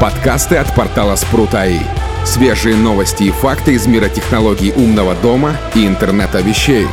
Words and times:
Подкасты 0.00 0.54
от 0.54 0.72
портала 0.76 1.16
Спрут.АИ. 1.16 1.80
Свежие 2.24 2.76
новости 2.76 3.24
и 3.24 3.30
факты 3.32 3.72
из 3.72 3.88
мира 3.88 4.08
технологий 4.08 4.70
умного 4.70 5.16
дома 5.16 5.56
и 5.74 5.88
интернета 5.88 6.40
вещей. 6.40 6.86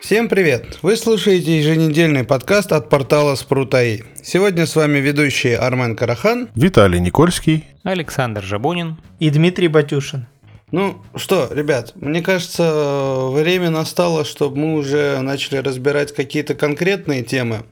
Всем 0.00 0.28
привет! 0.28 0.78
Вы 0.82 0.96
слушаете 0.96 1.56
еженедельный 1.56 2.24
подкаст 2.24 2.72
от 2.72 2.88
портала 2.88 3.36
Спрут.АИ. 3.36 4.02
Сегодня 4.20 4.66
с 4.66 4.74
вами 4.74 4.98
ведущие 4.98 5.56
Армен 5.56 5.94
Карахан, 5.94 6.48
Виталий 6.56 6.98
Никольский, 6.98 7.64
Александр 7.84 8.42
Жабунин 8.42 8.96
и 9.20 9.30
Дмитрий 9.30 9.68
Батюшин. 9.68 10.26
Ну 10.72 11.00
что, 11.14 11.48
ребят, 11.52 11.92
мне 11.94 12.22
кажется, 12.22 13.28
время 13.30 13.70
настало, 13.70 14.24
чтобы 14.24 14.56
мы 14.56 14.74
уже 14.74 15.20
начали 15.20 15.58
разбирать 15.58 16.12
какие-то 16.12 16.56
конкретные 16.56 17.22
темы 17.22 17.62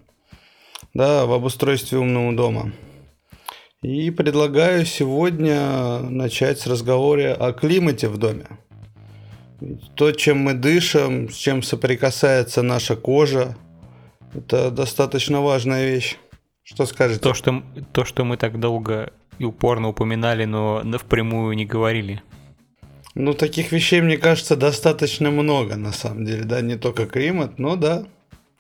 да, 0.96 1.27
в 1.27 1.32
обустройстве 1.32 1.99
умного 1.99 2.35
дома. 2.35 2.73
И 3.82 4.11
предлагаю 4.11 4.86
сегодня 4.86 6.00
начать 6.00 6.59
с 6.59 6.67
разговора 6.67 7.35
о 7.35 7.53
климате 7.53 8.09
в 8.09 8.17
доме. 8.17 8.46
То, 9.95 10.13
чем 10.13 10.39
мы 10.39 10.55
дышим, 10.55 11.29
с 11.29 11.35
чем 11.35 11.63
соприкасается 11.63 12.63
наша 12.63 12.96
кожа, 12.96 13.57
это 14.35 14.71
достаточно 14.71 15.41
важная 15.43 15.86
вещь. 15.86 16.17
Что 16.63 16.86
скажете? 16.86 17.21
То, 17.21 17.35
что, 17.35 17.63
то, 17.93 18.05
что 18.05 18.25
мы 18.25 18.39
так 18.39 18.58
долго 18.58 19.13
и 19.39 19.44
упорно 19.44 19.89
упоминали, 19.89 20.47
но 20.47 20.83
впрямую 20.99 21.55
не 21.57 21.67
говорили. 21.67 22.22
Ну, 23.14 23.35
таких 23.35 23.71
вещей, 23.72 24.00
мне 24.00 24.17
кажется, 24.17 24.57
достаточно 24.57 25.31
много, 25.31 25.77
на 25.77 25.93
самом 25.93 26.25
деле, 26.25 26.44
да, 26.44 26.61
не 26.61 26.77
только 26.77 27.07
климат, 27.07 27.58
но 27.58 27.77
да, 27.77 28.05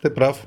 ты 0.02 0.10
прав. 0.10 0.38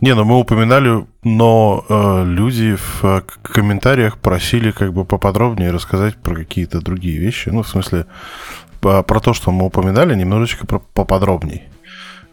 Не, 0.00 0.14
ну 0.14 0.24
мы 0.24 0.38
упоминали, 0.38 1.06
но 1.24 1.84
э, 1.88 2.24
люди 2.26 2.76
в 2.76 3.04
э, 3.04 3.22
комментариях 3.42 4.18
просили 4.18 4.70
как 4.70 4.92
бы 4.92 5.06
поподробнее 5.06 5.70
рассказать 5.70 6.16
про 6.16 6.34
какие-то 6.34 6.80
другие 6.80 7.18
вещи. 7.18 7.48
Ну, 7.48 7.62
в 7.62 7.68
смысле, 7.68 8.06
по, 8.80 9.02
про 9.02 9.20
то, 9.20 9.32
что 9.32 9.50
мы 9.52 9.64
упоминали, 9.64 10.14
немножечко 10.14 10.66
про, 10.66 10.80
поподробней. 10.80 11.62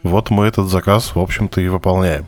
Вот 0.04 0.30
мы 0.30 0.46
этот 0.46 0.68
заказ, 0.68 1.16
в 1.16 1.20
общем-то, 1.20 1.62
и 1.62 1.70
выполняем. 1.70 2.26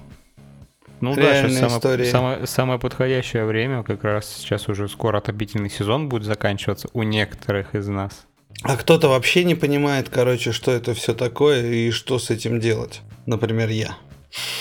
Ну 1.02 1.14
Реальная 1.14 1.44
да, 1.44 1.50
сейчас 1.50 1.82
самое, 1.82 2.06
самое, 2.06 2.48
самое 2.48 2.80
подходящее 2.80 3.46
время, 3.46 3.84
как 3.84 4.06
раз 4.06 4.34
сейчас 4.34 4.70
уже 4.70 4.88
скоро 4.88 5.18
отопительный 5.18 5.70
сезон 5.70 6.08
будет 6.08 6.24
заканчиваться 6.24 6.88
у 6.94 7.04
некоторых 7.04 7.76
из 7.76 7.88
нас. 7.90 8.26
А 8.64 8.78
кто-то 8.78 9.10
вообще 9.10 9.44
не 9.44 9.56
понимает, 9.56 10.10
короче, 10.10 10.54
что 10.54 10.72
это 10.72 10.94
все 10.94 11.14
такое 11.14 11.62
и 11.70 11.92
что 11.92 12.18
с 12.20 12.30
этим 12.30 12.62
делать. 12.62 13.02
Например, 13.26 13.68
я. 13.70 13.98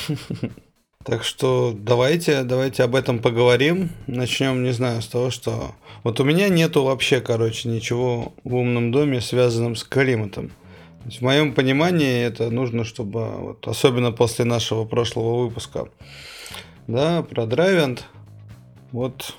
Так 1.04 1.22
что 1.22 1.74
давайте, 1.76 2.44
давайте 2.44 2.82
об 2.82 2.94
этом 2.94 3.18
поговорим. 3.18 3.90
Начнем, 4.06 4.64
не 4.64 4.72
знаю, 4.72 5.02
с 5.02 5.06
того, 5.06 5.30
что 5.30 5.74
вот 6.02 6.18
у 6.18 6.24
меня 6.24 6.48
нету 6.48 6.82
вообще, 6.82 7.20
короче, 7.20 7.68
ничего 7.68 8.32
в 8.42 8.54
умном 8.54 8.90
доме, 8.90 9.20
связанном 9.20 9.76
с 9.76 9.84
климатом. 9.84 10.50
В 11.04 11.20
моем 11.20 11.52
понимании 11.52 12.22
это 12.22 12.48
нужно, 12.48 12.84
чтобы, 12.84 13.26
вот, 13.26 13.68
особенно 13.68 14.12
после 14.12 14.46
нашего 14.46 14.86
прошлого 14.86 15.44
выпуска, 15.44 15.88
да, 16.86 17.22
про 17.22 17.44
драйвент, 17.44 18.06
вот 18.90 19.34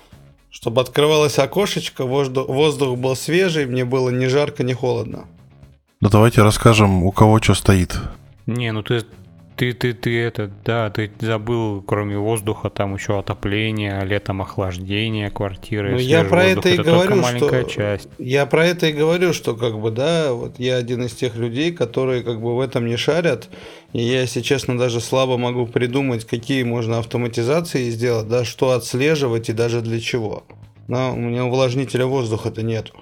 чтобы 0.50 0.80
открывалось 0.80 1.38
окошечко, 1.40 2.06
воздух, 2.06 2.48
воздух 2.48 2.96
был 2.96 3.16
свежий, 3.16 3.66
мне 3.66 3.84
было 3.84 4.10
ни 4.10 4.26
жарко, 4.26 4.62
ни 4.62 4.72
холодно. 4.72 5.26
Ну 6.00 6.08
давайте 6.08 6.42
расскажем, 6.42 7.02
у 7.02 7.10
кого 7.10 7.42
что 7.42 7.54
стоит. 7.54 7.98
Не, 8.46 8.70
ну 8.70 8.84
ты 8.84 9.04
ты, 9.56 9.72
ты, 9.72 9.94
ты 9.94 10.20
это, 10.20 10.50
да, 10.64 10.90
ты 10.90 11.10
забыл, 11.18 11.82
кроме 11.82 12.18
воздуха, 12.18 12.68
там 12.68 12.94
еще 12.94 13.18
отопление, 13.18 14.04
летом 14.04 14.42
охлаждение 14.42 15.30
квартиры. 15.30 15.92
Ну, 15.92 15.98
я 15.98 16.24
про 16.24 16.44
воздух, 16.44 16.58
это 16.58 16.68
и 16.68 16.72
это 16.74 16.82
говорю, 16.82 17.22
что... 17.24 17.62
часть. 17.64 18.08
Я 18.18 18.46
про 18.46 18.66
это 18.66 18.86
и 18.86 18.92
говорю, 18.92 19.32
что 19.32 19.56
как 19.56 19.80
бы, 19.80 19.90
да, 19.90 20.32
вот 20.32 20.58
я 20.58 20.76
один 20.76 21.04
из 21.04 21.12
тех 21.14 21.36
людей, 21.36 21.72
которые 21.72 22.22
как 22.22 22.40
бы 22.40 22.54
в 22.54 22.60
этом 22.60 22.86
не 22.86 22.96
шарят, 22.96 23.48
и 23.92 24.02
я, 24.02 24.20
если 24.20 24.42
честно, 24.42 24.78
даже 24.78 25.00
слабо 25.00 25.38
могу 25.38 25.66
придумать, 25.66 26.26
какие 26.26 26.62
можно 26.62 26.98
автоматизации 26.98 27.88
сделать, 27.90 28.28
да, 28.28 28.44
что 28.44 28.72
отслеживать 28.72 29.48
и 29.48 29.54
даже 29.54 29.80
для 29.80 30.00
чего. 30.00 30.44
Но 30.86 31.12
у 31.14 31.16
меня 31.16 31.46
увлажнителя 31.46 32.06
воздуха-то 32.06 32.62
нету. 32.62 32.92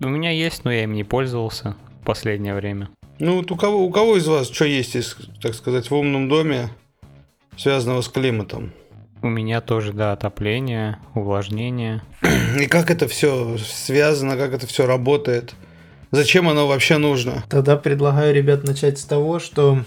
У 0.00 0.08
меня 0.08 0.30
есть, 0.30 0.64
но 0.64 0.72
я 0.72 0.84
им 0.84 0.92
не 0.92 1.04
пользовался 1.04 1.74
в 2.02 2.04
последнее 2.04 2.54
время. 2.54 2.90
Ну, 3.18 3.36
вот 3.36 3.50
у 3.50 3.56
кого, 3.56 3.84
у 3.84 3.90
кого 3.90 4.16
из 4.16 4.26
вас 4.26 4.50
что 4.50 4.64
есть, 4.64 4.94
из, 4.94 5.16
так 5.40 5.54
сказать, 5.54 5.90
в 5.90 5.94
умном 5.94 6.28
доме, 6.28 6.70
связанного 7.56 8.02
с 8.02 8.08
климатом? 8.08 8.72
У 9.22 9.28
меня 9.28 9.60
тоже, 9.60 9.92
да, 9.92 10.12
отопление, 10.12 10.98
увлажнение. 11.14 12.02
И 12.60 12.66
как 12.66 12.90
это 12.90 13.08
все 13.08 13.56
связано, 13.58 14.36
как 14.36 14.52
это 14.52 14.66
все 14.66 14.86
работает? 14.86 15.54
Зачем 16.10 16.48
оно 16.48 16.66
вообще 16.68 16.98
нужно? 16.98 17.42
Тогда 17.48 17.76
предлагаю, 17.76 18.34
ребят, 18.34 18.64
начать 18.64 18.98
с 18.98 19.04
того, 19.04 19.38
что 19.38 19.82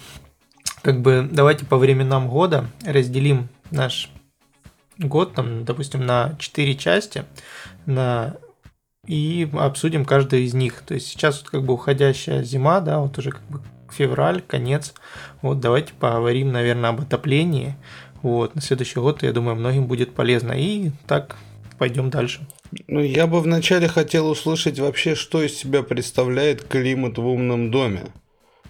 как 0.81 1.01
бы 1.01 1.27
давайте 1.31 1.65
по 1.65 1.77
временам 1.77 2.27
года 2.27 2.67
разделим 2.83 3.47
наш 3.71 4.09
год, 4.97 5.33
там, 5.33 5.65
допустим, 5.65 6.05
на 6.05 6.35
4 6.39 6.75
части, 6.75 7.25
на 7.85 8.35
и 9.07 9.49
обсудим 9.53 10.05
каждый 10.05 10.43
из 10.43 10.53
них. 10.53 10.81
То 10.85 10.93
есть 10.93 11.07
сейчас 11.07 11.41
вот 11.41 11.49
как 11.49 11.63
бы 11.63 11.73
уходящая 11.73 12.43
зима, 12.43 12.79
да, 12.79 12.99
вот 12.99 13.17
уже 13.17 13.31
как 13.31 13.43
бы 13.49 13.61
февраль, 13.91 14.41
конец. 14.41 14.93
Вот 15.41 15.59
давайте 15.59 15.93
поговорим, 15.93 16.51
наверное, 16.51 16.91
об 16.91 17.01
отоплении. 17.01 17.75
Вот, 18.21 18.53
на 18.55 18.61
следующий 18.61 18.99
год, 18.99 19.23
я 19.23 19.31
думаю, 19.31 19.55
многим 19.55 19.87
будет 19.87 20.13
полезно. 20.13 20.51
И 20.51 20.91
так 21.07 21.37
пойдем 21.77 22.09
дальше. 22.09 22.45
Ну, 22.87 22.99
я 22.99 23.25
бы 23.25 23.39
вначале 23.39 23.87
хотел 23.87 24.29
услышать 24.29 24.79
вообще, 24.79 25.15
что 25.15 25.41
из 25.41 25.57
себя 25.57 25.81
представляет 25.81 26.63
климат 26.63 27.17
в 27.17 27.25
умном 27.25 27.71
доме. 27.71 28.03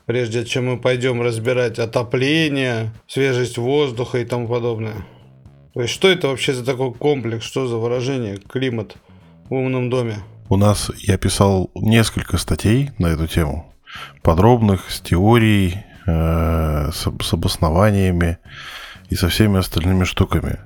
Прежде 0.05 0.45
чем 0.45 0.67
мы 0.67 0.79
пойдем 0.79 1.21
разбирать 1.21 1.79
отопление, 1.79 2.91
свежесть 3.07 3.57
воздуха 3.57 4.19
и 4.19 4.25
тому 4.25 4.47
подобное. 4.47 5.05
То 5.73 5.81
есть, 5.81 5.93
что 5.93 6.07
это 6.07 6.29
вообще 6.29 6.53
за 6.53 6.65
такой 6.65 6.93
комплекс, 6.93 7.43
что 7.43 7.67
за 7.67 7.75
выражение 7.75 8.37
климат– 8.37 8.95
умном 9.53 9.89
доме? 9.89 10.17
У 10.49 10.57
нас 10.57 10.91
я 10.97 11.17
писал 11.17 11.69
несколько 11.75 12.37
статей 12.37 12.91
на 12.97 13.07
эту 13.07 13.27
тему, 13.27 13.73
подробных, 14.21 14.89
с 14.89 14.99
теорией, 14.99 15.83
э, 16.05 16.89
с, 16.91 17.07
с 17.21 17.33
обоснованиями 17.33 18.37
и 19.09 19.15
со 19.15 19.29
всеми 19.29 19.59
остальными 19.59 20.03
штуками. 20.05 20.59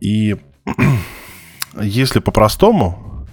И 0.00 0.36
если 1.80 2.20
по-простому, 2.20 3.26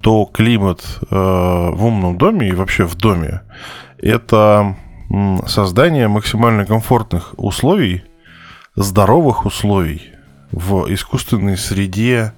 то 0.00 0.26
климат 0.26 0.84
э, 1.00 1.14
в 1.14 1.84
умном 1.84 2.18
доме 2.18 2.48
и 2.48 2.52
вообще 2.52 2.84
в 2.84 2.94
доме 2.94 3.42
это 3.98 4.76
создание 5.46 6.08
максимально 6.08 6.66
комфортных 6.66 7.34
условий, 7.36 8.04
здоровых 8.76 9.46
условий 9.46 10.02
в 10.50 10.92
искусственной 10.92 11.56
среде 11.56 12.32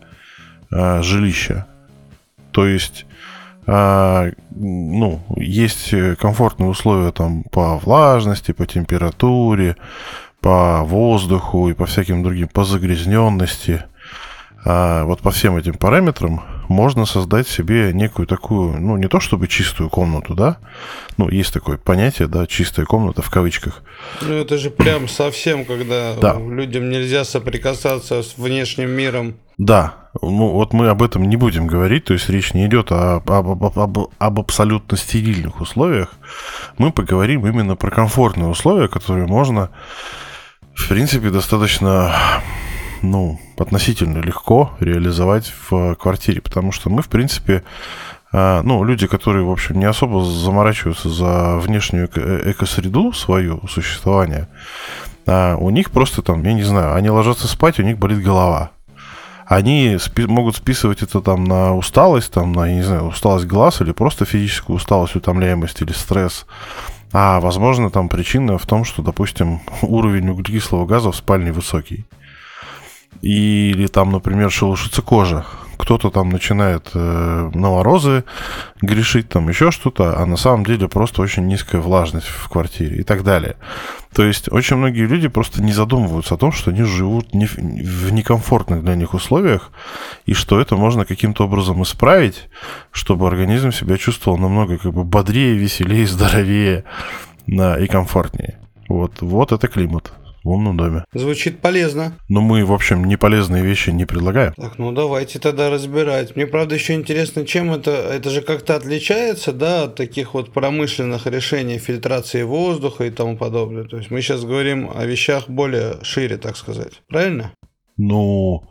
э, 0.71 1.03
жилища. 1.03 1.67
То 2.51 2.67
есть, 2.67 3.07
э, 3.67 4.33
ну, 4.51 5.21
есть 5.37 5.95
комфортные 6.19 6.69
условия 6.69 7.13
там 7.13 7.45
по 7.45 7.79
влажности, 7.79 8.53
по 8.53 8.67
температуре, 8.67 9.77
по 10.41 10.83
воздуху 10.83 11.69
и 11.69 11.75
по 11.75 11.87
всяким 11.87 12.23
другим, 12.23 12.49
по 12.49 12.65
загрязненности. 12.65 13.85
А 14.69 15.05
вот 15.05 15.21
по 15.21 15.31
всем 15.31 15.57
этим 15.57 15.75
параметрам 15.75 16.43
можно 16.69 17.07
создать 17.07 17.47
себе 17.47 17.93
некую 17.93 18.27
такую, 18.27 18.81
ну, 18.81 18.97
не 18.97 19.07
то 19.07 19.21
чтобы 19.21 19.47
чистую 19.47 19.89
комнату, 19.89 20.35
да, 20.35 20.59
ну, 21.17 21.29
есть 21.29 21.53
такое 21.53 21.77
понятие, 21.77 22.27
да, 22.27 22.49
чистая 22.49 22.85
комната 22.85 23.23
в 23.23 23.31
кавычках. 23.31 23.85
Ну, 24.23 24.35
это 24.35 24.59
же 24.59 24.71
прям 24.71 25.07
совсем, 25.07 25.65
когда 25.65 26.15
да. 26.15 26.35
людям 26.35 26.91
нельзя 26.91 27.25
соприкасаться 27.25 28.25
с 28.25 28.37
внешним 28.37 28.91
миром. 28.91 29.37
Да, 29.57 29.95
ну 30.21 30.49
вот 30.49 30.73
мы 30.73 30.89
об 30.89 31.01
этом 31.03 31.29
не 31.29 31.37
будем 31.37 31.69
говорить, 31.69 32.07
то 32.07 32.13
есть 32.13 32.29
речь 32.29 32.53
не 32.53 32.67
идет 32.67 32.91
об, 32.91 33.31
об, 33.31 33.65
об, 33.65 33.79
об, 33.79 33.99
об 34.19 34.41
абсолютно 34.41 34.97
стерильных 34.97 35.61
условиях. 35.61 36.11
Мы 36.77 36.91
поговорим 36.91 37.47
именно 37.47 37.77
про 37.77 37.93
комфортные 37.93 38.49
условия, 38.49 38.89
которые 38.89 39.27
можно, 39.27 39.71
в 40.75 40.89
принципе, 40.89 41.31
достаточно, 41.31 42.13
ну, 43.03 43.41
относительно 43.59 44.19
легко 44.19 44.73
реализовать 44.81 45.53
в 45.71 45.95
квартире, 45.95 46.41
потому 46.41 46.73
что 46.73 46.91
мы, 46.91 47.03
в 47.03 47.09
принципе, 47.09 47.63
а, 48.33 48.63
ну, 48.63 48.85
люди, 48.85 49.07
которые, 49.07 49.45
в 49.45 49.51
общем, 49.51 49.79
не 49.79 49.85
особо 49.85 50.25
заморачиваются 50.25 51.09
за 51.09 51.57
внешнюю 51.59 52.09
э, 52.15 52.51
экосреду 52.51 53.13
свое 53.13 53.61
существование, 53.69 54.49
а 55.27 55.57
у 55.57 55.71
них 55.71 55.91
просто 55.91 56.23
там, 56.23 56.43
я 56.43 56.53
не 56.53 56.63
знаю, 56.63 56.95
они 56.95 57.11
ложатся 57.11 57.49
спать, 57.49 57.79
у 57.79 57.83
них 57.83 57.99
болит 57.99 58.23
голова 58.23 58.71
они 59.47 59.97
спи- 60.01 60.27
могут 60.27 60.57
списывать 60.57 61.03
это 61.03 61.21
там 61.21 61.45
на 61.45 61.75
усталость, 61.75 62.33
там, 62.33 62.53
на, 62.53 62.67
я 62.67 62.75
не 62.75 62.83
знаю, 62.83 63.05
усталость 63.05 63.47
глаз 63.47 63.81
или 63.81 63.93
просто 63.93 64.25
физическую 64.25 64.77
усталость, 64.77 65.15
утомляемость 65.15 65.81
или 65.83 65.93
стресс. 65.93 66.47
А, 67.13 67.41
возможно, 67.41 67.91
там 67.91 68.09
причина 68.09 68.59
в 68.59 68.67
том, 68.67 68.85
что, 68.85 69.03
допустим, 69.03 69.61
уровень 69.83 70.29
углекислого 70.29 70.85
газа 70.85 71.13
в 71.13 71.17
спальне 71.17 71.53
высокий. 71.53 72.05
Или 73.23 73.87
там, 73.87 74.13
например, 74.13 74.51
шелушится 74.51 75.03
кожа, 75.03 75.45
кто-то 75.77 76.11
там 76.11 76.31
начинает 76.31 76.91
э, 76.95 77.51
на 77.55 77.71
морозы 77.71 78.25
грешить, 78.81 79.29
там 79.29 79.49
еще 79.49 79.71
что-то, 79.71 80.19
а 80.19 80.27
на 80.27 80.37
самом 80.37 80.65
деле 80.65 80.89
просто 80.89 81.23
очень 81.23 81.47
низкая 81.47 81.81
влажность 81.81 82.27
в 82.27 82.49
квартире 82.49 82.99
и 82.99 83.03
так 83.03 83.23
далее. 83.23 83.57
То 84.15 84.25
есть 84.25 84.51
очень 84.51 84.77
многие 84.77 85.07
люди 85.07 85.29
просто 85.29 85.63
не 85.63 85.73
задумываются 85.73 86.35
о 86.35 86.39
том, 86.39 86.53
что 86.53 86.71
они 86.71 86.83
живут 86.85 87.35
не, 87.35 87.47
в 87.47 88.13
некомфортных 88.13 88.83
для 88.83 88.95
них 88.95 89.15
условиях, 89.15 89.71
и 90.25 90.33
что 90.33 90.59
это 90.59 90.77
можно 90.77 91.05
каким-то 91.05 91.45
образом 91.45 91.83
исправить, 91.83 92.49
чтобы 92.91 93.27
организм 93.29 93.73
себя 93.73 93.99
чувствовал 93.99 94.39
намного 94.39 94.79
как 94.79 94.93
бы 94.93 95.05
бодрее, 95.05 95.55
веселее, 95.55 96.07
здоровее 96.07 96.85
да, 97.47 97.79
и 97.79 97.87
комфортнее. 97.87 98.59
Вот, 98.89 99.21
вот 99.21 99.53
это 99.53 99.69
климат 99.69 100.13
в 100.47 100.51
умном 100.51 100.77
доме. 100.77 101.05
Звучит 101.13 101.61
полезно. 101.61 102.13
Но 102.29 102.41
мы, 102.41 102.65
в 102.65 102.73
общем, 102.73 103.05
не 103.05 103.17
полезные 103.17 103.65
вещи 103.65 103.91
не 103.91 104.05
предлагаем. 104.05 104.55
Так, 104.55 104.79
ну 104.79 104.93
давайте 104.93 105.41
тогда 105.41 105.71
разбирать. 105.71 106.37
Мне, 106.37 106.47
правда, 106.47 106.77
еще 106.77 106.95
интересно, 106.95 107.45
чем 107.45 107.73
это... 107.73 107.91
Это 107.91 108.31
же 108.31 108.43
как-то 108.43 108.77
отличается, 108.77 109.53
да, 109.53 109.85
от 109.85 109.97
таких 109.97 110.35
вот 110.35 110.53
промышленных 110.53 111.27
решений 111.27 111.79
фильтрации 111.79 112.45
воздуха 112.45 113.05
и 113.05 113.11
тому 113.11 113.37
подобное. 113.37 113.85
То 113.85 113.99
есть 113.99 114.11
мы 114.11 114.23
сейчас 114.23 114.45
говорим 114.45 114.89
о 114.95 115.05
вещах 115.05 115.49
более 115.49 115.97
шире, 116.03 116.37
так 116.37 116.57
сказать. 116.57 117.03
Правильно? 117.09 117.53
Ну, 117.97 118.63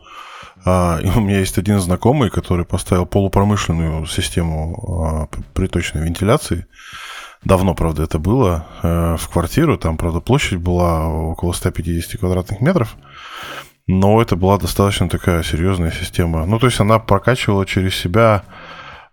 а, 0.64 0.98
у 1.16 1.20
меня 1.20 1.40
есть 1.40 1.58
один 1.58 1.78
знакомый, 1.78 2.30
который 2.30 2.64
поставил 2.64 3.04
полупромышленную 3.04 4.06
систему 4.06 5.28
а, 5.32 5.42
приточной 5.52 6.04
вентиляции. 6.04 6.66
Давно, 7.46 7.74
правда, 7.74 8.02
это 8.02 8.18
было 8.18 8.66
э, 8.82 9.16
в 9.16 9.28
квартиру. 9.28 9.78
Там, 9.78 9.96
правда, 9.96 10.18
площадь 10.18 10.58
была 10.58 11.06
около 11.06 11.52
150 11.52 12.18
квадратных 12.18 12.60
метров. 12.60 12.96
Но 13.86 14.20
это 14.20 14.34
была 14.34 14.58
достаточно 14.58 15.08
такая 15.08 15.44
серьезная 15.44 15.92
система. 15.92 16.44
Ну, 16.44 16.58
то 16.58 16.66
есть 16.66 16.80
она 16.80 16.98
прокачивала 16.98 17.64
через 17.64 17.94
себя 17.94 18.42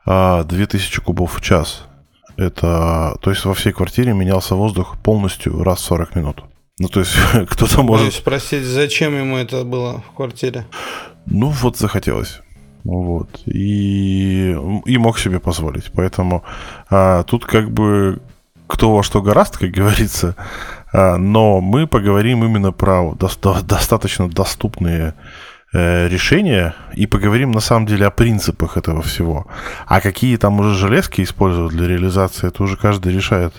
э, 0.08 0.44
2000 0.46 1.02
кубов 1.02 1.38
в 1.38 1.42
час. 1.42 1.86
Это, 2.36 3.16
то 3.22 3.30
есть 3.30 3.46
во 3.46 3.54
всей 3.54 3.72
квартире 3.72 4.14
менялся 4.14 4.56
воздух 4.56 4.98
полностью 5.04 5.64
раз 5.64 5.82
в 5.82 5.86
40 5.86 6.16
минут. 6.16 6.44
Ну, 6.80 6.88
то 6.88 7.02
есть 7.02 7.16
кто-то 7.50 7.84
может... 7.84 8.16
Спросить, 8.16 8.64
зачем 8.64 9.16
ему 9.16 9.38
это 9.38 9.64
было 9.64 10.02
в 10.02 10.16
квартире? 10.16 10.66
Ну, 11.28 11.50
вот 11.50 11.78
захотелось. 11.78 12.42
Вот. 12.84 13.42
И, 13.46 14.58
и 14.86 14.98
мог 14.98 15.20
себе 15.20 15.40
позволить. 15.40 15.92
Поэтому 15.94 16.44
а, 16.90 17.24
тут 17.24 17.46
как 17.46 17.72
бы 17.72 18.22
кто 18.68 18.96
во 18.96 19.04
что 19.04 19.22
гораст, 19.22 19.58
как 19.58 19.72
говорится. 19.72 20.36
А, 20.92 21.18
но 21.18 21.62
мы 21.62 21.88
поговорим 21.88 22.44
именно 22.44 22.72
про 22.72 23.14
до- 23.14 23.62
достаточно 23.62 24.30
доступные 24.30 25.14
э, 25.74 26.08
решения 26.08 26.76
и 26.94 27.08
поговорим 27.08 27.52
на 27.52 27.60
самом 27.60 27.86
деле 27.86 28.06
о 28.06 28.12
принципах 28.12 28.78
этого 28.78 29.02
всего. 29.02 29.48
А 29.86 30.02
какие 30.02 30.38
там 30.38 30.60
уже 30.60 30.76
железки 30.76 31.22
использовать 31.22 31.74
для 31.74 31.88
реализации, 31.88 32.48
это 32.48 32.64
уже 32.64 32.78
каждый 32.78 33.14
решает 33.14 33.54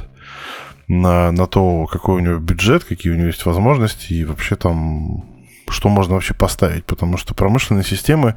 на, 0.89 1.33
на 1.33 1.47
то, 1.47 1.87
какой 1.87 2.17
у 2.17 2.21
него 2.21 2.39
бюджет, 2.39 2.85
какие 2.85 3.13
у 3.13 3.17
него 3.17 3.29
есть 3.29 3.47
возможности 3.47 4.13
и 4.13 4.25
вообще 4.25 4.57
там 4.57 5.34
что 5.69 5.89
можно 5.89 6.15
вообще 6.15 6.35
поставить, 6.35 6.85
потому 6.85 7.17
что 7.17 7.35
промышленные 7.35 7.85
системы, 7.85 8.35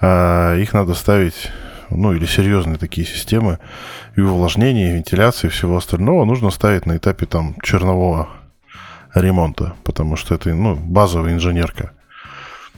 э, 0.00 0.60
их 0.60 0.72
надо 0.72 0.94
ставить, 0.94 1.50
ну 1.90 2.12
или 2.12 2.26
серьезные 2.26 2.76
такие 2.76 3.06
системы, 3.06 3.58
и 4.16 4.20
увлажнения, 4.20 4.92
и 4.92 4.94
вентиляции, 4.96 5.46
и 5.46 5.50
всего 5.50 5.76
остального 5.76 6.24
нужно 6.24 6.50
ставить 6.50 6.86
на 6.86 6.96
этапе 6.96 7.26
там 7.26 7.56
чернового 7.62 8.28
ремонта, 9.14 9.74
потому 9.84 10.16
что 10.16 10.34
это 10.34 10.54
ну, 10.54 10.76
базовая 10.76 11.32
инженерка. 11.32 11.92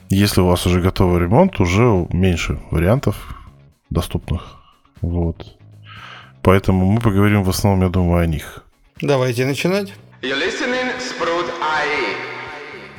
Если 0.09 0.41
у 0.41 0.47
вас 0.47 0.67
уже 0.67 0.81
готовый 0.81 1.21
ремонт, 1.21 1.61
уже 1.61 2.07
меньше 2.11 2.59
вариантов 2.71 3.37
доступных. 3.91 4.57
Вот. 5.01 5.57
Поэтому 6.43 6.87
мы 6.87 7.01
поговорим 7.01 7.45
в 7.45 7.51
основном, 7.51 7.83
я 7.83 7.89
думаю, 7.89 8.23
о 8.23 8.27
них. 8.27 8.65
Давайте 9.01 9.47
начинать. 9.47 9.93
You're 10.23 10.39
listening, 10.39 10.91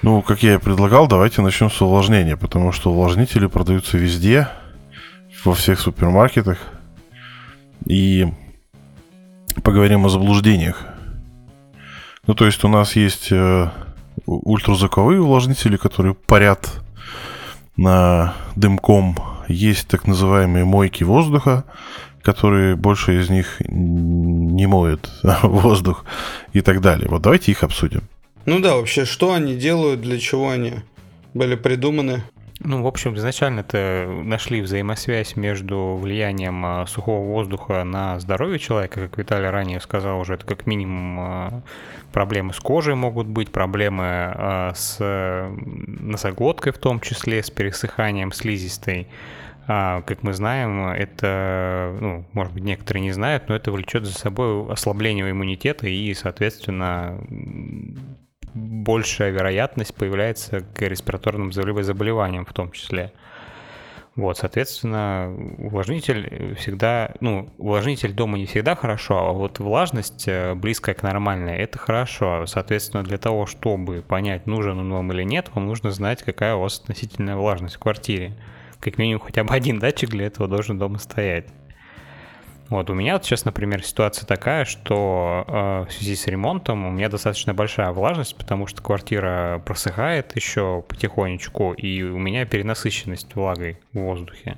ну, 0.01 0.21
как 0.21 0.43
я 0.43 0.55
и 0.55 0.57
предлагал, 0.57 1.07
давайте 1.07 1.41
начнем 1.41 1.69
с 1.69 1.81
увлажнения, 1.81 2.37
потому 2.37 2.71
что 2.71 2.91
увлажнители 2.91 3.45
продаются 3.45 3.97
везде, 3.97 4.47
во 5.43 5.53
всех 5.53 5.79
супермаркетах. 5.79 6.57
И 7.85 8.27
поговорим 9.63 10.05
о 10.05 10.09
заблуждениях. 10.09 10.85
Ну, 12.27 12.35
то 12.35 12.45
есть 12.45 12.63
у 12.63 12.67
нас 12.67 12.95
есть 12.95 13.31
э, 13.31 13.69
ультразвуковые 14.25 15.21
увлажнители, 15.21 15.77
которые 15.77 16.13
парят 16.13 16.69
на 17.75 18.33
дымком. 18.55 19.17
Есть 19.47 19.87
так 19.87 20.05
называемые 20.07 20.65
мойки 20.65 21.03
воздуха, 21.03 21.65
которые 22.21 22.75
больше 22.75 23.19
из 23.19 23.29
них 23.29 23.59
не 23.67 24.67
моют 24.67 25.11
воздух 25.41 26.05
и 26.53 26.61
так 26.61 26.81
далее. 26.81 27.09
Вот 27.09 27.23
давайте 27.23 27.51
их 27.51 27.63
обсудим. 27.63 28.03
Ну 28.45 28.59
да, 28.59 28.75
вообще, 28.75 29.05
что 29.05 29.33
они 29.33 29.55
делают, 29.55 30.01
для 30.01 30.19
чего 30.19 30.49
они 30.49 30.75
были 31.33 31.55
придуманы? 31.55 32.23
Ну, 32.63 32.83
в 32.83 32.87
общем, 32.87 33.15
изначально 33.15 33.61
это 33.61 34.07
нашли 34.07 34.61
взаимосвязь 34.61 35.35
между 35.35 35.97
влиянием 35.99 36.63
а, 36.63 36.85
сухого 36.85 37.25
воздуха 37.25 37.83
на 37.83 38.19
здоровье 38.19 38.59
человека, 38.59 39.01
как 39.01 39.17
Виталий 39.17 39.49
ранее 39.49 39.79
сказал 39.79 40.19
уже, 40.19 40.35
это 40.35 40.45
как 40.45 40.67
минимум 40.67 41.19
а, 41.19 41.61
проблемы 42.13 42.53
с 42.53 42.59
кожей 42.59 42.93
могут 42.93 43.25
быть, 43.25 43.51
проблемы 43.51 44.03
а, 44.05 44.73
с 44.75 44.99
носоглоткой 44.99 46.71
в 46.71 46.77
том 46.77 46.99
числе, 46.99 47.41
с 47.41 47.49
пересыханием 47.49 48.31
слизистой. 48.31 49.07
Как 49.67 50.23
мы 50.23 50.33
знаем, 50.33 50.87
это, 50.87 51.95
ну, 52.01 52.25
может 52.33 52.51
быть, 52.51 52.63
некоторые 52.63 53.03
не 53.03 53.11
знают, 53.11 53.47
но 53.47 53.55
это 53.55 53.71
влечет 53.71 54.05
за 54.05 54.11
собой 54.11 54.69
ослабление 54.69 55.29
иммунитета 55.29 55.87
и, 55.87 56.13
соответственно, 56.13 57.21
большая 58.53 59.31
вероятность 59.31 59.95
появляется 59.95 60.61
к 60.61 60.81
респираторным 60.81 61.51
заболеваниям 61.51 62.45
в 62.45 62.53
том 62.53 62.71
числе. 62.71 63.13
Вот, 64.15 64.37
соответственно, 64.37 65.33
увлажнитель 65.57 66.55
всегда, 66.55 67.13
ну, 67.21 67.49
увлажнитель 67.57 68.11
дома 68.11 68.37
не 68.37 68.45
всегда 68.45 68.75
хорошо, 68.75 69.29
а 69.29 69.31
вот 69.31 69.59
влажность 69.59 70.27
э, 70.27 70.53
близкая 70.53 70.95
к 70.95 71.01
нормальной, 71.01 71.55
это 71.55 71.77
хорошо. 71.77 72.45
Соответственно, 72.45 73.03
для 73.03 73.17
того, 73.17 73.45
чтобы 73.45 74.01
понять, 74.01 74.47
нужен 74.47 74.79
он 74.79 74.91
вам 74.91 75.13
или 75.13 75.23
нет, 75.23 75.49
вам 75.55 75.65
нужно 75.65 75.91
знать, 75.91 76.23
какая 76.23 76.55
у 76.55 76.61
вас 76.61 76.79
относительная 76.79 77.37
влажность 77.37 77.77
в 77.77 77.79
квартире. 77.79 78.33
Как 78.81 78.97
минимум 78.97 79.21
хотя 79.21 79.45
бы 79.45 79.53
один 79.53 79.79
датчик 79.79 80.09
для 80.09 80.25
этого 80.25 80.49
должен 80.49 80.77
дома 80.77 80.97
стоять. 80.97 81.47
Вот 82.71 82.89
у 82.89 82.93
меня 82.93 83.19
сейчас, 83.21 83.43
например, 83.43 83.83
ситуация 83.83 84.25
такая, 84.25 84.63
что 84.63 85.43
э, 85.45 85.89
в 85.89 85.91
связи 85.91 86.15
с 86.15 86.25
ремонтом 86.27 86.85
у 86.85 86.89
меня 86.89 87.09
достаточно 87.09 87.53
большая 87.53 87.91
влажность, 87.91 88.37
потому 88.37 88.65
что 88.65 88.81
квартира 88.81 89.61
просыхает 89.65 90.33
еще 90.37 90.81
потихонечку, 90.87 91.73
и 91.73 92.01
у 92.01 92.17
меня 92.17 92.45
перенасыщенность 92.45 93.35
влагой 93.35 93.77
в 93.91 93.99
воздухе. 93.99 94.57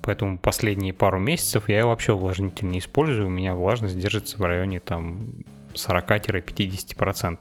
Поэтому 0.00 0.38
последние 0.38 0.94
пару 0.94 1.18
месяцев 1.18 1.68
я 1.68 1.84
вообще 1.84 2.14
увлажнитель 2.14 2.68
не 2.68 2.78
использую, 2.78 3.26
у 3.26 3.30
меня 3.30 3.54
влажность 3.54 3.98
держится 3.98 4.38
в 4.38 4.42
районе 4.42 4.80
там 4.80 5.34
40-50% 5.74 7.40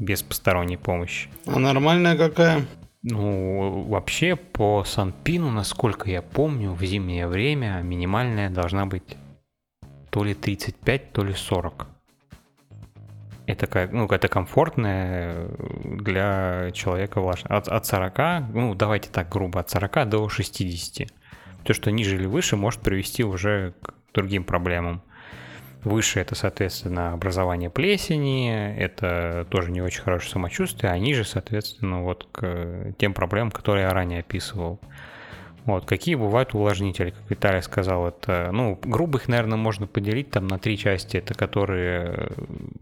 без 0.00 0.24
посторонней 0.24 0.78
помощи. 0.78 1.28
А 1.46 1.60
нормальная 1.60 2.16
какая? 2.16 2.66
Ну, 3.08 3.84
вообще 3.84 4.34
по 4.34 4.82
Санпину, 4.82 5.52
насколько 5.52 6.10
я 6.10 6.22
помню, 6.22 6.72
в 6.72 6.82
зимнее 6.82 7.28
время 7.28 7.80
минимальная 7.84 8.50
должна 8.50 8.84
быть 8.84 9.16
то 10.10 10.24
ли 10.24 10.34
35, 10.34 11.12
то 11.12 11.22
ли 11.22 11.32
40. 11.32 11.86
Это, 13.46 13.68
как, 13.68 13.92
ну, 13.92 14.08
это 14.08 14.26
комфортная 14.26 15.48
для 15.84 16.72
человека 16.72 17.20
влажность. 17.20 17.48
От, 17.48 17.68
от 17.68 17.86
40, 17.86 18.52
ну, 18.52 18.74
давайте 18.74 19.08
так 19.08 19.28
грубо, 19.28 19.60
от 19.60 19.70
40 19.70 20.08
до 20.08 20.28
60. 20.28 21.08
То, 21.62 21.74
что 21.74 21.92
ниже 21.92 22.16
или 22.16 22.26
выше, 22.26 22.56
может 22.56 22.80
привести 22.80 23.22
уже 23.22 23.74
к 23.82 23.94
другим 24.14 24.42
проблемам. 24.42 25.00
Выше 25.86 26.18
это, 26.18 26.34
соответственно, 26.34 27.12
образование 27.12 27.70
плесени, 27.70 28.74
это 28.76 29.46
тоже 29.50 29.70
не 29.70 29.80
очень 29.80 30.02
хорошее 30.02 30.32
самочувствие, 30.32 30.90
а 30.90 30.98
ниже, 30.98 31.22
соответственно, 31.22 32.02
вот 32.02 32.26
к 32.32 32.92
тем 32.98 33.14
проблемам, 33.14 33.52
которые 33.52 33.84
я 33.84 33.90
ранее 33.90 34.18
описывал. 34.18 34.80
Вот, 35.64 35.84
какие 35.84 36.16
бывают 36.16 36.54
увлажнители, 36.54 37.10
как 37.10 37.30
Виталий 37.30 37.62
сказал, 37.62 38.08
это, 38.08 38.50
ну, 38.52 38.76
грубо 38.82 39.18
их, 39.18 39.28
наверное, 39.28 39.58
можно 39.58 39.86
поделить 39.86 40.28
там 40.32 40.48
на 40.48 40.58
три 40.58 40.76
части. 40.76 41.18
Это 41.18 41.34
которые 41.34 42.30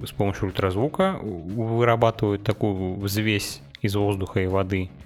с 0.03 0.13
помощью 0.13 0.47
ультразвука 0.47 1.19
вырабатывают 1.21 2.43
такую 2.43 2.95
взвесь 2.95 3.61
из 3.83 3.95
воздуха 3.97 4.41
и 4.41 4.47
воды– 4.47 4.89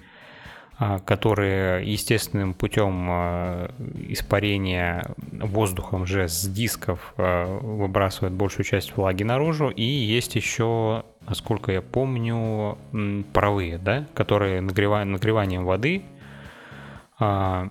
которые 1.05 1.91
естественным 1.91 2.53
путем 2.53 3.07
а, 3.09 3.71
испарения 4.07 5.13
воздухом 5.31 6.05
же 6.05 6.27
с 6.27 6.47
дисков 6.47 7.13
а, 7.17 7.59
выбрасывают 7.59 8.33
большую 8.33 8.65
часть 8.65 8.95
влаги 8.95 9.23
наружу. 9.23 9.69
И 9.69 9.83
есть 9.83 10.35
еще 10.35 11.03
насколько 11.29 11.71
я 11.71 11.81
помню, 11.81 12.77
паровые, 13.33 13.77
да, 13.77 14.05
которые 14.13 14.61
нагрева... 14.61 15.03
нагреванием 15.03 15.63
воды, 15.63 16.03
а, 17.19 17.69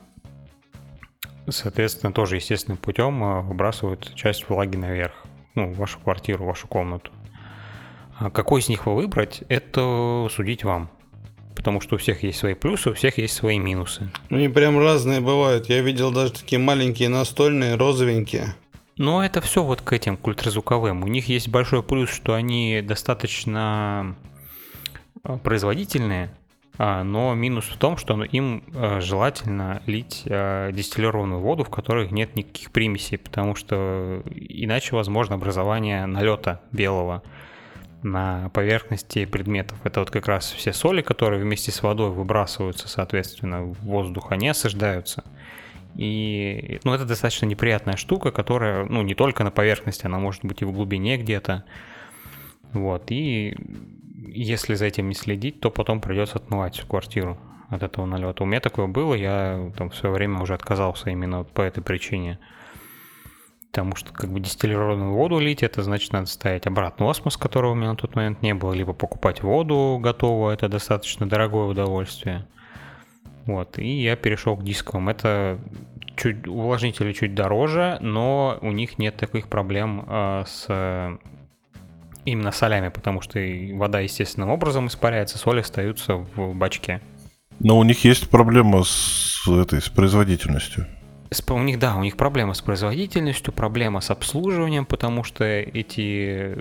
соответственно, 1.48 2.12
тоже 2.12 2.36
естественным 2.36 2.78
путем 2.78 3.22
а, 3.22 3.40
выбрасывают 3.40 4.14
часть 4.14 4.48
влаги 4.48 4.76
наверх, 4.76 5.14
ну, 5.54 5.72
в 5.72 5.76
вашу 5.76 5.98
квартиру, 5.98 6.44
в 6.44 6.46
вашу 6.46 6.68
комнату. 6.68 7.10
А 8.18 8.30
какой 8.30 8.60
из 8.60 8.68
них 8.68 8.86
вы 8.86 8.94
выбрать, 8.94 9.42
это 9.48 10.28
судить 10.30 10.64
вам. 10.64 10.90
Потому 11.58 11.80
что 11.80 11.96
у 11.96 11.98
всех 11.98 12.22
есть 12.22 12.38
свои 12.38 12.54
плюсы, 12.54 12.90
у 12.90 12.94
всех 12.94 13.18
есть 13.18 13.34
свои 13.34 13.58
минусы. 13.58 14.08
Они 14.30 14.48
прям 14.48 14.78
разные 14.78 15.18
бывают. 15.18 15.68
Я 15.68 15.80
видел 15.80 16.12
даже 16.12 16.32
такие 16.32 16.60
маленькие 16.60 17.08
настольные, 17.08 17.74
розовенькие. 17.74 18.54
Но 18.96 19.24
это 19.24 19.40
все 19.40 19.64
вот 19.64 19.80
к 19.80 19.92
этим 19.92 20.16
к 20.16 20.24
ультразвуковым. 20.24 21.02
У 21.02 21.08
них 21.08 21.28
есть 21.28 21.48
большой 21.48 21.82
плюс, 21.82 22.10
что 22.10 22.34
они 22.34 22.80
достаточно 22.80 24.14
а, 25.24 25.38
производительные, 25.38 26.32
а, 26.78 27.02
но 27.02 27.34
минус 27.34 27.64
в 27.64 27.76
том, 27.76 27.96
что 27.96 28.22
им 28.22 28.62
а, 28.76 29.00
желательно 29.00 29.82
лить 29.86 30.22
дистиллированную 30.24 31.40
воду, 31.40 31.64
в 31.64 31.70
которой 31.70 32.08
нет 32.08 32.36
никаких 32.36 32.70
примесей, 32.70 33.18
потому 33.18 33.56
что 33.56 34.22
иначе 34.32 34.94
возможно 34.94 35.34
образование 35.34 36.06
налета 36.06 36.60
белого 36.70 37.24
на 38.02 38.48
поверхности 38.50 39.24
предметов. 39.24 39.78
Это 39.84 40.00
вот 40.00 40.10
как 40.10 40.28
раз 40.28 40.50
все 40.52 40.72
соли, 40.72 41.02
которые 41.02 41.42
вместе 41.42 41.72
с 41.72 41.82
водой 41.82 42.10
выбрасываются, 42.10 42.88
соответственно, 42.88 43.62
в 43.62 43.80
воздух, 43.80 44.30
они 44.30 44.48
осаждаются. 44.48 45.24
И 45.96 46.80
ну, 46.84 46.92
это 46.92 47.04
достаточно 47.04 47.46
неприятная 47.46 47.96
штука, 47.96 48.30
которая 48.30 48.84
ну, 48.84 49.02
не 49.02 49.14
только 49.14 49.42
на 49.42 49.50
поверхности, 49.50 50.06
она 50.06 50.18
может 50.18 50.44
быть 50.44 50.62
и 50.62 50.64
в 50.64 50.72
глубине 50.72 51.16
где-то. 51.16 51.64
Вот. 52.72 53.10
И 53.10 53.56
если 54.28 54.74
за 54.74 54.86
этим 54.86 55.08
не 55.08 55.14
следить, 55.14 55.60
то 55.60 55.70
потом 55.70 56.00
придется 56.00 56.36
отмывать 56.36 56.76
всю 56.76 56.86
квартиру 56.86 57.38
от 57.68 57.82
этого 57.82 58.06
налета. 58.06 58.44
У 58.44 58.46
меня 58.46 58.60
такое 58.60 58.86
было, 58.86 59.14
я 59.14 59.72
там 59.76 59.90
в 59.90 59.96
свое 59.96 60.14
время 60.14 60.40
уже 60.40 60.54
отказался 60.54 61.10
именно 61.10 61.44
по 61.44 61.62
этой 61.62 61.82
причине. 61.82 62.38
Потому 63.70 63.96
что 63.96 64.12
как 64.12 64.30
бы 64.30 64.40
дистиллированную 64.40 65.12
воду 65.12 65.38
лить, 65.38 65.62
это 65.62 65.82
значит 65.82 66.12
надо 66.12 66.26
ставить 66.26 66.66
обратно 66.66 67.08
осмос, 67.10 67.36
которого 67.36 67.72
у 67.72 67.74
меня 67.74 67.90
на 67.90 67.96
тот 67.96 68.16
момент 68.16 68.42
не 68.42 68.54
было, 68.54 68.72
либо 68.72 68.92
покупать 68.92 69.42
воду 69.42 69.98
готовую, 70.02 70.54
это 70.54 70.68
достаточно 70.68 71.28
дорогое 71.28 71.66
удовольствие. 71.66 72.46
Вот, 73.44 73.78
и 73.78 74.02
я 74.02 74.16
перешел 74.16 74.56
к 74.56 74.64
дисковым. 74.64 75.08
Это 75.08 75.58
чуть, 76.16 76.46
увлажнители 76.46 77.12
чуть 77.12 77.34
дороже, 77.34 77.98
но 78.00 78.58
у 78.60 78.72
них 78.72 78.98
нет 78.98 79.16
таких 79.16 79.48
проблем 79.48 80.04
э, 80.06 80.44
с 80.46 81.18
именно 82.24 82.52
солями, 82.52 82.88
потому 82.88 83.20
что 83.20 83.38
вода 83.74 84.00
естественным 84.00 84.50
образом 84.50 84.86
испаряется, 84.86 85.38
соли 85.38 85.60
остаются 85.60 86.16
в 86.16 86.54
бачке. 86.54 87.00
Но 87.60 87.78
у 87.78 87.84
них 87.84 88.04
есть 88.04 88.28
проблема 88.30 88.84
с 88.84 89.48
этой 89.48 89.80
с 89.80 89.88
производительностью. 89.88 90.86
У 91.50 91.58
них, 91.58 91.78
да, 91.78 91.96
у 91.96 92.02
них 92.02 92.16
проблема 92.16 92.54
с 92.54 92.62
производительностью, 92.62 93.52
проблема 93.52 94.00
с 94.00 94.10
обслуживанием, 94.10 94.86
потому 94.86 95.24
что 95.24 95.44
эти 95.44 96.56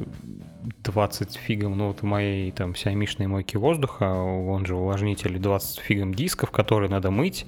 20 0.84 1.36
фигом, 1.36 1.78
ну 1.78 1.88
вот 1.88 2.04
моей 2.04 2.52
там 2.52 2.76
сиамишной 2.76 3.28
мойке 3.28 3.58
воздуха, 3.58 4.14
он 4.14 4.66
же 4.66 4.76
увлажнитель, 4.76 5.40
20 5.40 5.80
фигом 5.80 6.14
дисков, 6.14 6.52
которые 6.52 6.90
надо 6.90 7.12
мыть. 7.12 7.46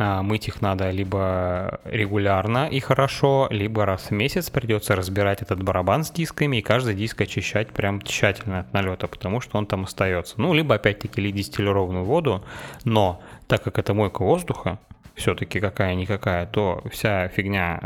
А, 0.00 0.22
мыть 0.22 0.46
их 0.46 0.60
надо 0.60 0.90
либо 0.90 1.80
регулярно 1.84 2.68
и 2.68 2.78
хорошо, 2.78 3.48
либо 3.50 3.84
раз 3.84 4.10
в 4.10 4.10
месяц 4.12 4.48
придется 4.48 4.94
разбирать 4.94 5.42
этот 5.42 5.60
барабан 5.62 6.04
с 6.04 6.12
дисками 6.12 6.58
и 6.58 6.62
каждый 6.62 6.94
диск 6.94 7.20
очищать 7.20 7.72
прям 7.72 8.00
тщательно 8.02 8.60
от 8.60 8.72
налета, 8.72 9.08
потому 9.08 9.40
что 9.40 9.58
он 9.58 9.66
там 9.66 9.84
остается. 9.84 10.34
Ну, 10.40 10.54
либо 10.54 10.76
опять-таки 10.76 11.20
лить 11.20 11.34
дистиллированную 11.34 12.04
воду, 12.04 12.44
но 12.84 13.20
так 13.48 13.64
как 13.64 13.78
это 13.80 13.92
мойка 13.92 14.22
воздуха, 14.22 14.78
все-таки 15.18 15.60
какая-никакая, 15.60 16.46
то 16.46 16.82
вся 16.90 17.28
фигня 17.28 17.80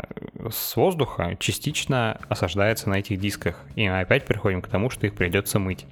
с 0.49 0.75
воздуха 0.75 1.35
частично 1.39 2.17
осаждается 2.29 2.89
на 2.89 2.95
этих 2.95 3.19
дисках. 3.19 3.59
И 3.75 3.89
мы 3.89 3.99
опять 3.99 4.25
приходим 4.25 4.61
к 4.61 4.67
тому, 4.67 4.89
что 4.89 5.05
их 5.07 5.15
придется 5.15 5.59
мыть. 5.59 5.85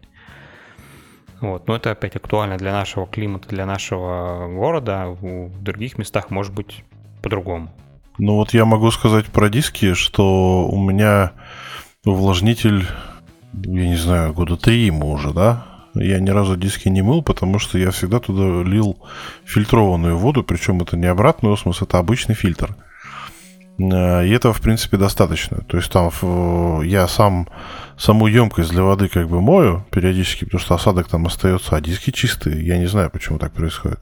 Вот. 1.41 1.67
Но 1.67 1.75
это 1.75 1.91
опять 1.91 2.15
актуально 2.15 2.57
для 2.57 2.71
нашего 2.71 3.07
климата, 3.07 3.49
для 3.49 3.65
нашего 3.65 4.47
города. 4.47 5.07
В 5.07 5.61
других 5.61 5.97
местах 5.97 6.29
может 6.29 6.53
быть 6.53 6.83
по-другому. 7.21 7.73
Ну 8.17 8.35
вот 8.35 8.53
я 8.53 8.65
могу 8.65 8.91
сказать 8.91 9.25
про 9.25 9.49
диски, 9.49 9.93
что 9.93 10.67
у 10.67 10.79
меня 10.79 11.31
увлажнитель, 12.05 12.85
я 13.53 13.87
не 13.87 13.95
знаю, 13.95 14.33
года 14.33 14.57
три 14.57 14.85
ему 14.85 15.11
уже, 15.11 15.33
да? 15.33 15.65
Я 15.93 16.19
ни 16.19 16.29
разу 16.29 16.55
диски 16.55 16.89
не 16.89 17.01
мыл, 17.01 17.21
потому 17.21 17.59
что 17.59 17.77
я 17.77 17.91
всегда 17.91 18.19
туда 18.19 18.67
лил 18.67 18.97
фильтрованную 19.45 20.17
воду, 20.17 20.43
причем 20.43 20.81
это 20.81 20.97
не 20.97 21.07
обратный 21.07 21.51
осмос, 21.51 21.81
это 21.81 21.97
обычный 21.99 22.35
фильтр. 22.35 22.75
Э, 23.79 24.25
и 24.25 24.31
этого, 24.31 24.53
в 24.53 24.61
принципе, 24.61 24.97
достаточно. 24.97 25.61
То 25.67 25.77
есть 25.77 25.91
там 25.91 26.11
я 26.83 27.07
сам 27.07 27.47
саму 27.97 28.27
емкость 28.27 28.71
для 28.71 28.83
воды 28.83 29.07
как 29.09 29.27
бы 29.27 29.41
мою 29.41 29.85
периодически, 29.91 30.45
потому 30.45 30.59
что 30.59 30.75
осадок 30.75 31.07
там 31.07 31.25
остается, 31.25 31.75
а 31.75 31.81
диски 31.81 32.11
чистые. 32.11 32.65
Я 32.65 32.77
не 32.77 32.87
знаю, 32.87 33.09
почему 33.09 33.37
так 33.37 33.51
происходит. 33.53 33.99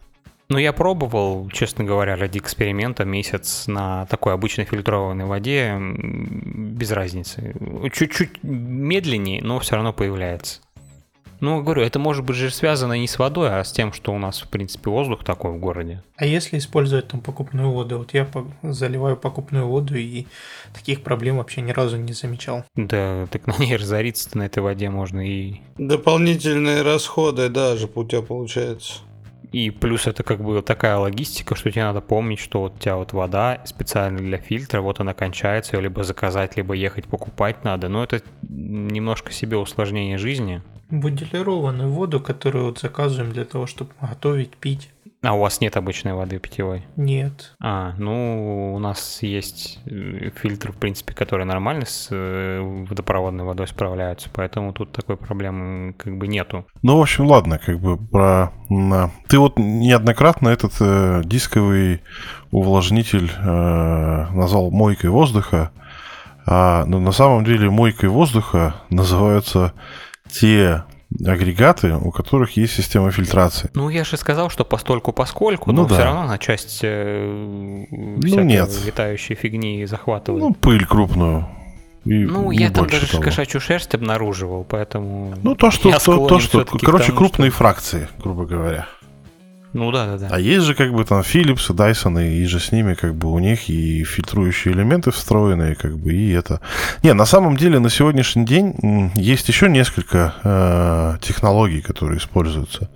Ну, 0.51 0.58
я 0.58 0.74
пробовал, 0.74 1.48
честно 1.51 1.84
говоря, 1.84 2.15
ради 2.15 2.39
эксперимента 2.39 3.05
месяц 3.05 3.67
на 3.67 4.08
такой 4.08 4.34
обычной 4.34 4.65
фильтрованной 4.65 5.25
воде 5.25 5.77
без 5.79 6.89
разницы. 6.89 7.53
Чуть-чуть 7.93 8.41
медленнее, 8.41 9.43
но 9.43 9.60
все 9.60 9.75
равно 9.75 9.93
появляется. 9.93 10.62
Ну, 11.41 11.63
говорю, 11.63 11.81
это 11.81 12.00
может 12.00 12.25
быть 12.25 12.36
же 12.36 12.50
связано 12.51 12.93
не 12.93 13.08
с 13.08 13.17
водой, 13.17 13.50
а 13.50 13.63
с 13.63 13.72
тем, 13.72 13.93
что 13.93 14.13
у 14.13 14.17
нас, 14.17 14.41
в 14.41 14.50
принципе, 14.50 14.89
воздух 14.89 15.24
такой 15.24 15.51
в 15.51 15.60
городе. 15.60 16.03
А 16.17 16.25
если 16.25 16.58
использовать 16.58 17.08
там 17.08 17.22
покупную 17.22 17.72
воду? 17.72 18.00
Вот 18.00 18.13
я 18.13 18.27
заливаю 18.62 19.15
покупную 19.15 19.67
воду 19.67 19.96
и 19.96 20.25
таких 20.74 21.01
проблем 21.01 21.38
вообще 21.38 21.62
ни 21.62 21.72
разу 21.72 21.98
не 21.98 22.13
замечал. 22.13 22.65
Да, 22.75 23.27
так 23.31 23.48
на 23.48 23.58
ней 23.58 23.75
разориться 23.75 24.38
на 24.38 24.43
этой 24.43 24.62
воде 24.62 24.89
можно 24.89 25.25
и... 25.25 25.62
Дополнительные 25.77 26.81
расходы 26.81 27.50
даже 27.50 27.89
у 27.93 28.03
тебя 28.03 28.22
получается. 28.22 29.00
И 29.51 29.71
плюс 29.71 30.05
это 30.05 30.23
как 30.23 30.43
бы 30.43 30.61
такая 30.61 30.97
логистика, 30.97 31.55
что 31.55 31.71
тебе 31.71 31.83
надо 31.83 32.01
помнить, 32.01 32.39
что 32.39 32.61
вот 32.61 32.75
у 32.75 32.79
тебя 32.79 32.95
вот 32.97 33.13
вода 33.13 33.61
специально 33.65 34.19
для 34.19 34.37
фильтра, 34.37 34.81
вот 34.81 34.99
она 34.99 35.13
кончается, 35.13 35.75
ее 35.75 35.83
либо 35.83 36.03
заказать, 36.03 36.55
либо 36.57 36.73
ехать 36.73 37.05
покупать 37.05 37.63
надо. 37.63 37.89
Но 37.89 38.03
это 38.03 38.21
немножко 38.47 39.31
себе 39.31 39.57
усложнение 39.57 40.17
жизни. 40.17 40.61
Бутилированную 40.91 41.89
воду, 41.89 42.19
которую 42.19 42.65
вот 42.65 42.79
заказываем 42.79 43.31
для 43.31 43.45
того, 43.45 43.67
чтобы 43.67 43.91
готовить, 44.01 44.55
пить. 44.57 44.89
А 45.21 45.33
у 45.33 45.39
вас 45.39 45.59
нет 45.59 45.75
обычной 45.75 46.13
воды 46.13 46.39
питьевой? 46.39 46.85
Нет. 46.95 47.53
А, 47.59 47.93
ну, 47.97 48.73
у 48.73 48.79
нас 48.79 49.21
есть 49.21 49.79
э, 49.85 50.29
фильтр, 50.35 50.71
в 50.71 50.77
принципе, 50.77 51.13
который 51.13 51.45
нормально 51.45 51.85
с 51.85 52.07
э, 52.09 52.61
водопроводной 52.61 53.43
водой 53.43 53.67
справляются, 53.67 54.29
поэтому 54.33 54.71
тут 54.71 54.93
такой 54.93 55.17
проблемы 55.17 55.93
как 55.93 56.17
бы 56.17 56.27
нету. 56.27 56.65
Ну, 56.83 56.97
в 56.97 57.01
общем, 57.01 57.25
ладно, 57.25 57.59
как 57.59 57.81
бы 57.81 57.97
про... 57.97 58.53
Ты 59.27 59.39
вот 59.39 59.57
неоднократно 59.57 60.49
этот 60.49 60.73
э, 60.79 61.21
дисковый 61.25 62.01
увлажнитель 62.51 63.29
э, 63.29 64.27
назвал 64.31 64.71
мойкой 64.71 65.09
воздуха, 65.09 65.71
а, 66.45 66.85
но 66.85 66.99
на 67.01 67.11
самом 67.11 67.43
деле 67.43 67.69
мойкой 67.69 68.07
воздуха 68.07 68.75
называются 68.89 69.73
те 70.31 70.85
агрегаты, 71.25 71.95
у 71.95 72.11
которых 72.11 72.57
есть 72.57 72.73
система 72.73 73.11
фильтрации. 73.11 73.69
Ну, 73.73 73.89
я 73.89 74.03
же 74.03 74.17
сказал, 74.17 74.49
что 74.49 74.63
постольку 74.63 75.11
поскольку, 75.11 75.71
ну, 75.71 75.83
но 75.83 75.87
да. 75.87 75.95
все 75.95 76.03
равно 76.03 76.23
на 76.25 76.37
часть 76.37 76.79
э, 76.83 77.85
ну, 77.89 78.39
нет. 78.41 78.69
летающей 78.85 79.35
фигни 79.35 79.85
захватывает. 79.85 80.43
Ну, 80.43 80.53
пыль 80.53 80.85
крупную. 80.85 81.47
И 82.05 82.13
ну, 82.13 82.51
я 82.51 82.71
там 82.71 82.87
даже 82.87 83.09
того. 83.09 83.23
кошачью 83.23 83.59
шерсть 83.59 83.93
обнаруживал, 83.93 84.63
поэтому... 84.63 85.35
Ну, 85.43 85.55
то, 85.55 85.69
что, 85.69 85.91
то, 85.91 86.27
то, 86.27 86.39
что 86.39 86.65
короче, 86.65 87.07
тому, 87.07 87.17
крупные 87.17 87.49
что... 87.49 87.57
фракции, 87.57 88.07
грубо 88.19 88.45
говоря. 88.45 88.87
Ну 89.73 89.91
да, 89.91 90.05
да, 90.07 90.17
да. 90.17 90.27
А 90.31 90.39
есть 90.39 90.65
же 90.65 90.73
как 90.73 90.93
бы 90.93 91.05
там 91.05 91.21
Philips, 91.21 91.69
Dyson, 91.69 92.27
и 92.27 92.45
же 92.45 92.59
с 92.59 92.71
ними 92.71 92.95
как 92.95 93.15
бы 93.15 93.31
у 93.31 93.39
них 93.39 93.69
и 93.69 94.03
фильтрующие 94.03 94.73
элементы 94.73 95.11
встроенные, 95.11 95.75
как 95.75 95.97
бы, 95.97 96.13
и 96.13 96.31
это. 96.31 96.59
Не, 97.03 97.13
на 97.13 97.25
самом 97.25 97.55
деле 97.55 97.79
на 97.79 97.89
сегодняшний 97.89 98.45
день 98.45 99.11
есть 99.15 99.47
еще 99.47 99.69
несколько 99.69 100.33
э, 100.43 101.17
технологий, 101.21 101.81
которые 101.81 102.17
используются. 102.17 102.89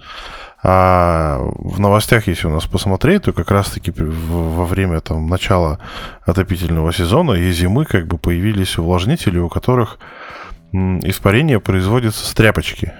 А 0.65 1.39
в 1.57 1.79
новостях, 1.79 2.27
если 2.27 2.47
у 2.47 2.51
нас 2.51 2.65
посмотреть, 2.65 3.23
то 3.23 3.33
как 3.33 3.51
раз-таки 3.51 3.91
во 3.91 4.65
время 4.65 5.01
там, 5.01 5.27
начала 5.27 5.77
отопительного 6.25 6.93
сезона 6.93 7.33
и 7.33 7.51
зимы 7.51 7.85
как 7.85 8.07
бы 8.07 8.17
появились 8.17 8.77
увлажнители, 8.77 9.39
у 9.39 9.49
которых 9.49 9.99
испарение 10.71 11.59
производится 11.59 12.25
с 12.25 12.33
тряпочки. 12.33 12.93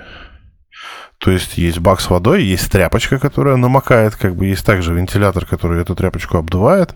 То 1.23 1.31
есть 1.31 1.57
есть 1.57 1.79
бак 1.79 2.01
с 2.01 2.09
водой, 2.09 2.43
есть 2.43 2.69
тряпочка, 2.69 3.17
которая 3.17 3.55
намокает, 3.55 4.17
как 4.17 4.35
бы 4.35 4.47
есть 4.47 4.65
также 4.65 4.93
вентилятор, 4.93 5.45
который 5.45 5.81
эту 5.81 5.95
тряпочку 5.95 6.37
обдувает. 6.37 6.93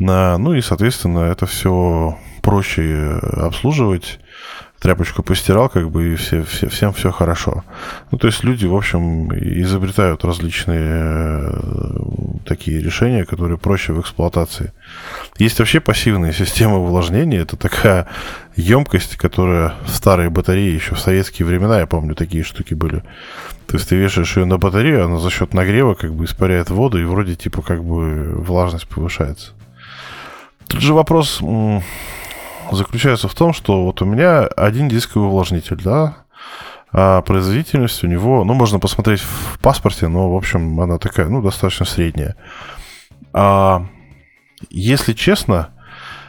Ну 0.00 0.54
и, 0.54 0.60
соответственно, 0.60 1.20
это 1.20 1.46
все 1.46 2.18
проще 2.42 3.20
обслуживать. 3.22 4.18
тряпочку 4.80 5.22
постирал, 5.22 5.68
как 5.68 5.88
бы, 5.88 6.12
и 6.12 6.16
все, 6.16 6.42
все, 6.42 6.68
всем 6.68 6.92
все 6.92 7.10
хорошо. 7.12 7.64
Ну, 8.10 8.18
то 8.18 8.26
есть 8.26 8.44
люди, 8.44 8.66
в 8.66 8.74
общем, 8.74 9.32
изобретают 9.32 10.24
различные 10.24 11.52
э, 11.52 11.60
такие 12.44 12.82
решения, 12.82 13.24
которые 13.24 13.56
проще 13.56 13.92
в 13.92 14.00
эксплуатации. 14.00 14.72
Есть 15.38 15.58
вообще 15.58 15.80
пассивная 15.80 16.32
система 16.32 16.78
увлажнения. 16.78 17.40
Это 17.40 17.56
такая 17.56 18.08
емкость, 18.56 19.16
которая 19.16 19.74
старые 19.86 20.30
батареи 20.30 20.72
еще 20.72 20.94
в 20.94 21.00
советские 21.00 21.46
времена, 21.46 21.80
я 21.80 21.86
помню, 21.86 22.14
такие 22.14 22.44
штуки 22.44 22.74
были. 22.74 23.02
То 23.66 23.76
есть 23.76 23.88
ты 23.88 23.96
вешаешь 23.96 24.36
ее 24.36 24.44
на 24.44 24.58
батарею, 24.58 25.04
она 25.04 25.18
за 25.18 25.30
счет 25.30 25.54
нагрева 25.54 25.94
как 25.94 26.14
бы 26.14 26.24
испаряет 26.24 26.70
воду, 26.70 27.00
и 27.00 27.04
вроде 27.04 27.34
типа 27.34 27.62
как 27.62 27.84
бы 27.84 28.34
влажность 28.36 28.88
повышается. 28.88 29.52
Тут 30.68 30.80
же 30.80 30.94
вопрос 30.94 31.40
заключается 32.70 33.28
в 33.28 33.34
том, 33.34 33.52
что 33.52 33.84
вот 33.84 34.02
у 34.02 34.04
меня 34.04 34.46
один 34.46 34.88
дисковый 34.88 35.28
увлажнитель, 35.28 35.80
да, 35.82 36.18
а 36.96 37.22
производительность 37.22 38.04
у 38.04 38.06
него, 38.06 38.44
ну, 38.44 38.54
можно 38.54 38.78
посмотреть 38.78 39.20
в 39.20 39.58
паспорте, 39.58 40.06
но, 40.06 40.32
в 40.32 40.36
общем, 40.36 40.80
она 40.80 40.98
такая, 40.98 41.26
ну, 41.26 41.42
достаточно 41.42 41.84
средняя. 41.84 42.36
А, 43.32 43.84
если 44.70 45.12
честно, 45.12 45.70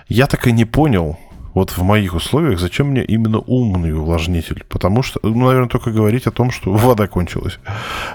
я 0.08 0.26
так 0.26 0.48
и 0.48 0.52
не 0.52 0.66
понял, 0.66 1.20
вот 1.56 1.72
в 1.72 1.82
моих 1.82 2.14
условиях, 2.14 2.60
зачем 2.60 2.88
мне 2.88 3.04
именно 3.04 3.40
умный 3.40 3.94
увлажнитель? 3.94 4.64
Потому 4.70 5.02
что, 5.02 5.20
ну, 5.24 5.48
наверное, 5.48 5.70
только 5.70 5.90
говорить 5.90 6.28
о 6.28 6.32
том, 6.32 6.52
что 6.52 6.72
вода 6.74 7.08
кончилась. 7.08 7.58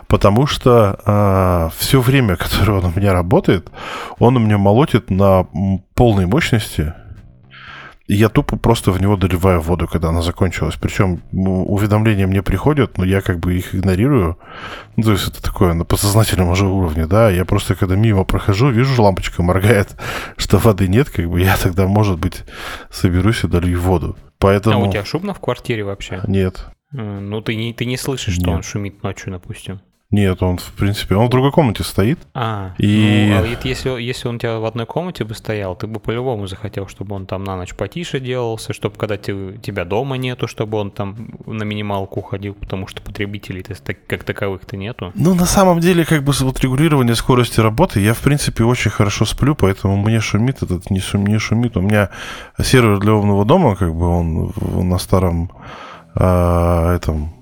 Потому 0.07 0.47
что 0.47 1.01
а, 1.05 1.71
все 1.77 2.01
время, 2.01 2.37
которое 2.37 2.79
он 2.79 2.85
у 2.85 2.93
меня 2.95 3.13
работает, 3.13 3.69
он 4.19 4.37
у 4.37 4.41
меня 4.41 4.59
молотит 4.59 5.11
на 5.11 5.47
полной 5.95 6.27
мощности, 6.27 6.93
я 8.15 8.29
тупо 8.29 8.57
просто 8.57 8.91
в 8.91 9.01
него 9.01 9.17
доливаю 9.17 9.61
воду, 9.61 9.87
когда 9.87 10.09
она 10.09 10.23
закончилась. 10.23 10.75
Причем 10.81 11.23
ну, 11.33 11.65
уведомления 11.65 12.27
мне 12.27 12.43
приходят, 12.43 12.99
но 12.99 13.05
я 13.05 13.21
как 13.21 13.39
бы 13.39 13.55
их 13.55 13.75
игнорирую. 13.75 14.37
Ну, 14.97 15.03
то 15.03 15.13
есть 15.13 15.29
это 15.29 15.43
такое 15.43 15.75
на 15.75 15.85
подсознательном 15.85 16.49
уже 16.49 16.67
уровне, 16.67 17.07
да. 17.07 17.31
Я 17.31 17.45
просто 17.45 17.75
когда 17.75 17.95
мимо 17.95 18.25
прохожу, 18.25 18.71
вижу, 18.71 19.01
лампочка 19.03 19.43
моргает, 19.43 19.97
что 20.37 20.59
воды 20.59 20.89
нет, 20.89 21.09
как 21.09 21.31
бы 21.31 21.41
я 21.41 21.57
тогда, 21.57 21.87
может 21.87 22.19
быть, 22.19 22.45
соберусь 22.91 23.45
и 23.45 23.49
долью 23.49 23.81
воду. 23.81 24.17
Поэтому... 24.39 24.85
А 24.85 24.89
у 24.89 24.91
тебя 24.91 25.05
шумно 25.05 25.33
в 25.33 25.41
квартире 25.41 25.85
вообще? 25.85 26.21
Нет. 26.27 26.67
Ну, 26.93 27.41
ты 27.41 27.55
не, 27.55 27.73
ты 27.73 27.85
не 27.85 27.97
слышишь, 27.97 28.35
что 28.35 28.47
Нет. 28.47 28.57
он 28.57 28.63
шумит 28.65 29.03
ночью, 29.05 29.31
допустим. 29.31 29.81
Нет, 30.11 30.43
он, 30.43 30.59
в 30.59 30.73
принципе, 30.73 31.15
он 31.15 31.27
в 31.27 31.31
другой 31.31 31.53
комнате 31.53 31.85
стоит. 31.85 32.19
А, 32.35 32.75
и... 32.79 33.29
ну, 33.31 33.45
а 33.45 33.47
если, 33.47 34.03
если 34.03 34.27
он 34.27 34.37
у 34.37 34.39
тебя 34.41 34.59
в 34.59 34.65
одной 34.65 34.85
комнате 34.85 35.23
бы 35.23 35.35
стоял, 35.35 35.77
ты 35.77 35.87
бы 35.87 36.01
по-любому 36.01 36.49
захотел, 36.49 36.89
чтобы 36.89 37.15
он 37.15 37.27
там 37.27 37.45
на 37.45 37.57
ночь 37.57 37.75
потише 37.75 38.19
делался, 38.19 38.73
чтобы 38.73 38.97
когда 38.97 39.17
ты, 39.17 39.57
тебя 39.63 39.85
дома 39.85 40.17
нету, 40.17 40.49
чтобы 40.49 40.79
он 40.79 40.91
там 40.91 41.29
на 41.47 41.63
минималку 41.63 42.23
ходил, 42.23 42.55
потому 42.55 42.89
что 42.89 43.03
потребителей 43.03 43.61
-то, 43.63 43.97
как 44.09 44.25
таковых-то 44.25 44.77
нету. 44.77 45.13
Ну, 45.15 45.35
на 45.35 45.47
самом 45.47 45.79
деле, 45.79 46.05
как 46.05 46.25
бы 46.25 46.33
вот 46.41 46.61
регулирование 46.61 47.15
скорости 47.15 47.61
работы, 47.61 48.01
я, 48.01 48.13
в 48.13 48.21
принципе, 48.21 48.65
очень 48.65 48.91
хорошо 48.91 49.25
сплю, 49.25 49.55
поэтому 49.55 49.97
мне 49.97 50.21
шумит 50.21 50.63
этот, 50.63 50.91
не, 50.91 50.99
шум, 50.99 51.27
не 51.27 51.39
шумит. 51.39 51.77
У 51.77 51.83
меня 51.83 52.09
сервер 52.61 52.99
для 52.99 53.15
умного 53.15 53.45
дома, 53.45 53.77
как 53.77 53.95
бы 53.95 54.09
он 54.09 54.53
на 54.89 54.99
старом 54.99 55.53
а, 56.17 56.97
этом 56.97 57.40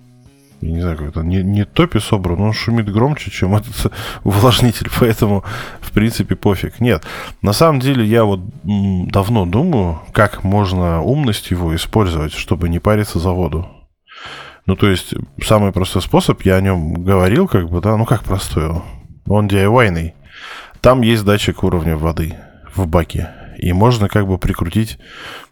я 0.61 0.69
не 0.71 0.81
знаю, 0.81 0.97
как 0.97 1.09
это, 1.09 1.21
не, 1.23 1.43
не 1.43 1.65
топи 1.65 1.99
собран, 1.99 2.41
он 2.41 2.53
шумит 2.53 2.91
громче, 2.91 3.31
чем 3.31 3.55
этот 3.57 3.93
увлажнитель, 4.25 4.91
поэтому, 4.99 5.45
в 5.81 5.93
принципе, 5.93 6.35
пофиг. 6.35 6.81
Нет, 6.81 7.05
на 7.43 7.53
самом 7.53 7.81
деле 7.81 8.05
я 8.05 8.25
вот 8.25 8.41
давно 8.65 9.47
думаю, 9.47 10.01
как 10.13 10.45
можно 10.45 11.03
умность 11.03 11.51
его 11.51 11.75
использовать, 11.75 12.33
чтобы 12.33 12.69
не 12.69 12.79
париться 12.79 13.19
за 13.19 13.31
воду. 13.31 13.69
Ну, 14.67 14.77
то 14.77 14.91
есть, 14.91 15.15
самый 15.43 15.73
простой 15.73 16.03
способ, 16.03 16.43
я 16.43 16.57
о 16.57 16.61
нем 16.61 17.03
говорил, 17.03 17.49
как 17.49 17.71
бы, 17.71 17.81
да, 17.81 17.97
ну 17.97 18.05
как 18.05 18.25
простой, 18.25 18.71
он 19.27 19.47
DIY-ный. 19.47 20.15
Там 20.81 21.01
есть 21.01 21.25
датчик 21.25 21.65
уровня 21.65 21.97
воды 21.97 22.35
в 22.75 22.87
баке, 22.87 23.31
и 23.57 23.73
можно 23.73 24.09
как 24.09 24.27
бы 24.27 24.39
прикрутить 24.39 24.99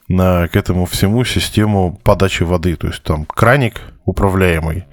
на, 0.08 0.48
к 0.48 0.56
этому 0.56 0.86
всему 0.86 1.24
систему 1.24 1.98
подачи 2.04 2.42
воды. 2.42 2.76
То 2.76 2.88
есть 2.88 3.02
там 3.02 3.24
краник 3.24 3.80
управляемый, 4.06 4.86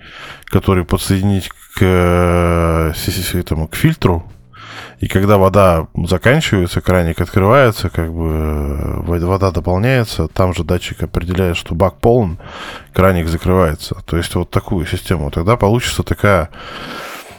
который 0.46 0.84
подсоединить 0.84 1.50
к, 1.50 1.80
э, 1.82 2.94
этому, 3.34 3.68
к 3.70 3.76
фильтру, 3.76 4.30
и 5.00 5.08
когда 5.08 5.38
вода 5.38 5.88
заканчивается, 6.06 6.82
краник 6.82 7.20
открывается, 7.20 7.90
как 7.90 8.14
бы 8.14 9.04
э, 9.08 9.26
вода 9.26 9.52
дополняется, 9.52 10.28
там 10.28 10.54
же 10.54 10.64
датчик 10.64 11.04
определяет, 11.04 11.58
что 11.58 11.76
бак 11.76 12.00
полон, 12.00 12.40
краник 12.94 13.28
закрывается. 13.28 13.96
То 14.06 14.18
есть 14.18 14.34
вот 14.36 14.50
такую 14.50 14.86
систему. 14.86 15.30
Тогда 15.32 15.58
получится 15.58 16.04
такая 16.04 16.50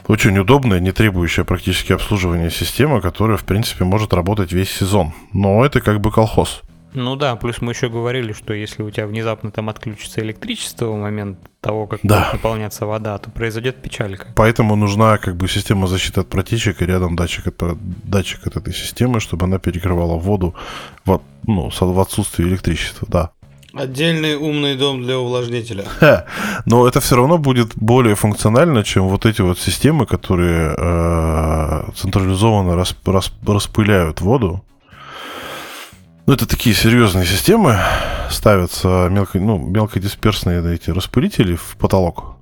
очень 0.07 0.37
удобная, 0.37 0.79
не 0.79 0.91
требующая 0.91 1.43
практически 1.43 1.93
обслуживания 1.93 2.51
система, 2.51 3.01
которая, 3.01 3.37
в 3.37 3.45
принципе, 3.45 3.83
может 3.83 4.13
работать 4.13 4.51
весь 4.51 4.69
сезон. 4.69 5.13
Но 5.33 5.65
это 5.65 5.81
как 5.81 5.99
бы 5.99 6.11
колхоз. 6.11 6.61
Ну 6.95 7.15
да, 7.15 7.35
плюс 7.35 7.61
мы 7.61 7.73
еще 7.73 7.89
говорили, 7.89 8.33
что 8.33 8.53
если 8.53 8.81
у 8.81 8.89
тебя 8.89 9.05
внезапно 9.05 9.51
там 9.51 9.69
отключится 9.69 10.21
электричество 10.21 10.87
в 10.87 10.95
момент 10.95 11.37
того, 11.59 11.87
как 11.87 11.99
да. 12.03 12.19
будет 12.19 12.33
наполняться 12.33 12.85
вода, 12.85 13.17
то 13.17 13.29
произойдет 13.29 13.81
печалька. 13.81 14.27
Поэтому 14.35 14.75
нужна 14.75 15.17
как 15.17 15.35
бы 15.35 15.47
система 15.47 15.87
защиты 15.87 16.21
от 16.21 16.29
протечек 16.29 16.81
и 16.81 16.85
рядом 16.85 17.15
датчик 17.15 17.47
от, 17.47 17.77
датчик 18.03 18.47
от 18.47 18.55
этой 18.55 18.73
системы, 18.73 19.19
чтобы 19.19 19.45
она 19.45 19.59
перекрывала 19.59 20.17
воду 20.17 20.55
в, 21.05 21.21
ну, 21.45 21.69
в 21.69 21.99
отсутствии 21.99 22.45
электричества, 22.45 23.07
да. 23.11 23.31
Отдельный 23.73 24.37
умный 24.37 24.77
дом 24.77 25.03
для 25.03 25.19
увлажнителя. 25.19 25.83
Ха, 25.99 26.25
но 26.65 26.87
это 26.87 27.01
все 27.01 27.17
равно 27.17 27.37
будет 27.37 27.75
более 27.75 28.15
функционально, 28.15 28.85
чем 28.85 29.09
вот 29.09 29.25
эти 29.25 29.41
вот 29.41 29.59
системы, 29.59 30.05
которые 30.05 30.73
э, 30.77 31.91
централизованно 31.97 32.77
расп, 32.77 33.05
расп, 33.05 33.33
распыляют 33.45 34.21
воду 34.21 34.63
ну, 36.25 36.33
это 36.33 36.47
такие 36.47 36.75
серьезные 36.75 37.25
системы. 37.25 37.77
Ставятся 38.29 39.07
мелко, 39.11 39.39
ну, 39.39 39.57
мелкодисперсные 39.57 40.73
эти 40.73 40.89
распылители 40.89 41.55
в 41.55 41.77
потолок. 41.77 42.37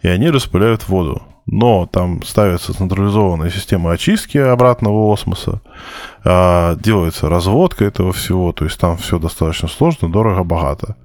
И 0.00 0.08
они 0.08 0.30
распыляют 0.30 0.88
воду. 0.88 1.22
Но 1.44 1.86
там 1.86 2.22
ставится 2.22 2.72
централизованная 2.72 3.50
система 3.50 3.92
очистки 3.92 4.38
обратного 4.38 5.12
осмоса. 5.12 5.60
А, 6.24 6.76
делается 6.76 7.28
разводка 7.28 7.84
этого 7.84 8.12
всего. 8.12 8.52
То 8.52 8.64
есть 8.64 8.78
там 8.78 8.96
все 8.96 9.18
достаточно 9.18 9.68
сложно, 9.68 10.10
дорого, 10.10 10.44
богато. 10.44 10.96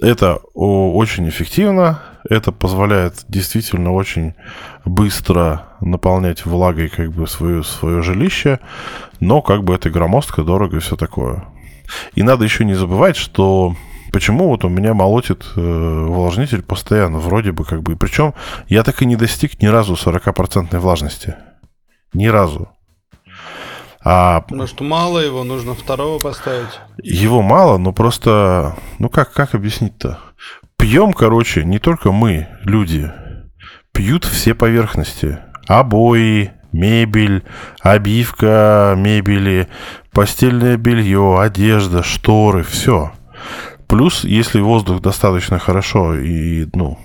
Это 0.00 0.40
очень 0.54 1.28
эффективно. 1.28 2.00
Это 2.28 2.52
позволяет 2.52 3.24
действительно 3.28 3.92
очень 3.92 4.34
быстро 4.84 5.66
наполнять 5.80 6.44
влагой 6.44 6.88
как 6.88 7.12
бы 7.12 7.26
свое, 7.26 7.62
свое 7.62 8.02
жилище, 8.02 8.60
но 9.20 9.42
как 9.42 9.64
бы 9.64 9.74
это 9.74 9.90
громоздко, 9.90 10.42
дорого 10.42 10.76
и 10.76 10.80
все 10.80 10.96
такое. 10.96 11.44
И 12.14 12.22
надо 12.22 12.44
еще 12.44 12.64
не 12.64 12.74
забывать, 12.74 13.16
что 13.16 13.76
почему 14.12 14.48
вот 14.48 14.64
у 14.64 14.68
меня 14.68 14.94
молотит 14.94 15.44
э, 15.56 15.60
увлажнитель 15.60 16.62
постоянно, 16.62 17.18
вроде 17.18 17.52
бы 17.52 17.64
как 17.64 17.82
бы. 17.82 17.96
Причем 17.96 18.34
я 18.68 18.82
так 18.82 19.02
и 19.02 19.06
не 19.06 19.16
достиг 19.16 19.60
ни 19.62 19.66
разу 19.66 19.94
40% 19.94 20.78
влажности. 20.78 21.36
Ни 22.12 22.26
разу. 22.26 22.68
А... 24.02 24.44
Может, 24.50 24.80
мало 24.80 25.18
его, 25.18 25.42
нужно 25.42 25.74
второго 25.74 26.20
поставить? 26.20 26.80
Его 27.02 27.42
мало, 27.42 27.76
но 27.76 27.92
просто... 27.92 28.76
Ну, 29.00 29.08
как, 29.08 29.32
как 29.32 29.54
объяснить-то? 29.54 30.20
Пьем, 30.78 31.12
короче, 31.12 31.64
не 31.64 31.78
только 31.78 32.12
мы, 32.12 32.48
люди. 32.62 33.10
Пьют 33.92 34.24
все 34.24 34.54
поверхности. 34.54 35.38
Обои, 35.66 36.52
мебель, 36.72 37.42
обивка 37.80 38.94
мебели, 38.96 39.68
постельное 40.12 40.76
белье, 40.76 41.40
одежда, 41.40 42.02
шторы, 42.02 42.62
все. 42.62 43.12
Плюс, 43.86 44.24
если 44.24 44.60
воздух 44.60 45.00
достаточно 45.00 45.58
хорошо 45.58 46.14
и, 46.16 46.66
ну, 46.74 46.98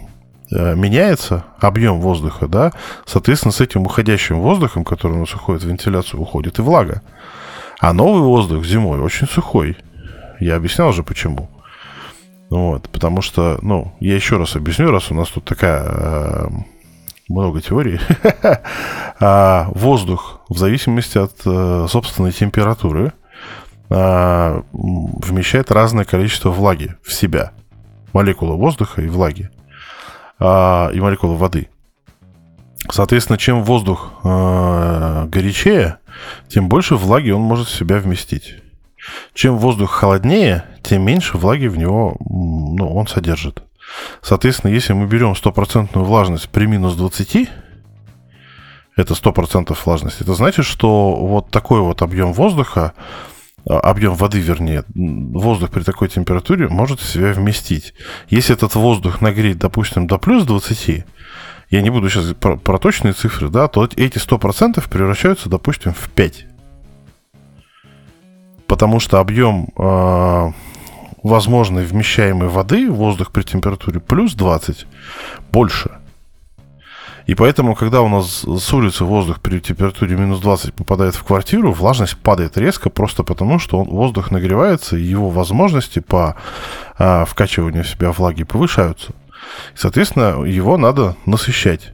э, 0.52 0.76
меняется 0.76 1.46
объем 1.60 2.02
воздуха, 2.02 2.48
да, 2.48 2.72
соответственно, 3.06 3.52
с 3.52 3.62
этим 3.62 3.84
уходящим 3.84 4.42
воздухом, 4.42 4.84
который 4.84 5.14
у 5.14 5.20
нас 5.22 5.34
уходит 5.34 5.64
в 5.64 5.68
вентиляцию, 5.68 6.22
уходит 6.22 6.60
и 6.60 6.62
влага. 6.62 7.02
А 7.80 7.94
новый 7.94 8.22
воздух 8.22 8.66
зимой 8.66 9.00
очень 9.00 9.28
сухой. 9.28 9.78
Я 10.40 10.56
объяснял 10.56 10.92
же 10.92 11.04
почему. 11.04 11.51
Вот, 12.52 12.90
потому 12.90 13.22
что, 13.22 13.58
ну, 13.62 13.94
я 14.02 14.14
еще 14.14 14.36
раз 14.36 14.58
объясню, 14.58 14.92
раз 14.92 15.10
у 15.10 15.16
нас 15.16 15.30
тут 15.30 15.46
такая 15.46 15.84
э, 15.86 16.48
много 17.30 17.62
теорий. 17.62 17.98
а, 19.22 19.70
воздух 19.74 20.42
в 20.50 20.58
зависимости 20.58 21.18
от 21.18 21.32
э, 21.46 21.88
собственной 21.88 22.34
температуры 22.34 23.14
э, 23.90 24.62
вмещает 24.74 25.72
разное 25.72 26.04
количество 26.04 26.50
влаги 26.50 26.96
в 27.04 27.14
себя. 27.14 27.54
Молекулы 28.12 28.58
воздуха 28.58 29.02
и 29.02 29.08
влаги. 29.08 29.50
Э, 30.38 30.90
и 30.94 31.00
молекулы 31.00 31.38
воды. 31.38 31.70
Соответственно, 32.90 33.38
чем 33.38 33.64
воздух 33.64 34.12
э, 34.26 35.26
горячее, 35.28 36.00
тем 36.50 36.68
больше 36.68 36.98
влаги 36.98 37.30
он 37.30 37.44
может 37.44 37.70
в 37.70 37.78
себя 37.78 38.00
вместить. 38.00 38.61
Чем 39.34 39.58
воздух 39.58 39.92
холоднее, 39.92 40.66
тем 40.84 41.04
меньше 41.04 41.38
влаги 41.38 41.68
в 41.68 41.78
него 41.78 42.18
ну, 42.20 42.94
он 42.96 43.08
содержит. 43.08 43.64
Соответственно, 44.22 44.72
если 44.72 44.94
мы 44.94 45.08
берем 45.08 45.36
стопроцентную 45.36 46.06
влажность 46.06 46.50
при 46.50 46.66
минус 46.66 46.96
20, 46.96 47.50
это 48.96 49.14
100% 49.14 49.78
влажность, 49.86 50.22
это 50.22 50.34
значит, 50.34 50.66
что 50.66 51.16
вот 51.16 51.50
такой 51.50 51.82
вот 51.82 52.02
объем 52.02 52.34
воздуха, 52.34 52.94
а, 53.68 53.80
объем 53.80 54.16
воды, 54.16 54.40
вернее, 54.40 54.84
воздух 54.94 55.72
при 55.72 55.84
такой 55.84 56.10
температуре 56.10 56.68
может 56.68 57.00
в 57.00 57.10
себя 57.10 57.34
вместить. 57.34 57.94
Если 58.30 58.56
этот 58.56 58.76
воздух 58.76 59.22
нагреть, 59.22 59.58
допустим, 59.58 60.08
до 60.08 60.18
плюс 60.18 60.44
20, 60.46 61.06
я 61.70 61.82
не 61.82 61.90
буду 61.90 62.10
сейчас 62.10 62.34
про, 62.34 62.58
про 62.58 62.78
точные 62.78 63.14
цифры, 63.14 63.50
да, 63.50 63.68
то 63.68 63.86
эти 63.96 64.18
100% 64.18 64.90
превращаются, 64.90 65.50
допустим, 65.50 65.94
в 65.94 66.10
5. 66.10 66.48
Потому 68.72 69.02
что 69.02 69.20
объем 69.20 69.68
э, 69.78 70.52
возможной 71.24 71.84
вмещаемой 71.84 72.48
воды, 72.48 72.90
воздух 72.90 73.34
при 73.34 73.42
температуре 73.42 74.00
плюс 74.00 74.34
20, 74.34 74.88
больше. 75.52 75.92
И 77.28 77.36
поэтому, 77.36 77.76
когда 77.76 78.02
у 78.02 78.08
нас 78.08 78.46
с 78.46 78.74
улицы 78.74 79.04
воздух 79.04 79.42
при 79.42 79.60
температуре 79.60 80.16
минус 80.16 80.40
20 80.40 80.74
попадает 80.74 81.16
в 81.16 81.24
квартиру, 81.26 81.74
влажность 81.74 82.16
падает 82.16 82.58
резко 82.58 82.90
просто 82.90 83.24
потому, 83.24 83.60
что 83.60 83.78
он, 83.78 83.90
воздух 83.90 84.32
нагревается, 84.32 84.96
и 84.96 85.02
его 85.02 85.30
возможности 85.30 86.00
по 86.00 86.38
а, 86.98 87.26
вкачиванию 87.26 87.84
в 87.84 87.90
себя 87.90 88.14
влаги 88.14 88.46
повышаются. 88.46 89.12
И, 89.76 89.78
соответственно, 89.80 90.46
его 90.46 90.78
надо 90.78 91.18
насыщать. 91.26 91.92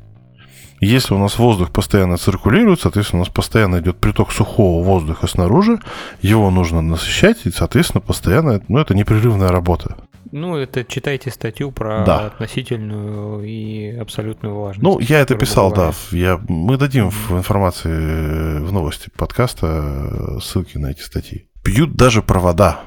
Если 0.80 1.13
у 1.13 1.18
нас 1.18 1.40
воздух 1.40 1.72
постоянно 1.72 2.18
циркулирует, 2.18 2.82
соответственно, 2.82 3.22
у 3.22 3.26
нас 3.26 3.34
постоянно 3.34 3.80
идет 3.80 3.98
приток 3.98 4.32
сухого 4.32 4.84
воздуха 4.84 5.28
снаружи, 5.28 5.80
его 6.22 6.52
нужно 6.52 6.82
насыщать, 6.82 7.46
и, 7.46 7.52
соответственно, 7.52 8.02
постоянно, 8.02 8.62
ну, 8.68 8.80
это 8.80 8.94
непрерывная 8.94 9.50
работа. 9.50 9.98
Ну, 10.32 10.56
это 10.56 10.84
читайте 10.84 11.32
статью 11.32 11.72
про 11.72 12.04
да. 12.06 12.28
относительную 12.28 13.44
и 13.44 13.96
абсолютную 13.98 14.56
влажность. 14.56 14.84
Ну, 14.84 15.00
я 15.00 15.20
это 15.20 15.36
писал, 15.36 15.70
бывает. 15.70 15.96
да. 16.12 16.18
Я, 16.18 16.40
мы 16.48 16.78
дадим 16.78 17.10
в 17.10 17.32
информации 17.32 17.90
э, 17.90 18.60
в 18.60 18.72
новости 18.74 19.10
подкаста 19.16 19.68
э, 19.68 20.40
ссылки 20.42 20.78
на 20.78 20.92
эти 20.92 21.02
статьи. 21.02 21.48
Пьют 21.63 21.96
даже 21.96 22.22
провода, 22.22 22.82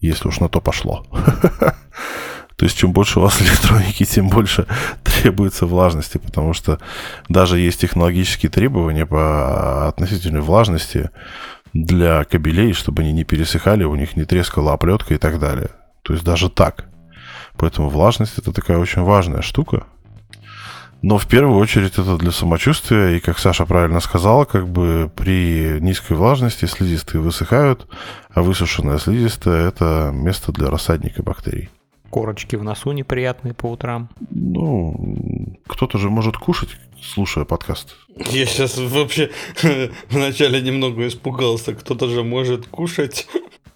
если 0.00 0.28
уж 0.28 0.40
на 0.40 0.48
то 0.48 0.60
пошло. 0.60 1.04
То 2.58 2.64
есть, 2.64 2.76
чем 2.76 2.92
больше 2.92 3.20
у 3.20 3.22
вас 3.22 3.40
электроники, 3.42 4.04
тем 4.04 4.28
больше 4.28 4.66
требуется 5.04 5.64
влажности, 5.64 6.18
потому 6.18 6.52
что 6.52 6.80
даже 7.28 7.60
есть 7.60 7.80
технологические 7.80 8.50
требования 8.50 9.06
по 9.06 9.86
относительной 9.86 10.40
влажности 10.40 11.10
для 11.72 12.24
кабелей, 12.24 12.72
чтобы 12.72 13.02
они 13.02 13.12
не 13.12 13.22
пересыхали, 13.22 13.84
у 13.84 13.94
них 13.94 14.16
не 14.16 14.24
трескала 14.24 14.72
оплетка 14.72 15.14
и 15.14 15.18
так 15.18 15.38
далее. 15.38 15.70
То 16.02 16.14
есть 16.14 16.24
даже 16.24 16.50
так. 16.50 16.86
Поэтому 17.56 17.90
влажность 17.90 18.38
это 18.38 18.52
такая 18.52 18.78
очень 18.78 19.02
важная 19.02 19.42
штука. 19.42 19.84
Но 21.00 21.16
в 21.16 21.28
первую 21.28 21.60
очередь 21.60 21.92
это 21.92 22.16
для 22.16 22.32
самочувствия, 22.32 23.16
и 23.16 23.20
как 23.20 23.38
Саша 23.38 23.66
правильно 23.66 24.00
сказала, 24.00 24.44
как 24.46 24.66
бы 24.66 25.08
при 25.14 25.78
низкой 25.78 26.14
влажности 26.14 26.64
слизистые 26.64 27.20
высыхают, 27.20 27.86
а 28.34 28.42
высушенная 28.42 28.98
слизистая– 28.98 29.68
это 29.68 30.10
место 30.12 30.50
для 30.50 30.70
рассадника 30.70 31.22
бактерий. 31.22 31.70
Корочки 32.10 32.56
в 32.56 32.62
носу 32.62 32.92
неприятные 32.92 33.54
по 33.54 33.66
утрам. 33.66 34.08
Ну, 34.30 35.56
кто-то 35.66 35.98
же 35.98 36.08
может 36.10 36.36
кушать, 36.36 36.70
слушая 37.02 37.44
подкаст. 37.44 37.96
Я 38.16 38.46
сейчас 38.46 38.78
вообще 38.78 39.30
вначале 40.10 40.60
немного 40.60 41.06
испугался. 41.06 41.74
Кто-то 41.74 42.08
же 42.08 42.24
может 42.24 42.66
кушать. 42.66 43.26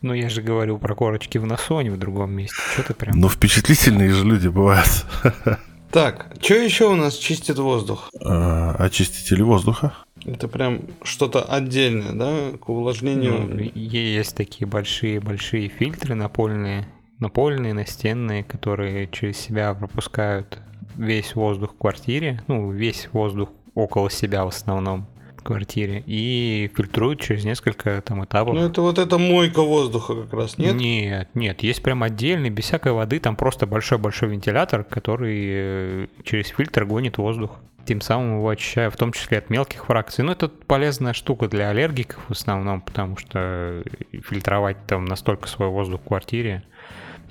Ну, 0.00 0.14
я 0.14 0.28
же 0.28 0.42
говорил 0.42 0.78
про 0.78 0.94
корочки 0.94 1.38
в 1.38 1.46
носу, 1.46 1.76
а 1.76 1.82
не 1.82 1.90
в 1.90 1.98
другом 1.98 2.32
месте. 2.32 2.56
Что 2.72 2.82
ты 2.82 2.94
прям... 2.94 3.20
Ну, 3.20 3.28
впечатлительные 3.28 4.12
же 4.12 4.24
люди 4.24 4.48
бывают. 4.48 5.06
Так, 5.92 6.34
что 6.40 6.54
еще 6.54 6.88
у 6.88 6.94
нас 6.94 7.14
чистит 7.18 7.58
воздух? 7.58 8.08
А, 8.24 8.74
очистители 8.78 9.42
воздуха. 9.42 9.92
Это 10.24 10.48
прям 10.48 10.80
что-то 11.02 11.42
отдельное, 11.42 12.12
да, 12.12 12.56
к 12.56 12.70
увлажнению? 12.70 13.46
Ну, 13.46 13.70
есть 13.74 14.34
такие 14.34 14.66
большие-большие 14.66 15.68
фильтры 15.68 16.14
напольные, 16.14 16.88
напольные, 17.22 17.72
настенные, 17.72 18.44
которые 18.44 19.08
через 19.08 19.38
себя 19.38 19.72
пропускают 19.72 20.58
весь 20.96 21.34
воздух 21.34 21.72
в 21.72 21.78
квартире, 21.78 22.42
ну, 22.48 22.70
весь 22.70 23.08
воздух 23.12 23.48
около 23.74 24.10
себя 24.10 24.44
в 24.44 24.48
основном 24.48 25.06
квартире 25.42 26.02
и 26.06 26.70
фильтруют 26.74 27.20
через 27.20 27.44
несколько 27.44 28.00
там 28.02 28.24
этапов. 28.24 28.54
Ну 28.54 28.64
это 28.64 28.80
вот 28.80 28.98
это 28.98 29.18
мойка 29.18 29.62
воздуха 29.62 30.22
как 30.22 30.32
раз, 30.32 30.56
нет? 30.56 30.74
Нет, 30.74 31.28
нет, 31.34 31.62
есть 31.62 31.82
прям 31.82 32.02
отдельный, 32.02 32.50
без 32.50 32.64
всякой 32.64 32.92
воды, 32.92 33.18
там 33.18 33.36
просто 33.36 33.66
большой-большой 33.66 34.30
вентилятор, 34.30 34.84
который 34.84 35.42
э, 35.44 36.06
через 36.24 36.48
фильтр 36.48 36.84
гонит 36.84 37.18
воздух. 37.18 37.58
Тем 37.84 38.00
самым 38.00 38.36
его 38.36 38.48
очищая, 38.48 38.90
в 38.90 38.96
том 38.96 39.12
числе 39.12 39.38
от 39.38 39.50
мелких 39.50 39.86
фракций. 39.86 40.22
Ну, 40.22 40.30
это 40.30 40.48
полезная 40.48 41.14
штука 41.14 41.48
для 41.48 41.70
аллергиков 41.70 42.22
в 42.28 42.30
основном, 42.30 42.80
потому 42.80 43.16
что 43.16 43.82
фильтровать 44.22 44.76
там 44.86 45.04
настолько 45.04 45.48
свой 45.48 45.66
воздух 45.66 46.00
в 46.00 46.04
квартире, 46.04 46.62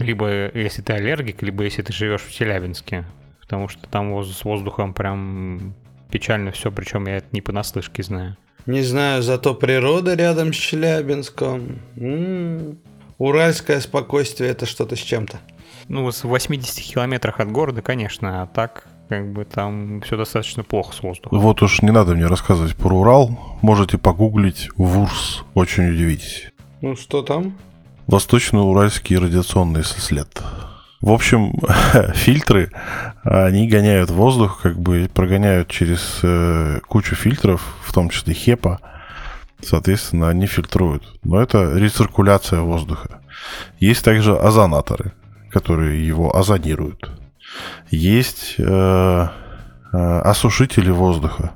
либо 0.01 0.55
если 0.57 0.81
ты 0.81 0.93
аллергик, 0.93 1.41
либо 1.41 1.63
если 1.63 1.81
ты 1.81 1.93
живешь 1.93 2.21
в 2.21 2.31
Челябинске, 2.31 3.05
потому 3.41 3.67
что 3.67 3.87
там 3.87 4.23
с 4.23 4.43
воздухом 4.43 4.93
прям 4.93 5.73
печально 6.09 6.51
все, 6.51 6.71
причем 6.71 7.07
я 7.07 7.17
это 7.17 7.27
не 7.31 7.41
понаслышке 7.41 8.03
знаю. 8.03 8.37
Не 8.65 8.81
знаю, 8.81 9.23
зато 9.23 9.55
природа 9.55 10.13
рядом 10.13 10.53
с 10.53 10.57
Челябинском. 10.57 11.79
М-м-м. 11.97 12.77
Уральское 13.17 13.79
спокойствие 13.79 14.49
это 14.49 14.65
что-то 14.65 14.95
с 14.95 14.99
чем-то. 14.99 15.39
Ну, 15.87 16.09
в 16.09 16.23
80 16.23 16.93
километрах 16.93 17.39
от 17.39 17.51
города, 17.51 17.81
конечно, 17.81 18.43
а 18.43 18.47
так 18.47 18.87
как 19.09 19.33
бы 19.33 19.43
там 19.43 20.01
все 20.01 20.15
достаточно 20.15 20.63
плохо 20.63 20.95
с 20.95 21.03
воздухом. 21.03 21.37
Вот 21.37 21.61
уж 21.61 21.81
не 21.81 21.91
надо 21.91 22.15
мне 22.15 22.27
рассказывать 22.27 22.75
про 22.77 22.95
Урал. 22.95 23.57
Можете 23.61 23.97
погуглить 23.97 24.69
ВУРС, 24.77 25.43
очень 25.53 25.89
удивитесь. 25.89 26.47
Ну 26.79 26.95
что 26.95 27.21
там? 27.21 27.57
Восточно-Уральский 28.11 29.17
радиационный 29.17 29.85
след. 29.85 30.27
В 30.99 31.11
общем, 31.11 31.53
фильтры, 32.13 32.69
они 33.23 33.69
гоняют 33.69 34.09
воздух, 34.09 34.59
как 34.61 34.77
бы 34.77 35.09
прогоняют 35.13 35.69
через 35.69 36.19
э, 36.21 36.81
кучу 36.89 37.15
фильтров, 37.15 37.61
в 37.81 37.93
том 37.93 38.09
числе 38.09 38.33
ХЕПА. 38.33 38.81
Соответственно, 39.61 40.27
они 40.27 40.45
фильтруют. 40.45 41.03
Но 41.23 41.41
это 41.41 41.71
рециркуляция 41.73 42.59
воздуха. 42.59 43.21
Есть 43.79 44.03
также 44.03 44.37
озонаторы, 44.37 45.13
которые 45.49 46.05
его 46.05 46.35
озонируют. 46.35 47.09
Есть 47.91 48.55
э, 48.57 48.63
э, 49.93 50.19
осушители 50.19 50.91
воздуха. 50.91 51.53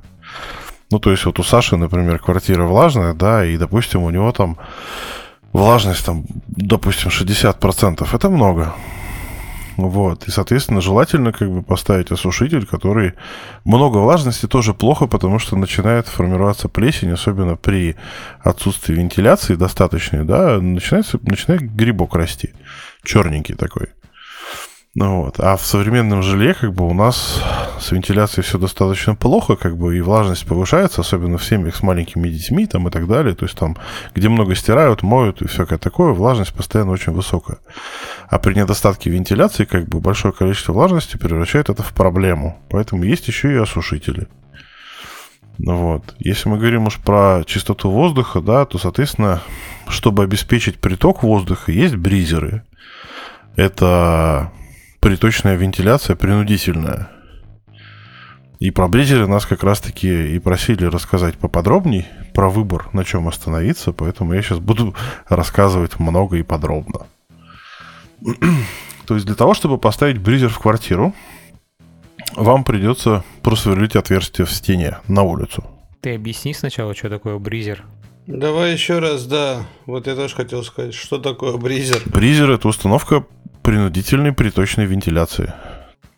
Ну, 0.90 1.00
то 1.00 1.10
есть 1.10 1.26
вот 1.26 1.38
у 1.38 1.42
Саши, 1.42 1.76
например, 1.76 2.18
квартира 2.18 2.64
влажная, 2.64 3.12
да, 3.12 3.44
и, 3.44 3.58
допустим, 3.58 4.04
у 4.04 4.10
него 4.10 4.32
там 4.32 4.56
влажность, 5.52 6.04
там, 6.04 6.24
допустим, 6.48 7.10
60%. 7.10 8.06
Это 8.12 8.30
много. 8.30 8.74
Вот. 9.76 10.26
И, 10.26 10.30
соответственно, 10.30 10.80
желательно 10.80 11.32
как 11.32 11.50
бы 11.50 11.62
поставить 11.62 12.10
осушитель, 12.10 12.66
который... 12.66 13.12
Много 13.64 13.98
влажности 13.98 14.46
тоже 14.46 14.74
плохо, 14.74 15.06
потому 15.06 15.38
что 15.38 15.56
начинает 15.56 16.06
формироваться 16.06 16.68
плесень, 16.68 17.12
особенно 17.12 17.56
при 17.56 17.96
отсутствии 18.40 18.94
вентиляции 18.94 19.54
достаточной, 19.54 20.24
да, 20.24 20.60
начинается, 20.60 21.18
начинает 21.22 21.62
грибок 21.74 22.14
расти. 22.14 22.54
Черненький 23.04 23.54
такой. 23.54 23.88
Ну 24.98 25.24
вот. 25.24 25.38
А 25.40 25.58
в 25.58 25.66
современном 25.66 26.22
жилье 26.22 26.54
как 26.54 26.72
бы 26.72 26.88
у 26.88 26.94
нас 26.94 27.42
с 27.78 27.92
вентиляцией 27.92 28.42
все 28.42 28.56
достаточно 28.56 29.14
плохо, 29.14 29.54
как 29.54 29.76
бы 29.76 29.94
и 29.94 30.00
влажность 30.00 30.46
повышается, 30.46 31.02
особенно 31.02 31.36
в 31.36 31.44
семьях 31.44 31.76
с 31.76 31.82
маленькими 31.82 32.30
детьми 32.30 32.66
там 32.66 32.88
и 32.88 32.90
так 32.90 33.06
далее. 33.06 33.34
То 33.34 33.44
есть 33.44 33.58
там, 33.58 33.76
где 34.14 34.30
много 34.30 34.54
стирают, 34.54 35.02
моют 35.02 35.42
и 35.42 35.48
всякое 35.48 35.78
такое, 35.78 36.14
влажность 36.14 36.54
постоянно 36.54 36.92
очень 36.92 37.12
высокая. 37.12 37.58
А 38.30 38.38
при 38.38 38.54
недостатке 38.54 39.10
вентиляции 39.10 39.66
как 39.66 39.86
бы 39.86 40.00
большое 40.00 40.32
количество 40.32 40.72
влажности 40.72 41.18
превращает 41.18 41.68
это 41.68 41.82
в 41.82 41.92
проблему. 41.92 42.58
Поэтому 42.70 43.04
есть 43.04 43.28
еще 43.28 43.52
и 43.52 43.58
осушители. 43.58 44.28
Ну 45.58 45.76
вот. 45.76 46.14
Если 46.20 46.48
мы 46.48 46.56
говорим 46.56 46.86
уж 46.86 46.96
про 46.96 47.42
чистоту 47.44 47.90
воздуха, 47.90 48.40
да, 48.40 48.64
то, 48.64 48.78
соответственно, 48.78 49.42
чтобы 49.88 50.22
обеспечить 50.22 50.78
приток 50.78 51.22
воздуха, 51.22 51.70
есть 51.70 51.96
бризеры. 51.96 52.62
Это 53.56 54.52
приточная 55.00 55.56
вентиляция 55.56 56.16
принудительная. 56.16 57.10
И 58.58 58.70
про 58.70 58.88
бризеры 58.88 59.26
нас 59.26 59.44
как 59.44 59.62
раз-таки 59.62 60.34
и 60.34 60.38
просили 60.38 60.86
рассказать 60.86 61.36
поподробней 61.36 62.06
про 62.32 62.48
выбор, 62.48 62.88
на 62.94 63.04
чем 63.04 63.28
остановиться, 63.28 63.92
поэтому 63.92 64.32
я 64.32 64.40
сейчас 64.40 64.58
буду 64.58 64.94
рассказывать 65.28 65.98
много 65.98 66.38
и 66.38 66.42
подробно. 66.42 67.06
То 69.06 69.14
есть 69.14 69.26
для 69.26 69.34
того, 69.34 69.52
чтобы 69.52 69.78
поставить 69.78 70.18
бризер 70.18 70.48
в 70.48 70.58
квартиру, 70.58 71.14
вам 72.34 72.64
придется 72.64 73.24
просверлить 73.42 73.94
отверстие 73.94 74.46
в 74.46 74.50
стене 74.50 74.98
на 75.06 75.22
улицу. 75.22 75.64
Ты 76.00 76.14
объясни 76.14 76.54
сначала, 76.54 76.94
что 76.94 77.10
такое 77.10 77.38
бризер. 77.38 77.84
Давай 78.26 78.72
еще 78.72 78.98
раз, 78.98 79.26
да. 79.26 79.66
Вот 79.84 80.06
я 80.06 80.16
тоже 80.16 80.34
хотел 80.34 80.64
сказать, 80.64 80.94
что 80.94 81.18
такое 81.18 81.56
бризер. 81.56 82.02
Бризер 82.06 82.50
это 82.50 82.66
установка 82.66 83.24
принудительной 83.66 84.32
приточной 84.32 84.86
вентиляции. 84.86 85.52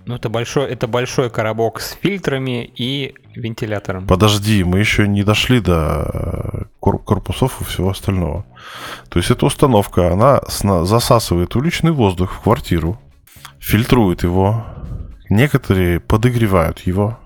Ну, 0.05 0.15
это 0.17 0.29
большой, 0.29 0.67
это 0.67 0.87
большой 0.87 1.31
коробок 1.31 1.81
с 1.81 1.93
фильтрами 1.93 2.71
и 2.77 3.15
вентилятором. 3.35 4.07
Подожди, 4.07 4.65
мы 4.65 4.81
еще 4.81 5.09
не 5.09 5.23
дошли 5.23 5.61
до 5.61 6.67
кор- 6.79 7.03
корпусов 7.03 7.63
и 7.63 7.65
всего 7.65 7.89
остального. 7.89 8.45
То 9.09 9.19
есть 9.19 9.31
эта 9.31 9.47
установка, 9.47 10.13
она 10.13 10.43
засасывает 10.85 11.57
уличный 11.57 11.93
воздух 11.93 12.35
в 12.35 12.41
квартиру, 12.41 13.01
фильтрует 13.61 14.25
его, 14.25 14.67
некоторые 15.31 16.01
подогревают 16.01 16.81
его 16.81 17.19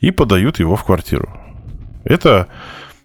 и 0.00 0.10
подают 0.10 0.58
его 0.58 0.76
в 0.76 0.84
квартиру. 0.84 1.30
Это 2.04 2.48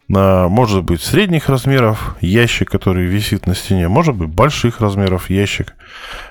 может 0.08 0.84
быть 0.84 1.02
средних 1.02 1.50
размеров 1.50 2.16
ящик, 2.22 2.70
который 2.70 3.06
висит 3.06 3.48
на 3.48 3.56
стене, 3.56 3.88
может 3.88 4.16
быть 4.16 4.30
больших 4.30 4.80
размеров 4.80 5.30
ящик. 5.30 5.74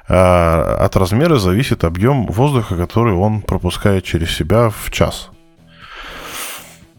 А, 0.08 0.76
от 0.80 0.96
размера 0.96 1.36
зависит 1.38 1.82
объем 1.82 2.26
воздуха, 2.26 2.76
который 2.76 3.14
он 3.14 3.40
пропускает 3.42 4.04
через 4.04 4.30
себя 4.30 4.70
в 4.70 4.90
час. 4.90 5.30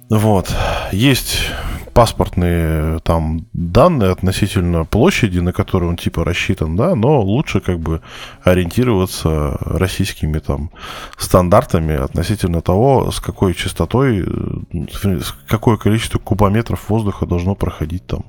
Вот. 0.10 0.54
Есть 0.92 1.50
паспортные 1.96 3.00
там 3.00 3.46
данные 3.54 4.12
относительно 4.12 4.84
площади, 4.84 5.40
на 5.40 5.54
которую 5.54 5.92
он 5.92 5.96
типа 5.96 6.26
рассчитан, 6.26 6.76
да, 6.76 6.94
но 6.94 7.22
лучше 7.22 7.62
как 7.62 7.80
бы 7.80 8.02
ориентироваться 8.44 9.58
российскими 9.62 10.40
там 10.40 10.72
стандартами 11.18 11.96
относительно 11.96 12.62
того, 12.62 13.12
с 13.12 13.22
какой 13.22 13.54
частотой, 13.54 14.26
э, 14.28 15.20
какое 15.48 15.78
количество 15.78 16.20
кубометров 16.20 16.90
воздуха 16.90 17.26
должно 17.26 17.56
проходить 17.56 18.06
там 18.06 18.26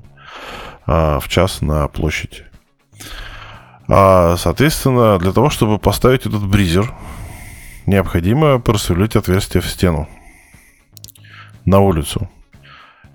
а, 0.87 1.19
в 1.19 1.29
час 1.29 1.61
на 1.61 1.89
площади. 1.89 2.45
А, 3.89 4.37
соответственно, 4.37 5.19
для 5.19 5.33
того, 5.33 5.51
чтобы 5.51 5.81
поставить 5.81 6.21
этот 6.21 6.47
бризер, 6.47 6.95
необходимо 7.87 8.61
просверлить 8.61 9.17
отверстие 9.17 9.61
в 9.61 9.67
стену 9.67 10.09
на 11.65 11.81
улицу. 11.81 12.31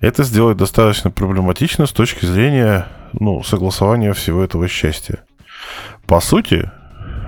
Это 0.02 0.24
сделать 0.24 0.56
достаточно 0.56 1.12
проблематично 1.12 1.86
с 1.86 1.92
точки 1.92 2.26
зрения 2.26 2.88
ну, 3.12 3.44
согласования 3.44 4.12
всего 4.12 4.42
этого 4.42 4.66
счастья. 4.66 5.20
По 6.06 6.20
сути, 6.20 6.68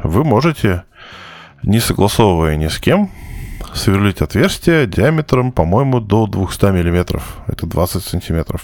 вы 0.03 0.25
можете, 0.25 0.83
не 1.63 1.79
согласовывая 1.79 2.57
ни 2.57 2.67
с 2.67 2.81
кем, 2.81 3.13
сверлить 3.73 4.21
отверстие 4.21 4.89
диаметром, 4.89 5.53
по-моему, 5.53 6.01
до 6.01 6.27
200 6.27 6.65
мм. 6.65 7.23
Это 7.47 7.67
20 7.67 8.03
сантиметров. 8.03 8.63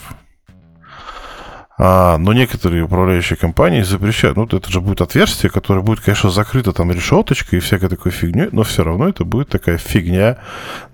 А, 1.79 2.18
но 2.18 2.33
некоторые 2.33 2.83
управляющие 2.83 3.37
компании 3.37 3.83
запрещают. 3.83 4.37
Ну, 4.37 4.44
это 4.44 4.73
же 4.73 4.81
будет 4.81 5.03
отверстие, 5.03 5.51
которое 5.51 5.83
будет, 5.83 6.01
конечно, 6.01 6.31
закрыто 6.31 6.73
там 6.73 6.90
решеточкой 6.90 7.61
и 7.61 7.62
всякой 7.62 7.88
такой 7.88 8.11
фигней, 8.11 8.49
но 8.51 8.64
все 8.64 8.83
равно 8.83 9.09
это 9.09 9.25
будет 9.25 9.51
такая 9.51 9.79
фигня 9.79 10.38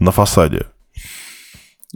на 0.01 0.13
фасаде. 0.13 0.67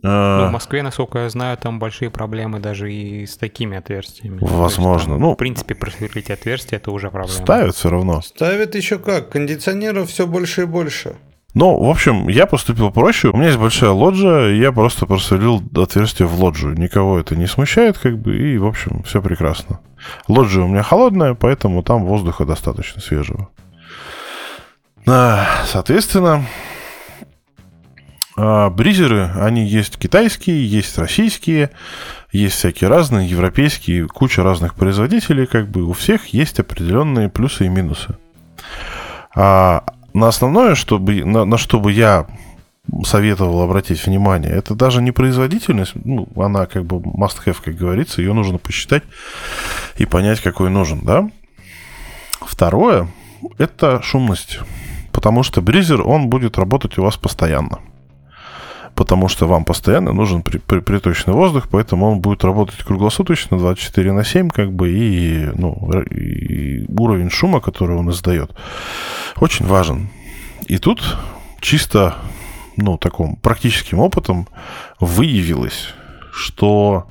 Ну, 0.03 0.49
в 0.49 0.51
Москве, 0.53 0.83
насколько 0.83 1.21
я 1.21 1.29
знаю, 1.29 1.59
там 1.59 1.79
большие 1.79 2.11
проблемы 2.11 2.59
даже 2.59 2.93
и 2.93 3.27
с 3.27 3.37
такими 3.37 3.77
отверстиями. 3.77 4.39
Возможно. 4.41 5.13
Есть, 5.13 5.21
ну, 5.21 5.33
в 5.33 5.37
принципе, 5.37 5.75
просверлить 5.75 6.31
отверстие 6.31 6.79
это 6.79 6.91
уже 6.91 7.11
проблема. 7.11 7.33
Ставят 7.33 7.75
все 7.75 7.91
равно. 7.91 8.23
Ставят 8.23 8.75
еще 8.75 8.99
как. 8.99 9.31
Кондиционеров 9.31 10.09
все 10.09 10.27
больше 10.27 10.63
и 10.63 10.65
больше. 10.65 11.17
Ну, 11.53 11.83
в 11.83 11.91
общем, 11.91 12.29
я 12.29 12.47
поступил 12.47 12.93
проще. 12.93 13.29
У 13.29 13.37
меня 13.37 13.47
есть 13.47 13.59
большая 13.59 13.91
лоджия, 13.91 14.51
и 14.51 14.59
я 14.59 14.71
просто 14.71 15.07
просверлил 15.07 15.61
отверстие 15.77 16.29
в 16.29 16.43
лоджию. 16.43 16.79
Никого 16.79 17.19
это 17.19 17.35
не 17.35 17.47
смущает, 17.47 17.99
как 17.99 18.19
бы, 18.19 18.37
и, 18.37 18.57
в 18.57 18.67
общем, 18.67 19.03
все 19.03 19.21
прекрасно. 19.21 19.81
Лоджия 20.29 20.63
у 20.63 20.69
меня 20.69 20.83
холодная, 20.83 21.35
поэтому 21.35 21.83
там 21.83 22.05
воздуха 22.05 22.45
достаточно 22.45 23.01
свежего. 23.01 23.49
Соответственно, 25.05 26.35
а, 26.35 26.70
бризеры, 28.71 29.31
они 29.37 29.67
есть 29.67 29.99
китайские, 29.99 30.67
есть 30.67 30.97
российские, 30.97 31.71
есть 32.33 32.57
всякие 32.57 32.89
разные, 32.89 33.29
европейские, 33.29 34.07
куча 34.07 34.43
разных 34.43 34.75
производителей, 34.75 35.47
как 35.47 35.69
бы 35.69 35.85
у 35.85 35.93
всех 35.93 36.29
есть 36.29 36.59
определенные 36.59 37.29
плюсы 37.29 37.67
и 37.67 37.69
минусы. 37.69 38.17
А 39.35 39.85
на 40.15 40.29
основное, 40.29 40.75
чтобы, 40.75 41.25
на, 41.25 41.45
на 41.45 41.59
что 41.59 41.81
бы 41.81 41.93
я 41.93 42.27
советовал 43.05 43.61
обратить 43.61 44.07
внимание, 44.07 44.51
это 44.51 44.75
даже 44.75 45.03
не 45.03 45.13
производительность, 45.13 45.93
ну, 46.03 46.27
она 46.37 46.67
как 46.67 46.87
бы 46.87 46.97
must 46.97 47.45
have, 47.45 47.59
как 47.63 47.75
говорится, 47.75 48.23
ее 48.23 48.33
нужно 48.33 48.59
посчитать 48.59 49.03
и 49.99 50.07
понять, 50.07 50.41
какой 50.41 50.71
нужен, 50.71 51.01
да. 51.01 51.29
Второе, 52.41 53.09
это 53.59 54.01
шумность, 54.03 54.61
потому 55.13 55.43
что 55.43 55.61
бризер, 55.61 56.01
он 56.07 56.29
будет 56.29 56.57
работать 56.57 56.97
у 56.97 57.03
вас 57.03 57.19
постоянно 57.19 57.81
потому 58.95 59.29
что 59.29 59.47
вам 59.47 59.65
постоянно 59.65 60.13
нужен 60.13 60.43
при, 60.43 60.59
при, 60.59 60.81
приточный 60.81 61.35
воздух, 61.35 61.69
поэтому 61.71 62.11
он 62.11 62.21
будет 62.21 62.45
работать 62.45 62.83
круглосуточно, 62.83 63.59
24 63.59 64.13
на 64.13 64.25
7, 64.25 64.51
как 64.51 64.73
бы, 64.73 64.91
и, 64.91 65.51
ну, 65.55 65.91
и 66.03 66.85
уровень 66.89 67.31
шума, 67.31 67.61
который 67.61 67.97
он 67.97 68.11
издает, 68.11 68.55
очень 69.37 69.67
важен. 69.67 70.09
И 70.67 70.79
тут 70.79 71.19
чисто, 71.61 72.17
ну, 72.77 72.99
таком 72.99 73.37
практическим 73.37 74.01
опытом 74.01 74.49
выявилось, 75.01 75.95
что 76.33 77.07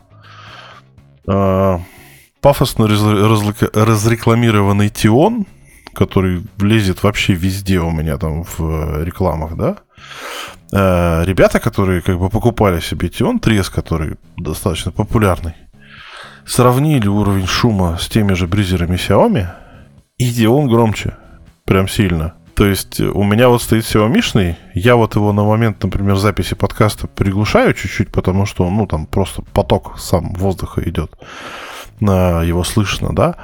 э, 1.27 1.79
пафосно 2.41 2.87
разрекламированный 2.87 4.89
Тион, 4.89 5.45
который 5.93 6.43
влезет 6.57 7.03
вообще 7.03 7.33
везде 7.33 7.79
у 7.79 7.91
меня 7.91 8.17
там 8.17 8.43
в 8.43 9.03
рекламах, 9.03 9.55
да, 9.55 9.77
Э, 10.71 11.23
ребята, 11.25 11.59
которые 11.59 12.01
как 12.01 12.19
бы 12.19 12.29
покупали 12.29 12.79
себе 12.79 13.09
Тион 13.09 13.39
Трес, 13.39 13.69
который 13.69 14.17
достаточно 14.37 14.91
популярный, 14.91 15.53
сравнили 16.45 17.07
уровень 17.07 17.47
шума 17.47 17.97
с 17.99 18.07
теми 18.07 18.33
же 18.33 18.47
бризерами 18.47 18.95
Xiaomi, 18.95 19.47
и 20.17 20.31
Тион 20.31 20.67
громче. 20.67 21.15
Прям 21.65 21.87
сильно. 21.87 22.33
То 22.55 22.65
есть 22.65 22.99
у 22.99 23.23
меня 23.23 23.47
вот 23.47 23.61
стоит 23.61 23.85
Xiaomi, 23.85 24.55
я 24.73 24.95
вот 24.95 25.15
его 25.15 25.31
на 25.31 25.43
момент, 25.43 25.81
например, 25.81 26.17
записи 26.17 26.55
подкаста 26.55 27.07
приглушаю 27.07 27.73
чуть-чуть, 27.73 28.11
потому 28.11 28.45
что, 28.45 28.69
ну, 28.69 28.85
там 28.85 29.05
просто 29.05 29.43
поток 29.53 29.97
сам 29.97 30.33
воздуха 30.33 30.81
идет, 30.87 31.11
его 32.01 32.63
слышно, 32.63 33.15
да, 33.15 33.35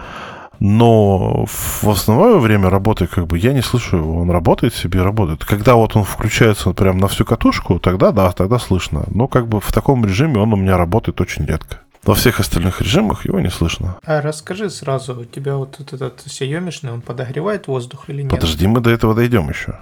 но 0.68 1.46
в 1.46 1.88
основное 1.88 2.38
время 2.40 2.72
работы 2.72 3.06
как 3.06 3.28
бы 3.28 3.38
я 3.38 3.54
не 3.54 3.62
слышу 3.62 3.98
его. 3.98 4.22
Он 4.22 4.32
работает 4.32 4.74
себе, 4.74 5.04
работает. 5.04 5.46
Когда 5.46 5.76
вот 5.76 5.96
он 5.96 6.04
включается 6.04 6.72
прям 6.72 6.98
на 6.98 7.08
всю 7.08 7.24
катушку, 7.24 7.78
тогда 7.80 8.12
да, 8.12 8.32
тогда 8.32 8.58
слышно. 8.58 9.04
Но 9.08 9.28
как 9.28 9.48
бы 9.48 9.62
в 9.62 9.72
таком 9.72 10.04
режиме 10.04 10.40
он 10.40 10.54
у 10.54 10.56
меня 10.56 10.76
работает 10.76 11.22
очень 11.22 11.46
редко. 11.46 11.82
Во 12.04 12.16
всех 12.16 12.40
остальных 12.40 12.82
режимах 12.82 13.26
его 13.26 13.40
не 13.40 13.50
слышно. 13.50 13.98
А 14.04 14.22
расскажи 14.22 14.72
сразу, 14.72 15.20
у 15.20 15.26
тебя 15.26 15.56
вот 15.56 15.80
этот 15.80 16.26
Xiaomi, 16.26 16.92
он 16.92 17.02
подогревает 17.02 17.68
воздух 17.68 18.10
или 18.10 18.24
нет? 18.24 18.32
Подожди, 18.32 18.66
мы 18.66 18.80
до 18.80 18.90
этого 18.90 19.14
дойдем 19.14 19.48
еще. 19.50 19.80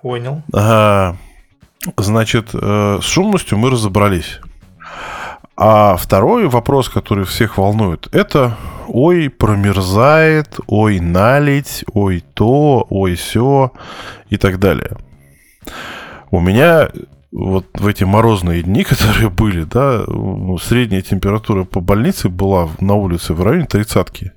Понял. 0.00 0.42
А, 0.54 1.16
значит, 1.98 2.50
э, 2.54 2.98
с 3.02 3.04
шумностью 3.04 3.58
мы 3.58 3.70
разобрались. 3.70 4.40
А 5.66 5.96
второй 5.96 6.46
вопрос, 6.46 6.90
который 6.90 7.24
всех 7.24 7.56
волнует, 7.56 8.06
это 8.12 8.58
ой, 8.86 9.30
промерзает, 9.30 10.60
ой, 10.66 11.00
налить, 11.00 11.86
ой, 11.94 12.22
то, 12.34 12.86
ой, 12.90 13.14
все 13.14 13.72
и 14.28 14.36
так 14.36 14.58
далее. 14.58 14.98
У 16.30 16.40
меня 16.40 16.90
вот 17.32 17.64
в 17.72 17.86
эти 17.86 18.04
морозные 18.04 18.62
дни, 18.62 18.84
которые 18.84 19.30
были, 19.30 19.64
да, 19.64 20.04
ну, 20.06 20.58
средняя 20.58 21.00
температура 21.00 21.64
по 21.64 21.80
больнице 21.80 22.28
была 22.28 22.68
на 22.80 22.92
улице 22.92 23.32
в 23.32 23.42
районе 23.42 23.64
тридцатки. 23.64 24.32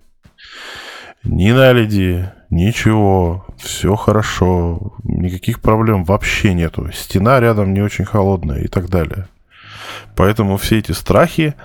Ни 1.26 1.52
наледи, 1.52 2.32
ничего, 2.50 3.46
все 3.58 3.98
хорошо, 3.98 4.94
никаких 5.04 5.60
проблем 5.60 6.06
вообще 6.06 6.54
нету. 6.54 6.90
Стена 6.94 7.42
рядом 7.42 7.74
не 7.74 7.82
очень 7.82 8.06
холодная 8.06 8.62
и 8.62 8.70
так 8.70 8.88
далее. 8.88 9.28
Поэтому 10.16 10.58
все 10.58 10.80
эти 10.80 10.92
страхи 10.92 11.56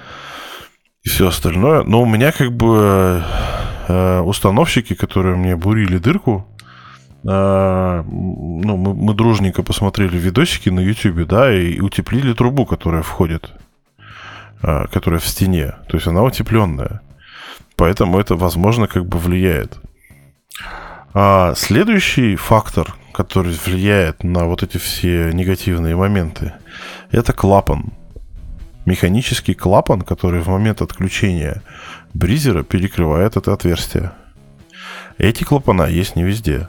и 1.02 1.08
все 1.08 1.28
остальное. 1.28 1.82
Но 1.82 2.02
у 2.02 2.06
меня 2.06 2.32
как 2.32 2.52
бы 2.52 3.22
э, 3.88 4.20
установщики, 4.20 4.94
которые 4.94 5.36
мне 5.36 5.56
бурили 5.56 5.98
дырку, 5.98 6.46
э, 7.24 8.02
ну, 8.06 8.76
мы, 8.76 8.94
мы 8.94 9.14
дружненько 9.14 9.62
посмотрели 9.62 10.16
видосики 10.16 10.68
на 10.68 10.80
YouTube, 10.80 11.26
да, 11.26 11.52
и 11.52 11.80
утеплили 11.80 12.32
трубу, 12.34 12.66
которая 12.66 13.02
входит, 13.02 13.52
э, 14.62 14.86
которая 14.92 15.20
в 15.20 15.26
стене. 15.26 15.74
То 15.88 15.96
есть 15.96 16.06
она 16.06 16.22
утепленная. 16.22 17.00
Поэтому 17.76 18.18
это, 18.18 18.36
возможно, 18.36 18.86
как 18.86 19.06
бы 19.06 19.18
влияет. 19.18 19.78
А 21.14 21.54
следующий 21.56 22.36
фактор, 22.36 22.94
который 23.12 23.52
влияет 23.66 24.24
на 24.24 24.44
вот 24.44 24.62
эти 24.62 24.78
все 24.78 25.30
негативные 25.32 25.96
моменты, 25.96 26.54
это 27.10 27.32
клапан. 27.32 27.92
Механический 28.86 29.54
клапан, 29.54 30.02
который 30.02 30.40
в 30.40 30.48
момент 30.48 30.82
отключения 30.82 31.62
бризера 32.14 32.62
перекрывает 32.62 33.36
это 33.36 33.52
отверстие. 33.52 34.12
Эти 35.18 35.44
клапана 35.44 35.84
есть 35.84 36.16
не 36.16 36.24
везде. 36.24 36.68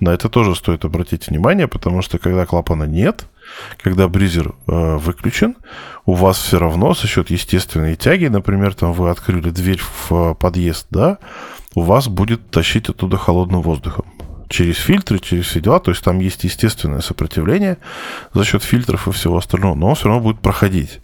На 0.00 0.10
это 0.10 0.28
тоже 0.28 0.54
стоит 0.54 0.84
обратить 0.84 1.28
внимание, 1.28 1.68
потому 1.68 2.02
что 2.02 2.18
когда 2.18 2.46
клапана 2.46 2.84
нет, 2.84 3.26
когда 3.80 4.08
бризер 4.08 4.54
э, 4.66 4.96
выключен, 4.96 5.56
у 6.04 6.14
вас 6.14 6.36
все 6.36 6.58
равно 6.58 6.94
за 6.94 7.06
счет 7.06 7.30
естественной 7.30 7.94
тяги, 7.94 8.26
например, 8.26 8.74
там 8.74 8.92
вы 8.92 9.10
открыли 9.10 9.50
дверь 9.50 9.80
в 9.80 10.34
подъезд, 10.34 10.88
да, 10.90 11.18
у 11.74 11.82
вас 11.82 12.08
будет 12.08 12.50
тащить 12.50 12.88
оттуда 12.88 13.16
холодным 13.16 13.62
воздухом 13.62 14.13
через 14.48 14.76
фильтры, 14.76 15.18
через 15.18 15.46
все 15.46 15.60
дела. 15.60 15.80
То 15.80 15.90
есть 15.90 16.02
там 16.02 16.18
есть 16.18 16.44
естественное 16.44 17.00
сопротивление 17.00 17.78
за 18.32 18.44
счет 18.44 18.62
фильтров 18.62 19.08
и 19.08 19.12
всего 19.12 19.38
остального, 19.38 19.74
но 19.74 19.88
он 19.88 19.94
все 19.94 20.08
равно 20.08 20.22
будет 20.22 20.40
проходить. 20.40 21.00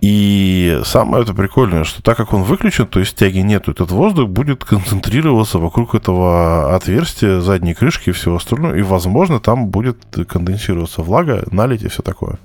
И 0.00 0.80
самое 0.84 1.24
это 1.24 1.34
прикольное, 1.34 1.82
что 1.82 2.02
так 2.02 2.16
как 2.16 2.32
он 2.32 2.44
выключен, 2.44 2.86
то 2.86 3.00
есть 3.00 3.16
тяги 3.16 3.38
нету, 3.38 3.72
этот 3.72 3.90
воздух 3.90 4.28
будет 4.28 4.64
концентрироваться 4.64 5.58
вокруг 5.58 5.96
этого 5.96 6.74
отверстия, 6.76 7.40
задней 7.40 7.74
крышки 7.74 8.10
и 8.10 8.12
всего 8.12 8.36
остального, 8.36 8.76
и, 8.76 8.82
возможно, 8.82 9.40
там 9.40 9.66
будет 9.66 9.98
конденсироваться 10.28 11.02
влага, 11.02 11.44
налить 11.50 11.82
и 11.82 11.88
все 11.88 12.02
такое. 12.02 12.38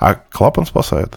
А 0.00 0.14
клапан 0.14 0.66
спасает. 0.66 1.16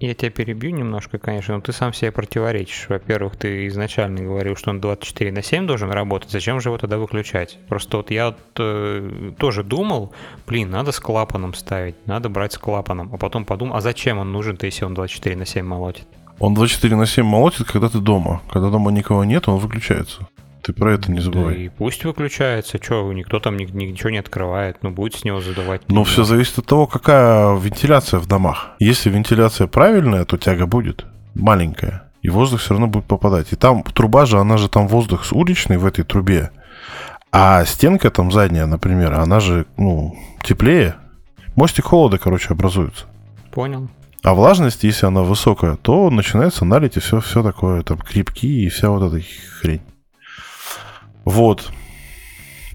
Я 0.00 0.14
тебя 0.14 0.30
перебью 0.30 0.70
немножко, 0.70 1.18
конечно, 1.18 1.54
но 1.54 1.60
ты 1.60 1.72
сам 1.72 1.92
себе 1.92 2.10
противоречишь. 2.10 2.86
Во-первых, 2.88 3.36
ты 3.36 3.66
изначально 3.66 4.22
говорил, 4.22 4.56
что 4.56 4.70
он 4.70 4.80
24 4.80 5.30
на 5.30 5.42
7 5.42 5.66
должен 5.66 5.90
работать. 5.90 6.30
Зачем 6.30 6.58
же 6.58 6.70
его 6.70 6.78
тогда 6.78 6.96
выключать? 6.96 7.58
Просто 7.68 7.98
вот 7.98 8.10
я 8.10 8.34
э, 8.56 9.32
тоже 9.38 9.62
думал, 9.62 10.14
блин, 10.46 10.70
надо 10.70 10.92
с 10.92 11.00
клапаном 11.00 11.52
ставить, 11.52 11.96
надо 12.06 12.30
брать 12.30 12.54
с 12.54 12.58
клапаном. 12.58 13.10
А 13.12 13.18
потом 13.18 13.44
подумал, 13.44 13.76
а 13.76 13.82
зачем 13.82 14.16
он 14.16 14.32
нужен-то, 14.32 14.64
если 14.64 14.86
он 14.86 14.94
24 14.94 15.36
на 15.36 15.44
7 15.44 15.66
молотит? 15.66 16.08
Он 16.38 16.54
24 16.54 16.96
на 16.96 17.04
7 17.04 17.22
молотит, 17.22 17.66
когда 17.66 17.90
ты 17.90 17.98
дома. 17.98 18.40
Когда 18.50 18.70
дома 18.70 18.90
никого 18.90 19.24
нет, 19.24 19.48
он 19.48 19.58
выключается. 19.58 20.26
Ты 20.62 20.72
про 20.72 20.92
это 20.94 21.10
не 21.10 21.20
забывай. 21.20 21.54
Да 21.54 21.60
и 21.60 21.68
пусть 21.68 22.04
выключается, 22.04 22.78
что, 22.82 23.10
никто 23.12 23.38
там 23.40 23.56
ничего 23.56 24.10
не 24.10 24.18
открывает, 24.18 24.78
ну 24.82 24.90
будет 24.90 25.14
с 25.14 25.24
него 25.24 25.40
задавать. 25.40 25.82
Но 25.88 26.04
все 26.04 26.24
зависит 26.24 26.58
от 26.58 26.66
того, 26.66 26.86
какая 26.86 27.56
вентиляция 27.56 28.20
в 28.20 28.26
домах. 28.26 28.70
Если 28.78 29.10
вентиляция 29.10 29.66
правильная, 29.66 30.24
то 30.24 30.36
тяга 30.36 30.66
будет 30.66 31.06
маленькая, 31.34 32.10
и 32.22 32.28
воздух 32.28 32.60
все 32.60 32.70
равно 32.70 32.88
будет 32.88 33.06
попадать. 33.06 33.52
И 33.52 33.56
там 33.56 33.82
труба 33.82 34.26
же, 34.26 34.38
она 34.38 34.58
же 34.58 34.68
там 34.68 34.86
воздух 34.86 35.24
с 35.24 35.32
уличный 35.32 35.78
в 35.78 35.86
этой 35.86 36.04
трубе, 36.04 36.50
а 37.32 37.64
стенка 37.64 38.10
там 38.10 38.32
задняя, 38.32 38.66
например, 38.66 39.14
она 39.14 39.40
же, 39.40 39.66
ну, 39.76 40.16
теплее. 40.42 40.96
Мостик 41.54 41.86
холода, 41.86 42.18
короче, 42.18 42.48
образуется. 42.50 43.06
Понял. 43.52 43.88
А 44.22 44.34
влажность, 44.34 44.84
если 44.84 45.06
она 45.06 45.22
высокая, 45.22 45.76
то 45.76 46.10
начинается 46.10 46.64
налить 46.64 46.96
и 46.96 47.00
все, 47.00 47.20
все 47.20 47.42
такое, 47.42 47.82
там, 47.82 47.98
крепки 47.98 48.64
и 48.64 48.68
вся 48.68 48.90
вот 48.90 49.12
эта 49.12 49.24
хрень. 49.60 49.80
Вот. 51.24 51.70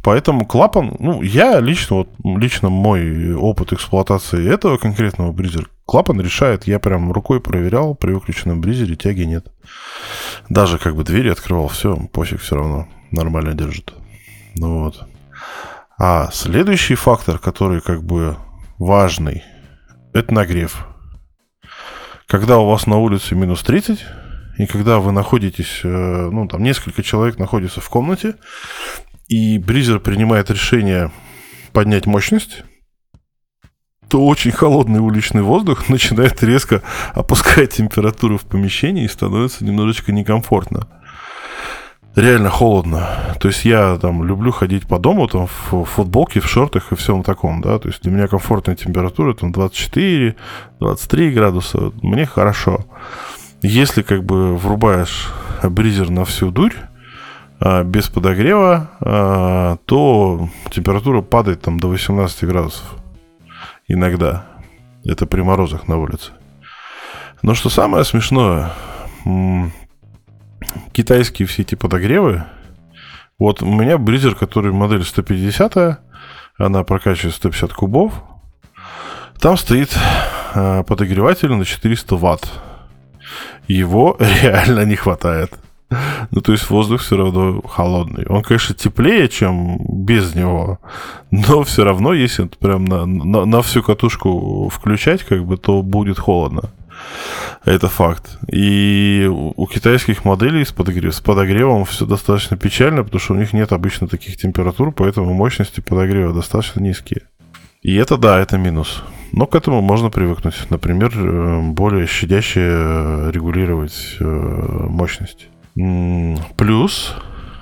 Поэтому 0.03 0.45
клапан, 0.45 0.95
ну, 0.99 1.23
я 1.23 1.59
лично, 1.59 1.95
вот, 1.97 2.09
лично 2.23 2.69
мой 2.69 3.33
опыт 3.33 3.73
эксплуатации 3.73 4.47
этого 4.47 4.77
конкретного 4.77 5.31
бризера, 5.31 5.65
клапан 5.87 6.21
решает, 6.21 6.67
я 6.67 6.77
прям 6.77 7.11
рукой 7.11 7.41
проверял, 7.41 7.95
при 7.95 8.11
выключенном 8.11 8.61
бризере 8.61 8.95
тяги 8.95 9.23
нет. 9.23 9.47
Даже 10.47 10.77
как 10.77 10.95
бы 10.95 11.03
двери 11.03 11.29
открывал, 11.29 11.69
все, 11.69 11.95
пофиг, 12.13 12.41
все 12.41 12.55
равно 12.55 12.87
нормально 13.09 13.53
держит. 13.53 13.93
Ну 14.55 14.83
вот. 14.83 15.07
А 15.97 16.29
следующий 16.31 16.95
фактор, 16.95 17.39
который 17.39 17.81
как 17.81 18.03
бы 18.03 18.37
важный, 18.77 19.43
это 20.13 20.33
нагрев. 20.33 20.85
Когда 22.27 22.59
у 22.59 22.69
вас 22.69 22.85
на 22.85 22.97
улице 22.97 23.33
минус 23.33 23.63
30, 23.63 24.05
и 24.57 24.65
когда 24.65 24.99
вы 24.99 25.11
находитесь, 25.11 25.81
э, 25.83 26.29
ну, 26.31 26.47
там 26.47 26.63
несколько 26.63 27.03
человек 27.03 27.37
находится 27.37 27.81
в 27.81 27.89
комнате, 27.89 28.35
и 29.27 29.57
бризер 29.57 29.99
принимает 29.99 30.49
решение 30.49 31.11
поднять 31.73 32.05
мощность, 32.05 32.63
то 34.07 34.25
очень 34.25 34.51
холодный 34.51 34.99
уличный 34.99 35.41
воздух 35.41 35.89
начинает 35.89 36.41
резко 36.43 36.81
опускать 37.13 37.73
температуру 37.73 38.37
в 38.37 38.45
помещении 38.45 39.03
и 39.03 39.09
становится 39.09 39.65
немножечко 39.65 40.11
некомфортно. 40.11 40.87
Реально 42.15 42.49
холодно. 42.49 43.35
То 43.41 43.49
есть 43.49 43.65
я 43.65 43.97
там 43.97 44.23
люблю 44.23 44.53
ходить 44.53 44.87
по 44.87 44.99
дому 44.99 45.27
там 45.27 45.47
в 45.47 45.83
футболке, 45.83 46.39
в 46.39 46.47
шортах 46.47 46.93
и 46.93 46.95
всем 46.95 47.23
таком, 47.23 47.59
да. 47.59 47.77
То 47.77 47.89
есть 47.89 48.03
для 48.03 48.11
меня 48.11 48.27
комфортная 48.27 48.77
температура 48.77 49.33
там 49.33 49.51
24, 49.51 50.37
23 50.79 51.31
градуса. 51.31 51.91
Мне 52.01 52.25
хорошо. 52.25 52.85
Если 53.67 54.03
как 54.03 54.23
бы 54.23 54.55
врубаешь 54.55 55.33
бризер 55.63 56.11
на 56.11 56.23
всю 56.23 56.51
дурь, 56.51 56.75
а, 57.59 57.83
без 57.83 58.09
подогрева, 58.09 58.91
а, 58.99 59.77
то 59.87 60.49
температура 60.69 61.21
падает 61.21 61.61
там 61.61 61.79
до 61.79 61.87
18 61.87 62.43
градусов. 62.43 62.85
Иногда. 63.87 64.45
Это 65.03 65.25
при 65.25 65.41
морозах 65.41 65.87
на 65.87 65.97
улице. 65.97 66.31
Но 67.41 67.55
что 67.55 67.69
самое 67.69 68.05
смешное, 68.05 68.71
китайские 70.91 71.47
все 71.47 71.63
эти 71.63 71.73
подогревы, 71.73 72.43
вот 73.39 73.63
у 73.63 73.65
меня 73.65 73.97
бризер, 73.97 74.35
который 74.35 74.73
модель 74.73 75.03
150, 75.03 76.01
она 76.59 76.83
прокачивает 76.83 77.33
150 77.33 77.73
кубов, 77.73 78.13
там 79.39 79.57
стоит 79.57 79.97
а, 80.53 80.83
подогреватель 80.83 81.51
на 81.51 81.65
400 81.65 82.15
ватт 82.15 82.47
его 83.67 84.17
реально 84.41 84.85
не 84.85 84.95
хватает. 84.95 85.51
Ну, 86.31 86.41
то 86.41 86.51
есть 86.51 86.69
воздух 86.69 87.01
все 87.01 87.15
равно 87.15 87.61
холодный. 87.61 88.25
Он, 88.27 88.41
конечно, 88.41 88.75
теплее, 88.75 89.29
чем 89.29 89.77
без 89.87 90.33
него, 90.35 90.79
но 91.31 91.63
все 91.63 91.83
равно, 91.83 92.13
если 92.13 92.49
прям 92.59 92.85
на, 92.85 93.05
на, 93.05 93.45
на 93.45 93.61
всю 93.61 93.83
катушку 93.83 94.69
включать, 94.69 95.23
как 95.23 95.45
бы, 95.45 95.57
то 95.57 95.81
будет 95.83 96.17
холодно. 96.17 96.71
Это 97.65 97.87
факт. 97.87 98.37
И 98.51 99.29
у 99.29 99.67
китайских 99.67 100.25
моделей 100.25 100.65
с, 100.65 100.71
подогрев, 100.71 101.13
с 101.13 101.21
подогревом 101.21 101.85
все 101.85 102.05
достаточно 102.05 102.57
печально, 102.57 103.03
потому 103.03 103.19
что 103.19 103.33
у 103.33 103.37
них 103.37 103.53
нет 103.53 103.71
обычно 103.71 104.07
таких 104.07 104.37
температур, 104.37 104.91
поэтому 104.91 105.33
мощности 105.33 105.81
подогрева 105.81 106.33
достаточно 106.33 106.79
низкие. 106.79 107.23
И 107.81 107.95
это, 107.95 108.17
да, 108.17 108.39
это 108.39 108.57
минус. 108.57 109.03
Но 109.31 109.47
к 109.47 109.55
этому 109.55 109.81
можно 109.81 110.09
привыкнуть. 110.09 110.55
Например, 110.69 111.11
э, 111.13 111.61
более 111.61 112.07
щадяще 112.07 112.61
э, 112.61 113.31
регулировать 113.31 114.17
э, 114.19 114.23
мощность. 114.23 115.47
Плюс, 116.55 117.13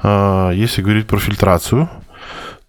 а, 0.04 0.52
если 0.52 0.84
говорить 0.84 1.08
про 1.08 1.17
фильтрацию, 1.17 1.89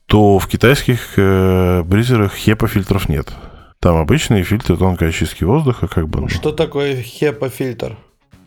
то 0.07 0.39
в 0.39 0.49
китайских 0.49 1.15
бризерах 1.17 2.35
HEPA-фильтров 2.39 3.11
нет. 3.11 3.31
Там 3.79 3.97
обычные 3.97 4.43
фильтры 4.43 4.79
тонкой 4.79 5.11
очистки 5.11 5.45
воздуха, 5.45 5.87
как 5.87 6.09
бы. 6.09 6.31
Что 6.31 6.53
такое 6.53 6.97
HEPA-фильтр? 6.97 7.99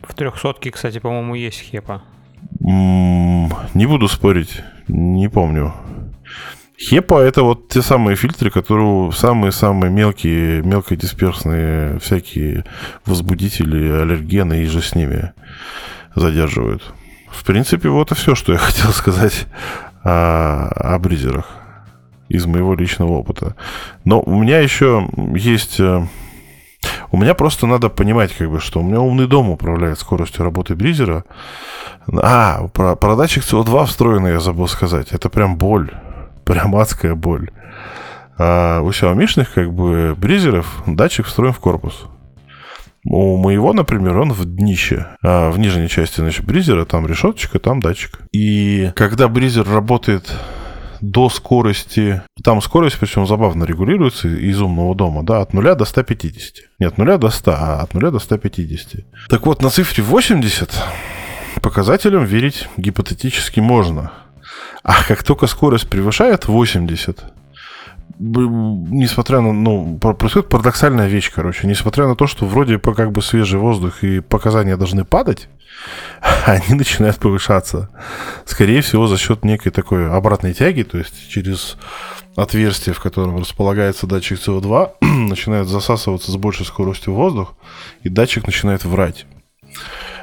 В 0.02 0.14
трехсотке, 0.14 0.72
кстати, 0.72 0.98
по-моему, 0.98 1.36
есть 1.36 1.62
HEPA. 1.72 2.00
Не 2.60 3.86
буду 3.86 4.08
спорить, 4.08 4.62
не 4.88 5.28
помню. 5.28 5.72
Хепа 6.78 7.20
это 7.20 7.42
вот 7.42 7.68
те 7.68 7.82
самые 7.82 8.14
фильтры, 8.14 8.50
которые 8.50 9.10
самые-самые 9.10 9.90
мелкие, 9.90 10.62
мелкодисперсные 10.62 11.98
всякие 11.98 12.64
возбудители, 13.04 13.90
аллергены 13.90 14.62
и 14.62 14.66
же 14.66 14.80
с 14.80 14.94
ними 14.94 15.32
задерживают. 16.14 16.84
В 17.30 17.44
принципе, 17.44 17.88
вот 17.88 18.12
и 18.12 18.14
все, 18.14 18.36
что 18.36 18.52
я 18.52 18.58
хотел 18.58 18.92
сказать 18.92 19.46
о, 20.04 20.68
о 20.68 20.98
бризерах 21.00 21.46
из 22.28 22.46
моего 22.46 22.74
личного 22.74 23.10
опыта. 23.10 23.56
Но 24.04 24.20
у 24.20 24.40
меня 24.40 24.60
еще 24.60 25.08
есть... 25.34 25.80
Э, 25.80 26.06
у 27.10 27.16
меня 27.16 27.34
просто 27.34 27.66
надо 27.66 27.88
понимать, 27.88 28.32
как 28.34 28.50
бы, 28.50 28.60
что 28.60 28.80
у 28.80 28.84
меня 28.84 29.00
умный 29.00 29.26
дом 29.26 29.50
управляет 29.50 29.98
скоростью 29.98 30.44
работы 30.44 30.76
бризера. 30.76 31.24
А, 32.06 32.68
про, 32.68 32.94
про 32.94 33.16
датчик 33.16 33.42
СО2 33.42 33.86
встроенный 33.86 34.32
я 34.32 34.40
забыл 34.40 34.68
сказать. 34.68 35.08
Это 35.10 35.28
прям 35.28 35.56
боль 35.56 35.90
прям 36.48 36.74
адская 36.76 37.14
боль. 37.14 37.50
А 38.38 38.80
у 38.80 38.88
Xiaomi 38.88 39.46
как 39.54 39.72
бы 39.72 40.14
бризеров 40.16 40.82
датчик 40.86 41.26
встроен 41.26 41.52
в 41.52 41.58
корпус. 41.58 42.06
У 43.04 43.36
моего, 43.36 43.72
например, 43.72 44.18
он 44.18 44.32
в 44.32 44.44
днище. 44.44 45.06
А 45.22 45.50
в 45.50 45.58
нижней 45.58 45.88
части, 45.88 46.20
значит, 46.20 46.46
бризера 46.46 46.84
там 46.84 47.06
решеточка, 47.06 47.58
там 47.58 47.80
датчик. 47.80 48.20
И 48.32 48.90
когда 48.96 49.28
бризер 49.28 49.68
работает 49.68 50.32
до 51.00 51.28
скорости, 51.28 52.22
там 52.42 52.62
скорость, 52.62 52.98
причем 52.98 53.26
забавно 53.26 53.64
регулируется 53.64 54.28
из 54.28 54.60
умного 54.60 54.94
дома, 54.94 55.22
да, 55.22 55.42
от 55.42 55.52
0 55.52 55.74
до 55.74 55.84
150. 55.84 56.54
Нет, 56.78 56.92
от 56.92 56.98
0 56.98 57.18
до 57.18 57.28
100, 57.28 57.52
а 57.52 57.80
от 57.82 57.94
0 57.94 58.10
до 58.10 58.18
150. 58.18 59.04
Так 59.28 59.46
вот, 59.46 59.62
на 59.62 59.70
цифре 59.70 60.02
80 60.02 60.70
показателям 61.60 62.24
верить 62.24 62.68
гипотетически 62.76 63.60
можно. 63.60 64.12
А 64.82 65.02
как 65.04 65.22
только 65.22 65.46
скорость 65.46 65.88
превышает 65.88 66.46
80, 66.46 67.24
несмотря 68.18 69.40
на, 69.40 69.52
ну, 69.52 69.98
происходит 69.98 70.48
парадоксальная 70.48 71.06
вещь, 71.06 71.30
короче, 71.32 71.66
несмотря 71.66 72.06
на 72.06 72.16
то, 72.16 72.26
что 72.26 72.46
вроде 72.46 72.78
по 72.78 72.94
как 72.94 73.12
бы 73.12 73.22
свежий 73.22 73.60
воздух 73.60 74.02
и 74.02 74.20
показания 74.20 74.76
должны 74.76 75.04
падать, 75.04 75.48
они 76.46 76.74
начинают 76.74 77.18
повышаться. 77.18 77.90
Скорее 78.44 78.80
всего, 78.80 79.06
за 79.06 79.18
счет 79.18 79.44
некой 79.44 79.70
такой 79.70 80.10
обратной 80.10 80.52
тяги, 80.52 80.82
то 80.82 80.98
есть 80.98 81.28
через 81.30 81.76
отверстие, 82.34 82.94
в 82.94 83.00
котором 83.00 83.38
располагается 83.38 84.06
датчик 84.06 84.38
СО2, 84.38 84.94
начинает 85.28 85.68
засасываться 85.68 86.32
с 86.32 86.36
большей 86.36 86.66
скоростью 86.66 87.14
воздух, 87.14 87.54
и 88.02 88.08
датчик 88.08 88.46
начинает 88.46 88.84
врать. 88.84 89.26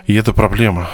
И 0.06 0.16
это 0.16 0.34
проблема. 0.34 0.90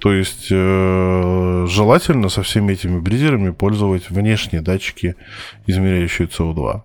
То 0.00 0.14
есть 0.14 0.48
э, 0.50 1.66
желательно 1.68 2.30
со 2.30 2.42
всеми 2.42 2.72
этими 2.72 2.98
бризерами 2.98 3.50
пользовать 3.50 4.08
внешние 4.08 4.62
датчики, 4.62 5.14
измеряющие 5.66 6.26
СО2. 6.26 6.82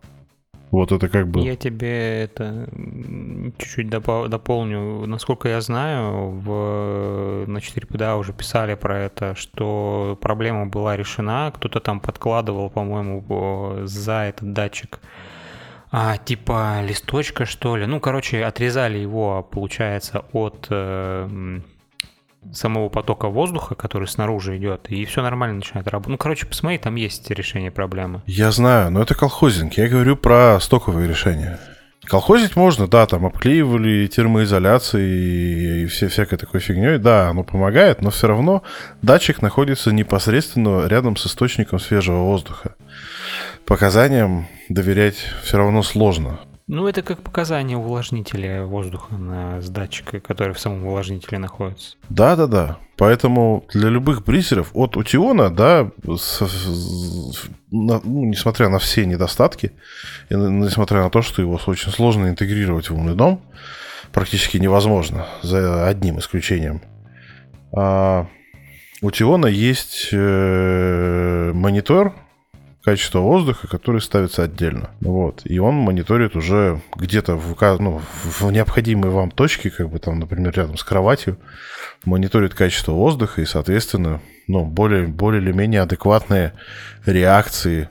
Вот 0.71 0.91
это 0.91 1.07
как 1.07 1.29
бы... 1.29 1.39
Я 1.39 1.55
тебе 1.55 2.23
это 2.23 2.67
чуть-чуть 3.57 3.89
дополню. 3.89 5.05
Насколько 5.05 5.47
я 5.47 5.61
знаю, 5.61 6.31
в, 6.31 7.45
на 7.47 7.59
4PDA 7.59 8.19
уже 8.19 8.33
писали 8.33 8.75
про 8.75 9.03
это, 9.03 9.35
что 9.35 10.17
проблема 10.19 10.65
была 10.65 10.97
решена. 10.97 11.53
Кто-то 11.55 11.79
там 11.79 12.01
подкладывал, 12.01 12.69
по-моему, 12.69 13.85
за 13.85 14.23
этот 14.23 14.51
датчик 14.51 14.99
а, 15.91 16.17
типа 16.17 16.81
листочка, 16.83 17.45
что 17.45 17.77
ли. 17.77 17.85
Ну, 17.85 18.01
короче, 18.01 18.43
отрезали 18.43 18.97
его, 18.97 19.47
получается, 19.49 20.25
от 20.33 20.67
э, 20.69 21.61
самого 22.53 22.89
потока 22.89 23.27
воздуха, 23.27 23.75
который 23.75 24.07
снаружи 24.07 24.57
идет, 24.57 24.87
и 24.89 25.05
все 25.05 25.21
нормально 25.21 25.57
начинает 25.57 25.87
работать. 25.87 26.11
Ну, 26.11 26.17
короче, 26.17 26.45
посмотри, 26.45 26.77
там 26.77 26.95
есть 26.95 27.29
решение 27.29 27.71
проблемы. 27.71 28.21
Я 28.25 28.51
знаю, 28.51 28.91
но 28.91 29.01
это 29.01 29.15
колхозинг. 29.15 29.73
Я 29.73 29.87
говорю 29.87 30.15
про 30.15 30.59
стоковые 30.59 31.07
решения. 31.07 31.59
Колхозить 32.05 32.55
можно, 32.55 32.87
да, 32.87 33.07
там 33.07 33.25
обклеивали 33.25 34.05
термоизоляцией 34.07 35.83
и 35.83 35.85
все 35.87 36.07
всякой 36.07 36.37
такой 36.37 36.59
фигней, 36.59 36.99
да, 36.99 37.29
оно 37.29 37.43
помогает, 37.43 38.01
но 38.01 38.11
все 38.11 38.27
равно 38.27 38.61
датчик 39.01 39.41
находится 39.41 39.91
непосредственно 39.91 40.85
рядом 40.87 41.15
с 41.15 41.25
источником 41.25 41.79
свежего 41.79 42.19
воздуха. 42.19 42.75
Показаниям 43.65 44.47
доверять 44.69 45.17
все 45.43 45.57
равно 45.57 45.81
сложно. 45.81 46.39
Ну, 46.67 46.87
это 46.87 47.03
как 47.03 47.21
показание 47.21 47.77
увлажнителя 47.77 48.65
воздуха 48.65 49.15
на 49.15 49.61
датчика, 49.61 50.19
который 50.19 50.55
в 50.55 50.59
самом 50.59 50.87
увлажнителе 50.87 51.37
находится. 51.37 51.95
Да, 52.09 52.35
да, 52.35 52.47
да. 52.47 52.77
Поэтому 52.97 53.65
для 53.71 53.89
любых 53.89 54.23
бризеров 54.23 54.71
от 54.73 54.97
Утиона, 54.97 55.51
да, 55.51 55.91
с, 56.07 56.41
с, 56.41 57.43
на, 57.69 58.01
ну, 58.03 58.25
несмотря 58.25 58.69
на 58.69 58.79
все 58.79 59.05
недостатки, 59.05 59.73
и 60.29 60.33
несмотря 60.33 61.03
на 61.03 61.11
то, 61.11 61.21
что 61.21 61.41
его 61.41 61.59
очень 61.67 61.91
сложно 61.91 62.29
интегрировать 62.29 62.89
в 62.89 62.95
умный 62.95 63.13
дом, 63.13 63.41
практически 64.11 64.57
невозможно, 64.57 65.27
за 65.43 65.87
одним 65.87 66.17
исключением. 66.17 66.81
А, 67.73 68.27
у 69.01 69.11
Тиона 69.11 69.47
есть 69.47 70.09
э, 70.13 71.51
монитор, 71.53 72.15
качество 72.85 73.19
воздуха, 73.19 73.67
который 73.67 73.99
ставится 73.99 74.43
отдельно. 74.43 74.91
Вот. 75.01 75.41
И 75.43 75.57
он 75.57 75.73
мониторит 75.73 76.35
уже 76.35 76.81
где-то 76.95 77.35
в, 77.35 77.55
ну, 77.79 77.99
в 78.23 78.51
необходимой 78.51 79.09
вам 79.09 79.31
точке, 79.31 79.71
как 79.71 79.89
бы 79.89 79.97
там, 79.97 80.19
например, 80.19 80.53
рядом 80.55 80.77
с 80.77 80.83
кроватью, 80.83 81.39
мониторит 82.05 82.53
качество 82.53 82.91
воздуха 82.91 83.41
и, 83.41 83.45
соответственно, 83.45 84.21
ну, 84.47 84.65
более, 84.65 85.07
более 85.07 85.41
или 85.41 85.51
менее 85.51 85.81
адекватные 85.81 86.53
реакции 87.07 87.89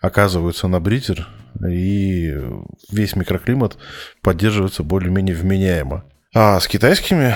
оказываются 0.00 0.66
на 0.66 0.80
бритер, 0.80 1.28
и 1.62 2.34
весь 2.90 3.16
микроклимат 3.16 3.76
поддерживается 4.22 4.82
более-менее 4.82 5.36
вменяемо. 5.36 6.04
А 6.34 6.58
с 6.58 6.66
китайскими 6.66 7.34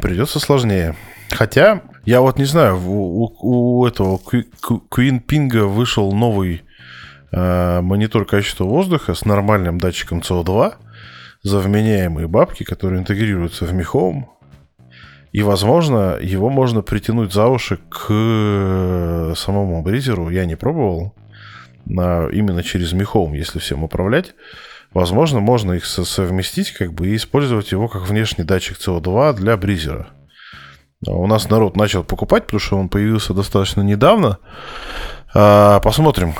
придется 0.00 0.38
сложнее. 0.38 0.94
Хотя 1.30 1.82
я 2.04 2.20
вот 2.20 2.38
не 2.38 2.44
знаю, 2.44 2.78
у, 2.78 3.32
у 3.40 3.86
этого 3.86 4.18
Queen 4.18 5.22
Ping 5.24 5.64
вышел 5.66 6.12
новый 6.12 6.62
э, 7.32 7.80
монитор 7.80 8.26
качества 8.26 8.64
воздуха 8.64 9.14
с 9.14 9.24
нормальным 9.24 9.78
датчиком 9.78 10.20
CO2 10.20 10.74
за 11.42 11.58
вменяемые 11.58 12.28
бабки, 12.28 12.64
которые 12.64 13.00
интегрируются 13.00 13.64
в 13.64 13.72
Home. 13.72 14.24
И, 15.32 15.42
возможно, 15.42 16.16
его 16.20 16.48
можно 16.48 16.82
притянуть 16.82 17.32
за 17.32 17.46
уши 17.48 17.78
к 17.88 18.06
э, 18.08 19.34
самому 19.36 19.82
бризеру. 19.82 20.30
Я 20.30 20.46
не 20.46 20.56
пробовал. 20.56 21.14
А 21.98 22.28
именно 22.30 22.62
через 22.62 22.92
Home, 22.92 23.36
если 23.36 23.58
всем 23.58 23.82
управлять. 23.82 24.34
Возможно, 24.92 25.40
можно 25.40 25.72
их 25.72 25.86
совместить 25.86 26.70
как 26.70 26.92
бы 26.92 27.08
и 27.08 27.16
использовать 27.16 27.72
его 27.72 27.88
как 27.88 28.08
внешний 28.08 28.44
датчик 28.44 28.78
CO2 28.78 29.34
для 29.34 29.56
бризера. 29.56 30.08
У 31.06 31.26
нас 31.26 31.48
народ 31.50 31.76
начал 31.76 32.02
покупать, 32.02 32.44
потому 32.44 32.60
что 32.60 32.78
он 32.78 32.88
появился 32.88 33.34
достаточно 33.34 33.82
недавно. 33.82 34.38
А, 35.34 35.80
посмотрим 35.80 36.34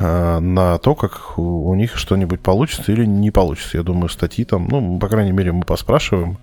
а, 0.00 0.40
на 0.40 0.78
то, 0.78 0.94
как 0.94 1.38
у 1.38 1.74
них 1.74 1.96
что-нибудь 1.96 2.40
получится 2.40 2.92
или 2.92 3.04
не 3.04 3.30
получится. 3.30 3.76
Я 3.76 3.82
думаю, 3.82 4.08
статьи 4.08 4.44
там, 4.44 4.68
ну, 4.68 4.98
по 4.98 5.08
крайней 5.08 5.32
мере, 5.32 5.52
мы 5.52 5.64
поспрашиваем 5.64 6.38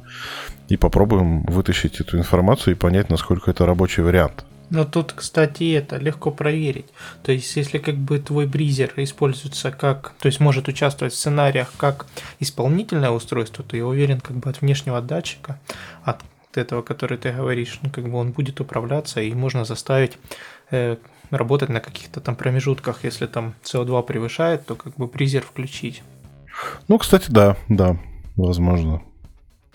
и 0.67 0.77
попробуем 0.77 1.43
вытащить 1.43 1.99
эту 1.99 2.17
информацию 2.17 2.75
и 2.75 2.77
понять, 2.77 3.09
насколько 3.09 3.51
это 3.51 3.65
рабочий 3.65 4.01
вариант. 4.01 4.45
Но 4.71 4.83
тут, 4.83 5.13
кстати, 5.13 5.73
это 5.73 5.97
легко 5.97 6.31
проверить. 6.31 6.87
То 7.23 7.31
есть, 7.31 7.55
если 7.55 7.77
как 7.77 7.95
бы 7.95 8.17
твой 8.17 8.47
бризер 8.47 8.91
используется 8.97 9.71
как, 9.71 10.13
то 10.19 10.27
есть 10.27 10.39
может 10.39 10.67
участвовать 10.67 11.13
в 11.13 11.17
сценариях 11.17 11.71
как 11.77 12.07
исполнительное 12.39 13.11
устройство, 13.11 13.63
то 13.63 13.77
я 13.77 13.85
уверен, 13.85 14.19
как 14.19 14.37
бы 14.37 14.49
от 14.49 14.61
внешнего 14.61 15.01
датчика, 15.01 15.59
от 16.03 16.17
этого, 16.57 16.81
который 16.81 17.17
ты 17.17 17.31
говоришь, 17.31 17.79
ну, 17.81 17.89
как 17.89 18.09
бы 18.09 18.17
он 18.17 18.31
будет 18.31 18.59
управляться, 18.59 19.21
и 19.21 19.33
можно 19.33 19.65
заставить 19.65 20.17
э, 20.71 20.97
работать 21.31 21.69
на 21.69 21.79
каких-то 21.79 22.21
там 22.21 22.35
промежутках. 22.35 23.03
Если 23.03 23.25
там 23.25 23.53
CO2 23.63 24.03
превышает, 24.03 24.65
то 24.65 24.75
как 24.75 24.95
бы 24.95 25.07
призер 25.07 25.41
включить. 25.41 26.03
Ну, 26.87 26.97
кстати, 26.97 27.29
да, 27.29 27.57
да, 27.67 27.97
возможно. 28.35 29.01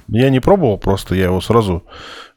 Я 0.09 0.31
не 0.31 0.41
пробовал, 0.41 0.77
просто 0.77 1.15
я 1.15 1.27
его 1.27 1.41
сразу 1.41 1.85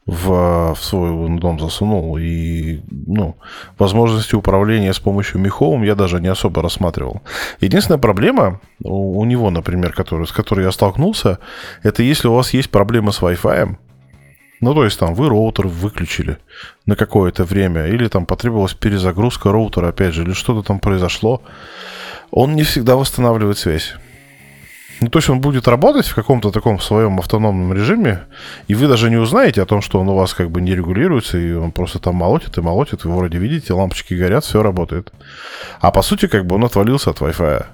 в, 0.06 0.74
в 0.74 0.78
свой 0.80 1.38
дом 1.40 1.58
засунул. 1.58 2.16
И, 2.18 2.80
ну, 2.88 3.36
возможности 3.78 4.36
управления 4.36 4.92
с 4.92 5.00
помощью 5.00 5.40
Миховым 5.40 5.82
я 5.82 5.94
даже 5.94 6.20
не 6.20 6.28
особо 6.28 6.62
рассматривал. 6.62 7.22
Единственная 7.60 7.98
проблема 7.98 8.60
у, 8.82 9.18
у 9.18 9.24
него, 9.24 9.50
например, 9.50 9.92
который, 9.92 10.26
с 10.26 10.32
которой 10.32 10.64
я 10.64 10.72
столкнулся, 10.72 11.38
это 11.82 12.02
если 12.02 12.28
у 12.28 12.34
вас 12.34 12.54
есть 12.54 12.70
проблемы 12.70 13.12
с 13.12 13.20
Wi-Fi, 13.20 13.76
ну, 14.64 14.74
то 14.74 14.84
есть 14.84 14.98
там 14.98 15.14
вы 15.14 15.28
роутер 15.28 15.66
выключили 15.66 16.38
на 16.86 16.96
какое-то 16.96 17.44
время, 17.44 17.86
или 17.86 18.08
там 18.08 18.24
потребовалась 18.24 18.74
перезагрузка 18.74 19.52
роутера, 19.52 19.88
опять 19.88 20.14
же, 20.14 20.22
или 20.22 20.32
что-то 20.32 20.66
там 20.66 20.78
произошло, 20.78 21.42
он 22.30 22.54
не 22.54 22.62
всегда 22.62 22.96
восстанавливает 22.96 23.58
связь. 23.58 23.94
Ну, 25.00 25.08
то 25.08 25.18
есть 25.18 25.28
он 25.28 25.40
будет 25.40 25.68
работать 25.68 26.06
в 26.06 26.14
каком-то 26.14 26.50
таком 26.50 26.80
своем 26.80 27.18
автономном 27.18 27.74
режиме, 27.74 28.22
и 28.68 28.74
вы 28.74 28.88
даже 28.88 29.10
не 29.10 29.16
узнаете 29.16 29.60
о 29.60 29.66
том, 29.66 29.82
что 29.82 30.00
он 30.00 30.08
у 30.08 30.14
вас 30.14 30.32
как 30.32 30.50
бы 30.50 30.62
не 30.62 30.74
регулируется, 30.74 31.36
и 31.36 31.52
он 31.52 31.70
просто 31.70 31.98
там 31.98 32.14
молотит 32.14 32.56
и 32.56 32.62
молотит, 32.62 33.04
вы 33.04 33.14
вроде 33.14 33.38
видите, 33.38 33.74
лампочки 33.74 34.14
горят, 34.14 34.44
все 34.44 34.62
работает. 34.62 35.12
А 35.80 35.90
по 35.90 36.00
сути, 36.00 36.26
как 36.26 36.46
бы 36.46 36.54
он 36.54 36.64
отвалился 36.64 37.10
от 37.10 37.18
Wi-Fi, 37.18 37.66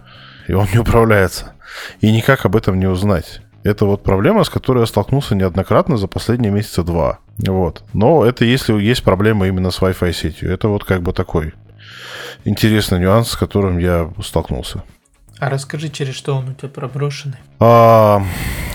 и 0.49 0.53
он 0.55 0.67
не 0.73 0.79
управляется. 0.81 1.53
И 2.01 2.11
никак 2.11 2.47
об 2.47 2.57
этом 2.57 2.81
не 2.81 2.87
узнать. 2.87 3.43
Это 3.63 3.85
вот 3.85 4.03
проблема, 4.03 4.45
с 4.45 4.49
которой 4.49 4.81
я 4.81 4.87
столкнулся 4.87 5.35
неоднократно 5.35 5.97
за 5.97 6.07
последние 6.07 6.51
месяца 6.51 6.83
два. 6.83 7.19
Вот. 7.39 7.85
Но 7.93 8.25
это 8.25 8.45
если 8.45 8.73
есть 8.81 9.03
проблема 9.03 9.49
именно 9.49 9.71
с 9.71 9.81
Wi-Fi 9.81 10.13
сетью. 10.13 10.53
Это 10.53 10.69
вот 10.69 10.85
как 10.85 11.03
бы 11.03 11.13
такой 11.13 11.53
интересный 12.45 13.01
нюанс, 13.01 13.31
с 13.31 13.37
которым 13.37 13.79
я 13.79 14.11
столкнулся. 14.23 14.83
А 15.39 15.49
расскажи, 15.49 15.89
через 15.89 16.15
что 16.15 16.37
он 16.37 16.51
у 16.51 16.53
тебя 16.53 16.69
проброшенный? 16.69 17.39
А, 17.61 18.23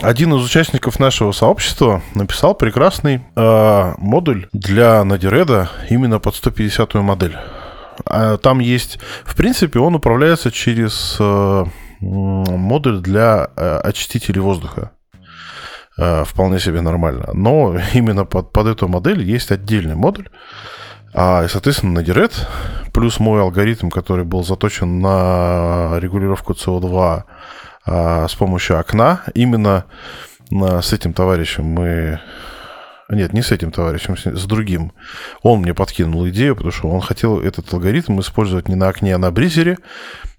один 0.02 0.34
из 0.34 0.44
участников 0.44 1.00
нашего 1.00 1.32
сообщества 1.32 2.02
написал 2.16 2.56
прекрасный 2.56 3.22
а, 3.36 3.94
модуль 4.00 4.48
для 4.52 5.04
Надиреда 5.04 5.70
именно 5.92 6.20
под 6.20 6.34
150-ю 6.34 7.04
модель. 7.04 7.38
А, 8.06 8.38
там 8.38 8.60
есть, 8.60 9.00
в 9.26 9.36
принципе, 9.36 9.80
он 9.80 9.94
управляется 9.94 10.52
через 10.52 11.18
а, 11.20 11.68
модуль 12.00 13.02
для 13.02 13.50
э, 13.56 13.78
очистителей 13.84 14.42
воздуха. 14.42 14.92
Э, 15.98 16.24
вполне 16.26 16.60
себе 16.60 16.82
нормально. 16.82 17.30
Но 17.34 17.78
именно 17.94 18.26
под, 18.26 18.52
под 18.52 18.68
эту 18.68 18.88
модель 18.88 19.22
есть 19.24 19.52
отдельный 19.52 19.96
модуль. 19.96 20.30
А, 21.14 21.48
соответственно, 21.48 22.02
на 22.02 22.04
Direct, 22.04 22.46
плюс 22.92 23.20
мой 23.20 23.42
алгоритм, 23.42 23.90
который 23.90 24.26
был 24.26 24.44
заточен 24.44 25.00
на 25.00 25.98
регулировку 26.00 26.52
CO2 26.52 27.24
а, 27.86 28.28
с 28.28 28.36
помощью 28.36 28.78
окна, 28.78 29.22
именно 29.34 29.86
с 30.52 30.94
этим 30.94 31.14
товарищем 31.14 31.64
мы 31.64 32.20
Нет, 33.10 33.34
не 33.34 33.42
с 33.42 33.52
этим 33.52 33.72
товарищем, 33.72 34.18
с 34.18 34.46
другим. 34.46 34.92
Он 35.42 35.62
мне 35.62 35.74
подкинул 35.74 36.28
идею, 36.30 36.56
потому 36.56 36.72
что 36.72 36.90
он 36.90 37.02
хотел 37.02 37.40
этот 37.40 37.74
алгоритм 37.74 38.20
использовать 38.20 38.68
не 38.68 38.76
на 38.76 38.90
окне, 38.90 39.16
а 39.16 39.18
на 39.18 39.32
бризере. 39.32 39.78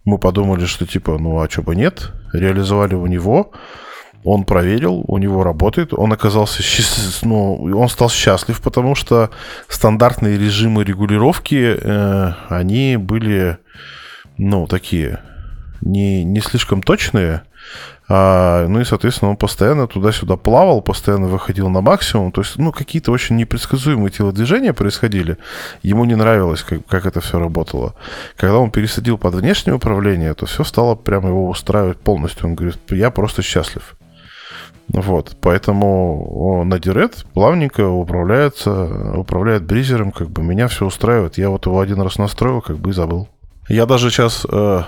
Мы 0.07 0.19
подумали, 0.19 0.65
что 0.67 0.87
типа, 0.87 1.19
ну 1.19 1.41
а 1.41 1.51
что 1.51 1.63
бы 1.63 1.75
нет. 1.77 2.13
Реализовали 2.33 2.95
у 2.95 3.07
него. 3.07 3.51
Он 4.25 4.45
проверил, 4.45 5.05
у 5.07 5.19
него 5.19 5.43
работает. 5.43 5.93
Он 5.93 6.13
оказался 6.13 6.63
счастлив, 6.63 7.23
ну, 7.23 7.55
он 7.79 7.89
стал 7.89 8.09
счастлив, 8.09 8.61
потому 8.61 8.95
что 8.95 9.31
стандартные 9.69 10.39
режимы 10.39 10.85
регулировки, 10.85 11.77
э, 11.81 12.33
они 12.49 12.97
были, 12.97 13.59
ну, 14.39 14.67
такие 14.67 15.21
не, 15.81 16.25
не 16.25 16.41
слишком 16.41 16.83
точные. 16.83 17.43
А, 18.09 18.69
ну 18.69 18.81
и, 18.81 18.85
соответственно, 18.85 19.33
он 19.33 19.37
постоянно 19.37 19.89
туда-сюда 19.89 20.37
плавал, 20.37 20.81
постоянно 20.81 21.27
выходил 21.27 21.69
на 21.69 21.81
максимум. 21.81 22.31
То 22.31 22.43
есть, 22.43 22.57
ну, 22.57 22.73
какие-то 22.73 23.11
очень 23.11 23.37
непредсказуемые 23.37 24.11
телодвижения 24.11 24.73
происходили. 24.73 25.39
Ему 25.83 26.05
не 26.05 26.15
нравилось, 26.15 26.63
как, 26.63 26.87
как 26.87 27.07
это 27.07 27.21
все 27.21 27.39
работало. 27.39 27.95
Когда 28.37 28.59
он 28.59 28.71
пересадил 28.71 29.19
под 29.19 29.35
внешнее 29.35 29.75
управление, 29.75 30.35
то 30.35 30.47
все 30.47 30.63
стало 30.63 30.95
прямо 30.95 31.29
его 31.29 31.49
устраивать 31.49 31.99
полностью. 31.99 32.47
Он 32.47 32.55
говорит, 32.55 32.79
я 32.91 33.11
просто 33.11 33.43
счастлив. 33.43 33.97
Вот, 34.89 35.37
поэтому 35.41 36.63
на 36.65 36.79
Дирет 36.79 37.27
плавненько 37.35 37.89
управляется, 37.89 39.17
управляет 39.17 39.65
бризером, 39.65 40.13
как 40.13 40.31
бы 40.31 40.45
меня 40.45 40.69
все 40.69 40.87
устраивает. 40.87 41.39
Я 41.39 41.51
вот 41.51 41.67
его 41.67 41.81
один 41.81 42.01
раз 42.01 42.19
настроил, 42.19 42.61
как 42.61 42.79
бы 42.79 42.91
и 42.91 42.93
забыл. 42.93 43.29
Я 43.69 43.87
даже 43.87 44.11
сейчас... 44.11 44.47
Э, 44.51 44.83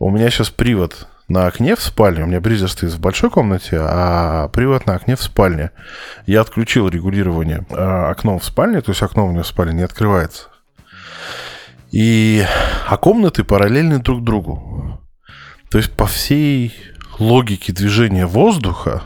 у 0.00 0.10
меня 0.10 0.30
сейчас 0.30 0.50
привод 0.50 1.06
на 1.28 1.46
окне 1.46 1.76
в 1.76 1.80
спальне. 1.80 2.24
У 2.24 2.26
меня 2.26 2.40
бризер 2.40 2.68
стоит 2.68 2.92
в 2.92 3.00
большой 3.00 3.30
комнате, 3.30 3.78
а 3.80 4.48
привод 4.48 4.86
на 4.86 4.94
окне 4.94 5.14
в 5.16 5.22
спальне. 5.22 5.70
Я 6.26 6.40
отключил 6.40 6.88
регулирование 6.88 7.64
э, 7.70 7.74
окном 7.74 8.40
в 8.40 8.44
спальне, 8.44 8.80
то 8.80 8.90
есть 8.90 9.02
окно 9.02 9.26
у 9.26 9.30
меня 9.30 9.42
в 9.42 9.46
спальне 9.46 9.74
не 9.74 9.82
открывается. 9.82 10.48
И, 11.92 12.44
а 12.88 12.96
комнаты 12.96 13.44
параллельны 13.44 13.98
друг 13.98 14.24
другу. 14.24 15.00
То 15.70 15.78
есть 15.78 15.92
по 15.92 16.06
всей 16.06 16.74
логике 17.18 17.72
движения 17.72 18.26
воздуха 18.26 19.02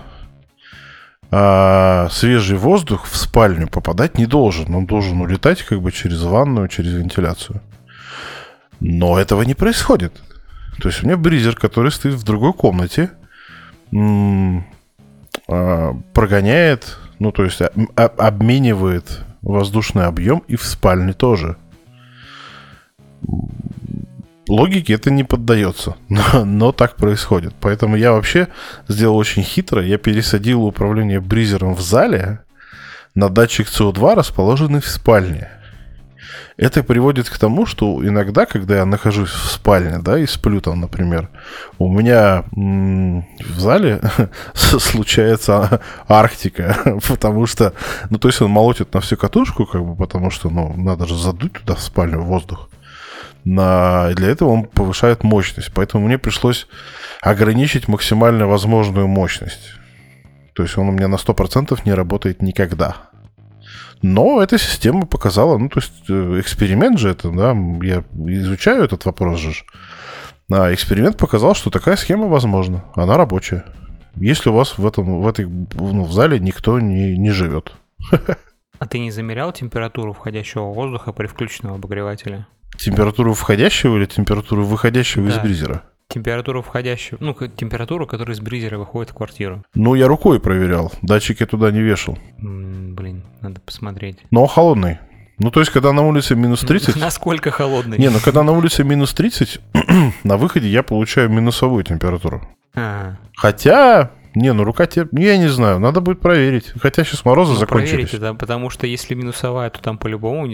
а 1.37 2.09
свежий 2.11 2.57
воздух 2.57 3.07
в 3.07 3.17
спальню 3.17 3.67
попадать 3.67 4.19
не 4.19 4.25
должен. 4.25 4.73
Он 4.73 4.87
должен 4.87 5.21
улетать 5.21 5.63
как 5.63 5.83
бы 5.83 5.91
через 5.91 6.23
ванную, 6.23 6.69
через 6.69 6.93
вентиляцию. 6.93 7.61
Но 8.81 9.19
этого 9.19 9.43
не 9.43 9.55
происходит. 9.55 10.13
То 10.81 10.89
есть 10.89 11.03
у 11.03 11.07
меня 11.07 11.17
бризер, 11.17 11.57
который 11.57 11.91
стоит 11.91 12.15
в 12.15 12.25
другой 12.25 12.53
комнате, 12.53 13.11
а, 15.49 15.95
прогоняет, 16.13 16.99
ну 17.19 17.33
то 17.33 17.45
есть 17.45 17.61
обменивает 17.97 19.21
воздушный 19.43 20.07
объем 20.07 20.43
и 20.49 20.57
в 20.57 20.65
спальне 20.65 21.13
тоже. 21.13 21.57
Логике 24.49 24.95
это 24.95 25.11
не 25.11 25.25
поддается, 25.25 25.97
но, 26.09 26.45
но 26.45 26.73
так 26.73 26.97
происходит. 26.97 27.55
Поэтому 27.61 27.97
я 27.97 28.13
вообще 28.13 28.49
сделал 28.89 29.17
очень 29.17 29.43
хитро. 29.43 29.83
Я 29.83 29.99
пересадил 29.99 30.65
управление 30.65 31.21
бризером 31.21 31.75
в 31.75 31.81
зале 31.81 32.41
на 33.15 33.29
датчик 33.29 33.69
CO2, 33.69 34.15
расположенный 34.15 34.81
в 34.81 34.89
спальне. 34.89 35.49
Это 36.57 36.83
приводит 36.83 37.29
к 37.29 37.39
тому, 37.39 37.67
что 37.67 38.07
иногда, 38.07 38.47
когда 38.47 38.77
я 38.77 38.85
нахожусь 38.85 39.31
в 39.31 39.51
спальне, 39.51 39.99
да, 39.99 40.19
и 40.19 40.27
сплю 40.27 40.61
там, 40.61 40.81
например, 40.81 41.29
у 41.79 41.93
меня 41.93 42.45
в 42.53 43.61
зале 43.61 44.01
случается 44.55 45.81
Арктика, 46.09 46.99
потому 47.09 47.47
что, 47.47 47.73
ну, 48.11 48.19
то 48.19 48.29
есть 48.29 48.41
он 48.41 48.51
молотит 48.51 48.95
на 48.95 49.01
всю 49.01 49.17
катушку, 49.17 49.67
как 49.67 49.85
бы, 49.85 49.97
потому 49.97 50.31
что, 50.31 50.51
ну, 50.51 50.73
надо 50.77 51.07
же 51.07 51.17
задуть 51.17 51.55
туда 51.55 51.75
в 51.75 51.81
спальню 51.81 52.21
воздух. 52.21 52.69
На... 53.45 54.11
Для 54.15 54.29
этого 54.29 54.51
он 54.51 54.65
повышает 54.65 55.23
мощность. 55.23 55.71
Поэтому 55.75 56.07
мне 56.07 56.19
пришлось 56.19 56.67
ограничить 57.21 57.89
максимально 57.89 58.47
возможную 58.47 59.07
мощность. 59.07 59.75
То 60.55 60.63
есть 60.63 60.79
он 60.79 60.89
у 60.89 60.93
меня 60.93 61.09
на 61.09 61.17
100% 61.17 61.79
не 61.85 61.93
работает 61.93 62.43
никогда. 62.43 62.97
Но 64.03 64.43
эта 64.43 64.59
система 64.59 65.07
показала, 65.07 65.57
ну, 65.57 65.69
то 65.69 65.81
есть 65.81 65.93
э, 66.09 66.41
эксперимент 66.41 66.99
же 66.99 67.11
это, 67.11 67.31
да, 67.31 67.57
я 67.83 68.05
изучаю 68.27 68.85
этот 68.85 69.05
вопрос 69.05 69.41
же. 69.41 69.53
А 70.53 70.73
эксперимент 70.75 71.17
показал, 71.17 71.55
что 71.55 71.71
такая 71.71 71.97
схема 71.97 72.27
возможна, 72.27 72.85
она 72.95 73.17
рабочая. 73.17 73.65
Если 74.17 74.51
у 74.51 74.53
вас 74.53 74.79
в 74.79 74.87
этом, 74.87 75.21
в 75.21 75.27
этой, 75.27 75.47
ну, 75.47 76.05
в 76.05 76.13
зале 76.13 76.39
никто 76.39 76.79
не, 76.81 77.17
не 77.19 77.31
живет. 77.31 77.73
А 78.81 78.87
ты 78.87 78.99
не 78.99 79.13
замерял 79.13 79.53
температуру 79.53 80.13
входящего 80.13 80.65
воздуха 80.65 81.13
при 81.13 81.27
включенном 81.27 81.77
обогревателе? 81.77 82.47
Температуру 82.77 83.33
входящего 83.33 83.97
или 83.97 84.05
температуру 84.05 84.65
выходящего 84.65 85.27
да. 85.27 85.31
из 85.31 85.39
бризера? 85.39 85.85
Температуру 86.09 86.63
входящую, 86.63 87.19
ну, 87.21 87.35
температуру, 87.35 88.07
которая 88.07 88.37
из 88.37 88.41
бризера 88.41 88.79
выходит 88.79 89.11
в 89.11 89.15
квартиру. 89.15 89.65
Ну, 89.75 89.95
я 89.95 90.07
рукой 90.07 90.39
проверял, 90.39 90.93
датчики 91.03 91.45
туда 91.47 91.71
не 91.71 91.81
вешал. 91.81 92.19
М, 92.39 92.95
блин, 92.95 93.23
надо 93.41 93.61
посмотреть. 93.61 94.19
Но 94.31 94.47
холодный. 94.47 94.99
Ну, 95.39 95.51
то 95.51 95.61
есть, 95.61 95.73
когда 95.73 95.93
на 95.93 96.03
улице 96.03 96.37
минус 96.37 96.61
30... 96.61 96.97
Насколько 96.97 97.51
холодный? 97.51 97.99
Не, 97.99 98.11
ну, 98.11 98.19
когда 98.25 98.43
на 98.43 98.53
улице 98.53 98.85
минус 98.85 99.13
30, 99.15 99.61
на 100.25 100.37
выходе 100.37 100.69
я 100.69 100.83
получаю 100.83 101.29
минусовую 101.29 101.83
температуру. 101.83 102.47
А. 102.77 103.17
Хотя, 103.37 104.13
не, 104.35 104.53
ну 104.53 104.63
рука 104.63 104.87
тебе... 104.87 105.07
Я 105.13 105.37
не 105.37 105.49
знаю, 105.49 105.81
надо 105.81 106.01
будет 106.01 106.21
проверить. 106.21 106.73
Хотя 106.81 107.03
сейчас 107.05 107.25
морозы 107.25 107.55
ну, 107.55 107.59
закончились. 107.59 107.91
Проверите, 107.91 108.19
да, 108.19 108.35
потому 108.35 108.71
что 108.71 108.87
если 108.87 109.15
минусовая, 109.15 109.71
то 109.71 109.81
там 109.81 109.99
по-любому 109.99 110.47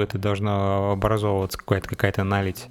это 0.00 0.18
должна 0.18 0.92
образовываться 0.92 1.58
какая-то 1.58 1.88
какая-то 1.88 2.24
налить. 2.24 2.66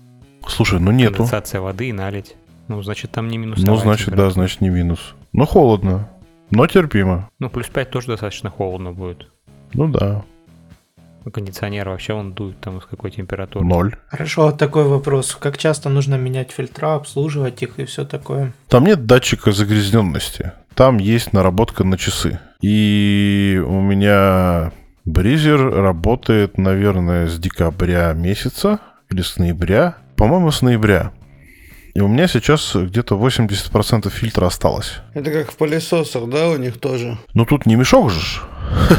Слушай, 0.47 0.79
ну 0.79 0.91
нету. 0.91 1.17
Конденсация 1.17 1.61
воды 1.61 1.89
и 1.89 1.93
налить. 1.93 2.35
Ну, 2.67 2.81
значит, 2.81 3.11
там 3.11 3.27
не 3.27 3.37
минус. 3.37 3.59
Ну, 3.61 3.75
значит, 3.75 4.15
да, 4.15 4.29
значит, 4.29 4.61
не 4.61 4.69
минус. 4.69 5.15
Ну, 5.33 5.45
холодно, 5.45 6.09
но 6.51 6.67
терпимо. 6.67 7.29
Ну, 7.39 7.49
плюс 7.49 7.67
5 7.67 7.89
тоже 7.89 8.07
достаточно 8.07 8.49
холодно 8.49 8.91
будет. 8.93 9.27
Ну 9.73 9.87
да. 9.87 10.23
Ну, 11.23 11.31
кондиционер 11.31 11.89
вообще 11.89 12.13
он 12.13 12.33
дует 12.33 12.59
там 12.59 12.81
с 12.81 12.85
какой 12.85 13.11
температурой? 13.11 13.67
Ноль. 13.67 13.95
Хорошо, 14.07 14.43
вот 14.45 14.57
такой 14.57 14.85
вопрос. 14.85 15.35
Как 15.35 15.57
часто 15.57 15.89
нужно 15.89 16.15
менять 16.15 16.51
фильтра, 16.51 16.95
обслуживать 16.95 17.61
их 17.61 17.77
и 17.77 17.85
все 17.85 18.05
такое? 18.05 18.53
Там 18.67 18.85
нет 18.85 19.05
датчика 19.05 19.51
загрязненности. 19.51 20.53
Там 20.73 20.97
есть 20.97 21.33
наработка 21.33 21.83
на 21.83 21.97
часы. 21.97 22.39
И 22.61 23.61
у 23.63 23.81
меня 23.81 24.71
бризер 25.05 25.59
работает, 25.59 26.57
наверное, 26.57 27.27
с 27.27 27.37
декабря 27.37 28.13
месяца 28.13 28.79
или 29.09 29.21
с 29.21 29.37
ноября 29.37 29.97
по-моему, 30.21 30.51
с 30.51 30.61
ноября. 30.61 31.13
И 31.95 31.99
у 31.99 32.07
меня 32.07 32.27
сейчас 32.27 32.75
где-то 32.75 33.15
80% 33.15 34.07
фильтра 34.11 34.45
осталось. 34.45 34.97
Это 35.15 35.31
как 35.31 35.51
в 35.51 35.55
пылесосах, 35.55 36.29
да, 36.29 36.49
у 36.49 36.57
них 36.57 36.79
тоже? 36.79 37.17
Ну 37.33 37.43
тут 37.47 37.65
не 37.65 37.75
мешок 37.75 38.11
же. 38.11 38.39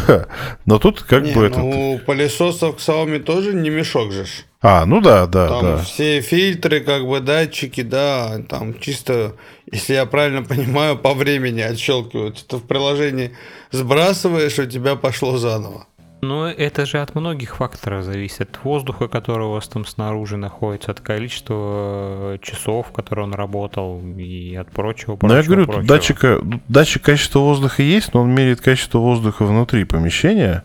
Но 0.66 0.80
тут 0.80 1.02
как 1.02 1.22
не, 1.22 1.32
бы 1.32 1.44
это... 1.44 1.60
Ну, 1.60 1.92
у 1.92 1.98
пылесосов 2.00 2.78
Xiaomi 2.78 3.20
тоже 3.20 3.54
не 3.54 3.70
мешок 3.70 4.10
же. 4.10 4.26
А, 4.60 4.84
ну 4.84 5.00
да, 5.00 5.26
да, 5.26 5.48
там 5.48 5.62
да. 5.62 5.78
все 5.78 6.22
фильтры, 6.22 6.80
как 6.80 7.06
бы 7.06 7.20
датчики, 7.20 7.82
да, 7.82 8.40
там 8.48 8.76
чисто, 8.80 9.36
если 9.70 9.94
я 9.94 10.06
правильно 10.06 10.42
понимаю, 10.48 10.98
по 10.98 11.14
времени 11.14 11.60
отщелкивают. 11.60 12.44
Это 12.44 12.56
в 12.56 12.64
приложении 12.64 13.30
сбрасываешь, 13.70 14.58
у 14.58 14.66
тебя 14.66 14.96
пошло 14.96 15.38
заново. 15.38 15.86
Но 16.22 16.48
это 16.48 16.86
же 16.86 16.98
от 16.98 17.16
многих 17.16 17.56
факторов 17.56 18.04
зависит. 18.04 18.42
От 18.42 18.62
воздуха, 18.62 19.08
который 19.08 19.48
у 19.48 19.50
вас 19.50 19.66
там 19.66 19.84
снаружи 19.84 20.36
находится, 20.36 20.92
от 20.92 21.00
количества 21.00 22.34
э, 22.34 22.38
часов, 22.40 22.92
которые 22.92 23.24
он 23.24 23.34
работал, 23.34 24.00
и 24.16 24.54
от 24.54 24.70
прочего. 24.70 25.18
Но 25.20 25.36
я 25.36 25.42
говорю, 25.42 25.66
прочего. 25.66 25.84
Датчика, 25.84 26.40
датчик 26.68 27.02
качества 27.02 27.40
воздуха 27.40 27.82
есть, 27.82 28.14
но 28.14 28.22
он 28.22 28.30
меряет 28.30 28.60
качество 28.60 28.98
воздуха 28.98 29.44
внутри 29.44 29.82
помещения 29.82 30.62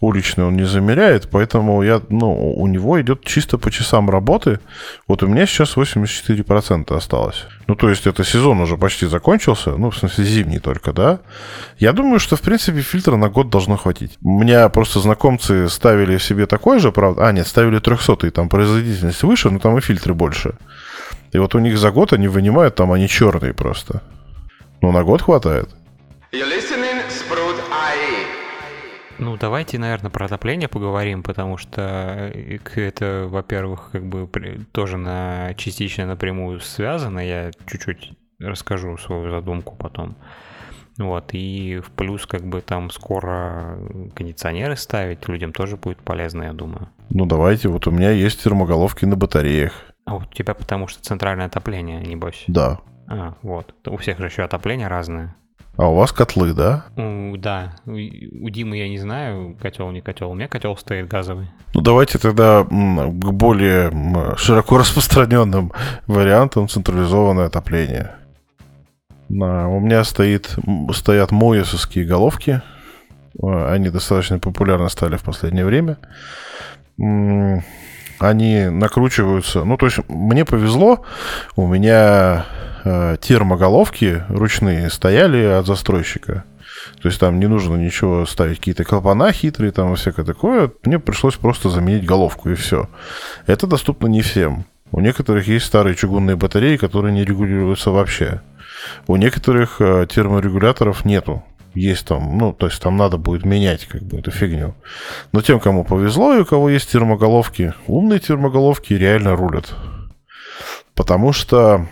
уличный 0.00 0.46
он 0.46 0.56
не 0.56 0.64
замеряет, 0.64 1.28
поэтому 1.30 1.82
я, 1.82 2.00
ну, 2.08 2.54
у 2.54 2.66
него 2.66 3.00
идет 3.00 3.22
чисто 3.24 3.58
по 3.58 3.70
часам 3.70 4.08
работы. 4.08 4.58
Вот 5.06 5.22
у 5.22 5.26
меня 5.26 5.46
сейчас 5.46 5.76
84% 5.76 6.96
осталось. 6.96 7.46
Ну, 7.66 7.74
то 7.76 7.90
есть 7.90 8.06
это 8.06 8.24
сезон 8.24 8.60
уже 8.60 8.76
почти 8.76 9.06
закончился, 9.06 9.76
ну, 9.76 9.90
в 9.90 9.96
смысле 9.96 10.24
зимний 10.24 10.58
только, 10.58 10.92
да. 10.92 11.20
Я 11.78 11.92
думаю, 11.92 12.18
что, 12.18 12.36
в 12.36 12.40
принципе, 12.40 12.80
фильтра 12.80 13.16
на 13.16 13.28
год 13.28 13.50
должно 13.50 13.76
хватить. 13.76 14.18
У 14.22 14.40
меня 14.40 14.68
просто 14.70 15.00
знакомцы 15.00 15.68
ставили 15.68 16.18
себе 16.18 16.46
такой 16.46 16.78
же, 16.80 16.92
правда, 16.92 17.28
а, 17.28 17.32
нет, 17.32 17.46
ставили 17.46 17.78
300 17.78 18.26
и 18.26 18.30
там 18.30 18.48
производительность 18.48 19.22
выше, 19.22 19.50
но 19.50 19.58
там 19.58 19.76
и 19.76 19.80
фильтры 19.80 20.14
больше. 20.14 20.54
И 21.32 21.38
вот 21.38 21.54
у 21.54 21.58
них 21.58 21.78
за 21.78 21.90
год 21.90 22.12
они 22.12 22.26
вынимают, 22.26 22.74
там 22.74 22.90
они 22.90 23.06
черные 23.06 23.52
просто. 23.52 24.02
Ну, 24.80 24.92
на 24.92 25.04
год 25.04 25.22
хватает. 25.22 25.68
You're 26.32 26.48
listening, 26.48 26.89
ну, 29.20 29.36
давайте, 29.36 29.78
наверное, 29.78 30.10
про 30.10 30.26
отопление 30.26 30.68
поговорим, 30.68 31.22
потому 31.22 31.58
что 31.58 32.30
э, 32.32 32.58
это, 32.74 33.26
во-первых, 33.28 33.90
как 33.92 34.06
бы 34.06 34.28
тоже 34.72 34.96
на 34.96 35.54
частично 35.54 36.06
напрямую 36.06 36.60
связано. 36.60 37.20
Я 37.20 37.50
чуть-чуть 37.66 38.12
расскажу 38.38 38.96
свою 38.96 39.30
задумку 39.30 39.76
потом. 39.76 40.16
Вот, 40.96 41.30
и 41.32 41.80
в 41.84 41.90
плюс 41.92 42.26
как 42.26 42.44
бы 42.44 42.60
там 42.60 42.90
скоро 42.90 43.78
кондиционеры 44.14 44.76
ставить 44.76 45.28
людям 45.28 45.52
тоже 45.52 45.76
будет 45.76 45.98
полезно, 45.98 46.44
я 46.44 46.52
думаю. 46.52 46.88
Ну 47.10 47.26
давайте, 47.26 47.68
вот 47.68 47.86
у 47.86 47.90
меня 47.90 48.10
есть 48.10 48.42
термоголовки 48.42 49.04
на 49.04 49.16
батареях. 49.16 49.72
А 50.04 50.16
у 50.16 50.24
тебя 50.24 50.54
потому 50.54 50.88
что 50.88 51.02
центральное 51.02 51.46
отопление, 51.46 52.00
небось? 52.00 52.44
Да. 52.48 52.80
А, 53.06 53.34
вот. 53.42 53.74
У 53.86 53.96
всех 53.96 54.18
же 54.18 54.26
еще 54.26 54.42
отопление 54.42 54.88
разное. 54.88 55.34
А 55.76 55.88
у 55.88 55.94
вас 55.94 56.12
котлы, 56.12 56.52
да? 56.52 56.84
У, 56.96 57.36
да. 57.36 57.72
У, 57.86 57.92
у 57.92 58.50
Димы 58.50 58.76
я 58.76 58.88
не 58.88 58.98
знаю, 58.98 59.56
котел 59.60 59.90
не 59.90 60.00
котел. 60.00 60.30
У 60.30 60.34
меня 60.34 60.48
котел 60.48 60.76
стоит 60.76 61.08
газовый. 61.08 61.48
Ну 61.72 61.80
давайте 61.80 62.18
тогда 62.18 62.64
к 62.64 63.32
более 63.32 63.90
широко 64.36 64.78
распространенным 64.78 65.72
вариантам 66.06 66.68
централизованное 66.68 67.46
отопление. 67.46 68.12
У 69.28 69.80
меня 69.80 70.02
стоит, 70.04 70.56
стоят 70.92 71.30
моесовские 71.30 72.04
головки. 72.04 72.62
Они 73.40 73.88
достаточно 73.88 74.38
популярны 74.38 74.90
стали 74.90 75.16
в 75.16 75.22
последнее 75.22 75.64
время. 75.64 75.98
Они 78.20 78.66
накручиваются. 78.66 79.64
Ну, 79.64 79.76
то 79.76 79.86
есть, 79.86 79.98
мне 80.08 80.44
повезло. 80.44 81.04
У 81.56 81.66
меня 81.66 82.44
э, 82.84 83.16
термоголовки 83.20 84.22
ручные 84.28 84.90
стояли 84.90 85.42
от 85.42 85.66
застройщика. 85.66 86.44
То 87.02 87.08
есть 87.08 87.18
там 87.18 87.40
не 87.40 87.46
нужно 87.46 87.76
ничего 87.76 88.26
ставить, 88.26 88.58
какие-то 88.58 88.84
клапана 88.84 89.32
хитрые 89.32 89.72
там 89.72 89.92
и 89.92 89.96
всякое 89.96 90.24
такое. 90.24 90.70
Мне 90.84 90.98
пришлось 90.98 91.36
просто 91.36 91.70
заменить 91.70 92.04
головку 92.04 92.50
и 92.50 92.54
все. 92.54 92.88
Это 93.46 93.66
доступно 93.66 94.06
не 94.06 94.22
всем. 94.22 94.64
У 94.92 95.00
некоторых 95.00 95.46
есть 95.46 95.66
старые 95.66 95.94
чугунные 95.94 96.36
батареи, 96.36 96.76
которые 96.76 97.14
не 97.14 97.24
регулируются 97.24 97.90
вообще. 97.90 98.42
У 99.06 99.16
некоторых 99.16 99.80
э, 99.80 100.06
терморегуляторов 100.10 101.04
нету. 101.04 101.42
Есть 101.74 102.06
там, 102.06 102.36
ну, 102.36 102.52
то 102.52 102.66
есть 102.66 102.82
там 102.82 102.96
надо 102.96 103.16
будет 103.16 103.44
менять 103.44 103.86
как 103.86 104.02
бы 104.02 104.18
эту 104.18 104.30
фигню. 104.30 104.74
Но 105.32 105.40
тем, 105.40 105.60
кому 105.60 105.84
повезло 105.84 106.34
и 106.34 106.40
у 106.40 106.44
кого 106.44 106.68
есть 106.68 106.90
термоголовки, 106.90 107.74
умные 107.86 108.18
термоголовки 108.18 108.92
реально 108.94 109.36
рулят. 109.36 109.72
Потому 110.94 111.32
что 111.32 111.86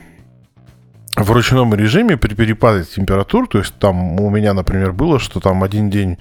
в 1.16 1.30
ручном 1.30 1.74
режиме 1.74 2.16
при 2.16 2.34
перепаде 2.34 2.84
температур, 2.84 3.48
то 3.48 3.58
есть 3.58 3.74
там 3.78 4.20
у 4.20 4.30
меня, 4.30 4.52
например, 4.52 4.92
было, 4.92 5.18
что 5.18 5.40
там 5.40 5.62
один 5.62 5.90
день 5.90 6.18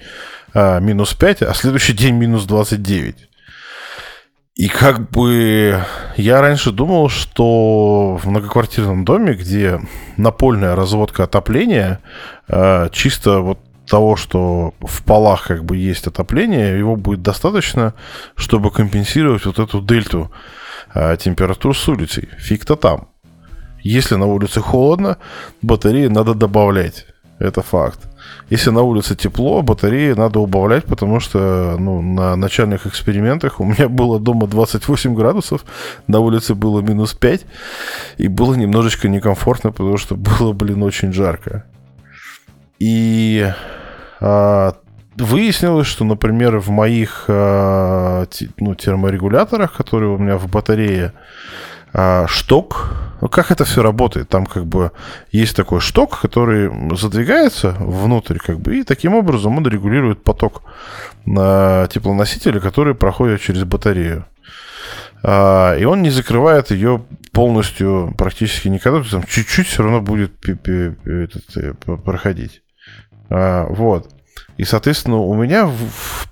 а, 0.54 0.80
минус 0.80 1.14
5, 1.14 1.42
а 1.42 1.54
следующий 1.54 1.92
день 1.92 2.14
минус 2.14 2.44
29. 2.44 3.27
И 4.58 4.66
как 4.66 5.08
бы 5.10 5.84
я 6.16 6.40
раньше 6.40 6.72
думал, 6.72 7.08
что 7.08 8.18
в 8.20 8.26
многоквартирном 8.28 9.04
доме, 9.04 9.34
где 9.34 9.80
напольная 10.16 10.74
разводка 10.74 11.22
отопления, 11.24 12.00
э, 12.48 12.88
чисто 12.90 13.38
вот 13.38 13.60
того, 13.86 14.16
что 14.16 14.74
в 14.80 15.04
полах 15.04 15.46
как 15.46 15.64
бы 15.64 15.76
есть 15.76 16.08
отопление, 16.08 16.76
его 16.76 16.96
будет 16.96 17.22
достаточно, 17.22 17.94
чтобы 18.34 18.72
компенсировать 18.72 19.46
вот 19.46 19.60
эту 19.60 19.80
дельту 19.80 20.32
э, 20.92 21.16
температур 21.20 21.78
с 21.78 21.88
улицей. 21.88 22.28
Фиг-то 22.38 22.74
там. 22.74 23.10
Если 23.84 24.16
на 24.16 24.26
улице 24.26 24.60
холодно, 24.60 25.18
батареи 25.62 26.08
надо 26.08 26.34
добавлять. 26.34 27.06
Это 27.38 27.62
факт. 27.62 28.07
Если 28.50 28.70
на 28.70 28.82
улице 28.82 29.14
тепло, 29.14 29.62
батареи 29.62 30.12
надо 30.12 30.38
убавлять, 30.40 30.84
потому 30.84 31.20
что 31.20 31.76
ну, 31.78 32.00
на 32.00 32.34
начальных 32.36 32.86
экспериментах 32.86 33.60
у 33.60 33.64
меня 33.64 33.88
было 33.88 34.18
дома 34.18 34.46
28 34.46 35.14
градусов, 35.14 35.64
на 36.06 36.20
улице 36.20 36.54
было 36.54 36.80
минус 36.80 37.12
5, 37.14 37.44
и 38.16 38.28
было 38.28 38.54
немножечко 38.54 39.08
некомфортно, 39.08 39.70
потому 39.70 39.98
что 39.98 40.16
было, 40.16 40.52
блин, 40.52 40.82
очень 40.82 41.12
жарко. 41.12 41.64
И 42.78 43.52
а, 44.20 44.74
выяснилось, 45.16 45.86
что, 45.86 46.04
например, 46.04 46.58
в 46.58 46.70
моих 46.70 47.24
а, 47.28 48.26
ну, 48.58 48.74
терморегуляторах, 48.74 49.76
которые 49.76 50.10
у 50.10 50.18
меня 50.18 50.36
в 50.36 50.48
батарее, 50.48 51.12
шток. 52.26 52.90
Ну, 53.20 53.28
как 53.28 53.50
это 53.50 53.64
все 53.64 53.82
работает? 53.82 54.28
Там 54.28 54.46
как 54.46 54.66
бы 54.66 54.92
есть 55.32 55.56
такой 55.56 55.80
шток, 55.80 56.20
который 56.20 56.70
задвигается 56.96 57.74
внутрь, 57.80 58.38
как 58.38 58.60
бы, 58.60 58.78
и 58.78 58.84
таким 58.84 59.14
образом 59.14 59.56
он 59.56 59.66
регулирует 59.66 60.22
поток 60.22 60.62
на 61.26 61.88
теплоносителя, 61.88 62.60
который 62.60 62.94
проходит 62.94 63.40
через 63.40 63.64
батарею. 63.64 64.24
А, 65.22 65.74
и 65.76 65.84
он 65.84 66.02
не 66.02 66.10
закрывает 66.10 66.70
ее 66.70 67.04
полностью 67.32 68.14
практически 68.16 68.68
никогда, 68.68 69.02
там 69.02 69.24
чуть-чуть 69.24 69.66
все 69.66 69.82
равно 69.82 70.00
будет 70.00 70.32
э, 70.48 71.74
проходить. 72.04 72.62
А, 73.30 73.66
вот. 73.68 74.12
И, 74.56 74.64
соответственно, 74.64 75.18
у 75.18 75.34
меня 75.34 75.70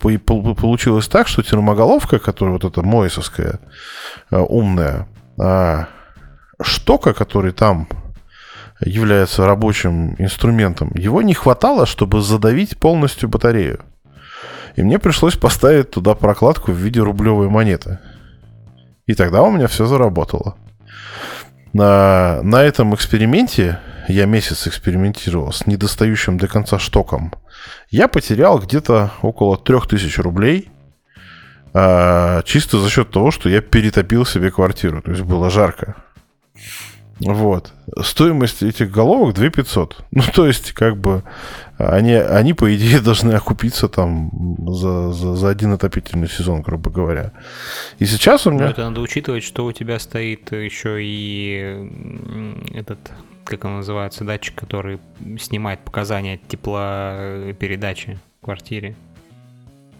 получилось 0.00 1.09
так, 1.09 1.28
что 1.28 1.42
термоголовка, 1.42 2.18
которая 2.18 2.54
вот 2.54 2.64
эта 2.64 2.82
Моисовская, 2.82 3.61
э, 4.30 4.36
умная, 4.38 5.09
а, 5.39 5.89
штока, 6.61 7.12
который 7.12 7.53
там 7.53 7.89
является 8.80 9.47
рабочим 9.47 10.14
инструментом, 10.18 10.93
его 10.95 11.22
не 11.22 11.34
хватало, 11.34 11.87
чтобы 11.87 12.20
задавить 12.20 12.78
полностью 12.78 13.28
батарею. 13.28 13.80
И 14.76 14.82
мне 14.82 14.99
пришлось 14.99 15.37
поставить 15.37 15.91
туда 15.91 16.14
прокладку 16.14 16.72
в 16.72 16.76
виде 16.76 17.01
рублевой 17.01 17.49
монеты. 17.49 17.99
И 19.07 19.14
тогда 19.14 19.43
у 19.43 19.51
меня 19.51 19.68
все 19.68 19.87
заработало. 19.87 20.57
На, 21.72 22.41
на 22.43 22.62
этом 22.62 22.95
эксперименте, 22.95 23.80
я 24.09 24.26
месяц 24.26 24.66
экспериментировал 24.66 25.53
с 25.53 25.66
недостающим 25.66 26.39
до 26.39 26.49
конца 26.49 26.78
штоком, 26.78 27.32
я 27.91 28.09
потерял 28.09 28.59
где-то 28.59 29.12
около 29.22 29.57
3000 29.57 30.20
рублей– 30.20 30.70
а, 31.78 32.42
чисто 32.44 32.78
за 32.78 32.88
счет 32.88 33.10
того, 33.10 33.30
что 33.30 33.50
я 33.50 33.60
перетопил 33.60 34.24
себе 34.24 34.50
квартиру. 34.50 35.02
То 35.02 35.10
есть 35.10 35.22
было 35.24 35.50
жарко. 35.50 35.94
Вот. 37.20 37.70
Стоимость 38.02 38.62
этих 38.62 38.90
головок 38.90 39.34
2 39.34 39.50
500. 39.50 40.04
Ну, 40.10 40.22
то 40.34 40.46
есть, 40.46 40.72
как 40.72 40.96
бы, 40.96 41.22
они, 41.76 42.14
они 42.14 42.54
по 42.54 42.74
идее, 42.74 43.00
должны 43.02 43.32
окупиться 43.32 43.88
там 43.88 44.30
за, 44.66 45.12
за, 45.12 45.36
за 45.36 45.48
один 45.50 45.74
отопительный 45.74 46.28
сезон, 46.28 46.62
грубо 46.62 46.90
говоря. 46.90 47.32
И 47.98 48.06
сейчас 48.06 48.46
у 48.46 48.52
меня... 48.52 48.64
Но 48.64 48.70
это 48.70 48.88
надо 48.88 49.02
учитывать, 49.02 49.44
что 49.44 49.66
у 49.66 49.72
тебя 49.72 49.98
стоит 49.98 50.52
еще 50.52 50.96
и 51.02 51.90
этот, 52.72 52.98
как 53.44 53.66
он 53.66 53.76
называется, 53.76 54.24
датчик, 54.24 54.54
который 54.54 54.98
снимает 55.38 55.80
показания 55.80 56.40
теплопередачи 56.48 58.18
в 58.40 58.46
квартире 58.46 58.96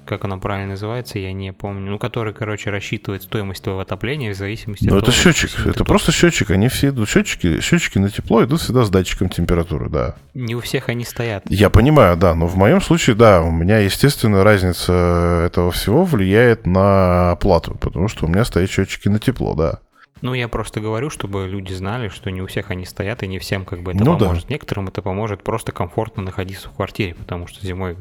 как 0.07 0.24
она 0.24 0.38
правильно 0.38 0.70
называется, 0.70 1.18
я 1.18 1.32
не 1.32 1.52
помню, 1.52 1.90
ну, 1.90 1.98
который, 1.98 2.32
короче, 2.32 2.70
рассчитывает 2.70 3.22
стоимость 3.22 3.62
твоего 3.62 3.80
отопления 3.80 4.32
в 4.32 4.36
зависимости 4.36 4.88
ну, 4.88 4.96
от 4.96 5.02
это 5.02 5.12
счетчик, 5.12 5.66
это 5.66 5.84
просто 5.84 6.12
счетчик, 6.12 6.50
они 6.50 6.68
все 6.68 6.88
идут, 6.88 7.09
счетчики, 7.09 7.61
счетчики 7.61 7.98
на 7.98 8.11
тепло 8.11 8.44
идут 8.44 8.61
всегда 8.61 8.84
с 8.84 8.90
датчиком 8.90 9.28
температуры, 9.28 9.90
да. 9.90 10.14
Не 10.34 10.54
у 10.54 10.61
всех 10.61 10.88
они 10.88 11.04
стоят. 11.04 11.44
Я 11.48 11.70
понимаю, 11.70 12.16
да, 12.16 12.34
но 12.34 12.46
в 12.46 12.57
моем 12.57 12.80
случае, 12.80 13.16
да, 13.16 13.42
у 13.42 13.50
меня, 13.50 13.78
естественно, 13.78 14.44
разница 14.44 15.44
этого 15.46 15.70
всего 15.70 16.04
влияет 16.04 16.66
на 16.66 17.32
оплату, 17.32 17.76
потому 17.80 18.09
что 18.09 18.26
у 18.26 18.28
меня 18.28 18.44
стоят 18.44 18.70
счетчики 18.70 19.09
на 19.09 19.18
тепло, 19.18 19.54
да. 19.54 19.80
Ну, 20.22 20.34
я 20.34 20.48
просто 20.48 20.80
говорю, 20.80 21.10
чтобы 21.10 21.46
люди 21.46 21.72
знали, 21.72 22.08
что 22.08 22.30
не 22.30 22.40
у 22.40 22.46
всех 22.46 22.70
они 22.70 22.84
стоят, 22.84 23.22
и 23.22 23.26
не 23.26 23.38
всем 23.38 23.64
как 23.64 23.82
бы 23.82 23.92
это 23.92 24.04
ну, 24.04 24.18
поможет. 24.18 24.44
Да. 24.46 24.54
Некоторым 24.54 24.88
это 24.88 25.02
поможет 25.02 25.42
просто 25.42 25.72
комфортно 25.72 26.22
находиться 26.22 26.68
в 26.68 26.72
квартире, 26.72 27.14
потому 27.14 27.46
что 27.46 27.64
зимой 27.66 27.96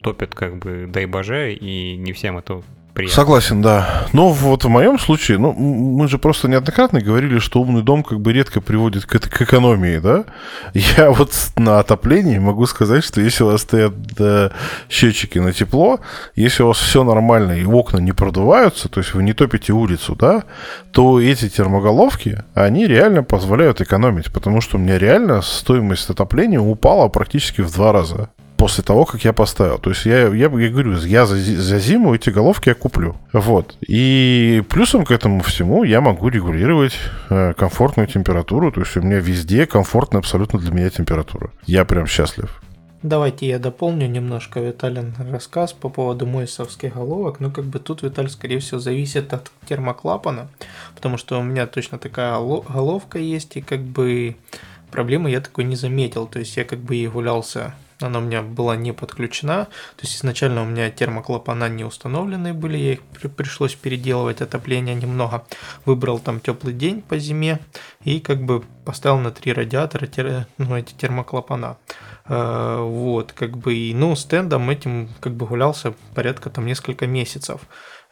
топят 0.00 0.34
как 0.34 0.58
бы 0.58 0.86
дай 0.88 1.06
боже, 1.06 1.54
и 1.54 1.96
не 1.96 2.12
всем 2.12 2.38
это 2.38 2.62
приятно. 2.94 3.14
Согласен, 3.14 3.62
да. 3.62 4.06
Но 4.12 4.30
вот 4.30 4.64
в 4.64 4.68
моем 4.68 4.98
случае, 4.98 5.38
ну, 5.38 5.52
мы 5.52 6.08
же 6.08 6.18
просто 6.18 6.48
неоднократно 6.48 7.00
говорили, 7.00 7.38
что 7.38 7.60
умный 7.60 7.82
дом 7.82 8.02
как 8.02 8.20
бы 8.20 8.32
редко 8.32 8.60
приводит 8.60 9.06
к, 9.06 9.18
к 9.18 9.42
экономии, 9.42 9.98
да? 9.98 10.24
Я 10.74 11.10
вот 11.10 11.32
на 11.56 11.78
отоплении 11.78 12.38
могу 12.38 12.66
сказать, 12.66 13.04
что 13.04 13.20
если 13.20 13.44
у 13.44 13.48
вас 13.48 13.62
стоят 13.62 14.00
да, 14.14 14.52
счетчики 14.88 15.38
на 15.38 15.52
тепло, 15.52 16.00
если 16.34 16.62
у 16.62 16.68
вас 16.68 16.78
все 16.78 17.04
нормально 17.04 17.52
и 17.52 17.64
окна 17.64 17.98
не 17.98 18.12
продуваются, 18.12 18.88
то 18.88 19.00
есть 19.00 19.14
вы 19.14 19.22
не 19.22 19.32
топите 19.32 19.72
улицу, 19.72 20.14
да, 20.14 20.44
то 20.90 21.20
эти 21.20 21.48
термоголовки, 21.48 22.44
они 22.54 22.86
реально 22.86 23.22
позволяют 23.22 23.80
экономить, 23.80 24.32
потому 24.32 24.60
что 24.60 24.76
у 24.76 24.80
меня 24.80 24.98
реально 24.98 25.42
стоимость 25.42 26.10
отопления 26.10 26.60
упала 26.60 27.08
практически 27.08 27.60
в 27.60 27.72
два 27.72 27.92
раза 27.92 28.28
после 28.62 28.84
того, 28.84 29.04
как 29.04 29.24
я 29.24 29.32
поставил. 29.32 29.78
То 29.78 29.90
есть 29.90 30.06
я, 30.06 30.28
я, 30.28 30.48
я 30.48 30.48
говорю, 30.48 30.96
я 30.98 31.26
за, 31.26 31.34
за 31.36 31.80
зиму 31.80 32.14
эти 32.14 32.30
головки 32.30 32.68
я 32.68 32.76
куплю. 32.76 33.16
Вот. 33.32 33.76
И 33.80 34.62
плюсом 34.68 35.04
к 35.04 35.10
этому 35.10 35.40
всему 35.40 35.82
я 35.82 36.00
могу 36.00 36.28
регулировать 36.28 36.92
э, 37.28 37.54
комфортную 37.54 38.06
температуру. 38.06 38.70
То 38.70 38.82
есть 38.82 38.96
у 38.96 39.02
меня 39.02 39.18
везде 39.18 39.66
комфортная 39.66 40.20
абсолютно 40.20 40.60
для 40.60 40.70
меня 40.70 40.90
температура. 40.90 41.50
Я 41.66 41.84
прям 41.84 42.06
счастлив. 42.06 42.62
Давайте 43.02 43.48
я 43.48 43.58
дополню 43.58 44.06
немножко 44.06 44.60
Виталин 44.60 45.12
рассказ 45.18 45.72
по 45.72 45.88
поводу 45.88 46.26
мойсовских 46.26 46.94
головок. 46.94 47.40
Ну, 47.40 47.50
как 47.50 47.64
бы 47.64 47.80
тут, 47.80 48.02
Виталь, 48.02 48.30
скорее 48.30 48.60
всего, 48.60 48.78
зависит 48.78 49.32
от 49.32 49.50
термоклапана, 49.68 50.46
потому 50.94 51.16
что 51.16 51.40
у 51.40 51.42
меня 51.42 51.66
точно 51.66 51.98
такая 51.98 52.38
головка 52.38 53.18
есть, 53.18 53.56
и 53.56 53.60
как 53.60 53.80
бы 53.80 54.36
проблемы 54.92 55.32
я 55.32 55.40
такой 55.40 55.64
не 55.64 55.74
заметил. 55.74 56.28
То 56.28 56.38
есть 56.38 56.56
я 56.56 56.62
как 56.64 56.78
бы 56.78 56.94
и 56.94 57.08
гулялся 57.08 57.74
она 58.06 58.18
у 58.18 58.22
меня 58.22 58.42
была 58.42 58.76
не 58.76 58.92
подключена. 58.92 59.64
То 59.96 60.02
есть 60.02 60.16
изначально 60.16 60.62
у 60.62 60.66
меня 60.66 60.90
термоклапана 60.90 61.68
не 61.68 61.84
установленные 61.84 62.52
были, 62.52 62.76
я 62.76 62.92
их 62.92 63.00
при- 63.02 63.28
пришлось 63.28 63.74
переделывать, 63.74 64.40
отопление 64.40 64.94
немного. 64.94 65.44
Выбрал 65.84 66.18
там 66.18 66.40
теплый 66.40 66.74
день 66.74 67.02
по 67.02 67.18
зиме 67.18 67.60
и 68.04 68.20
как 68.20 68.42
бы 68.42 68.64
поставил 68.84 69.18
на 69.18 69.30
три 69.30 69.52
радиатора 69.52 70.06
тер- 70.06 70.46
ну, 70.58 70.76
эти 70.76 70.92
термоклапана. 70.94 71.76
Э, 72.26 72.78
Вот, 72.82 73.32
как 73.32 73.56
бы, 73.58 73.74
и, 73.74 73.94
ну, 73.94 74.14
стендом 74.16 74.70
этим 74.70 75.08
как 75.20 75.34
бы 75.34 75.46
гулялся 75.46 75.94
порядка 76.14 76.50
там 76.50 76.66
несколько 76.66 77.06
месяцев 77.06 77.60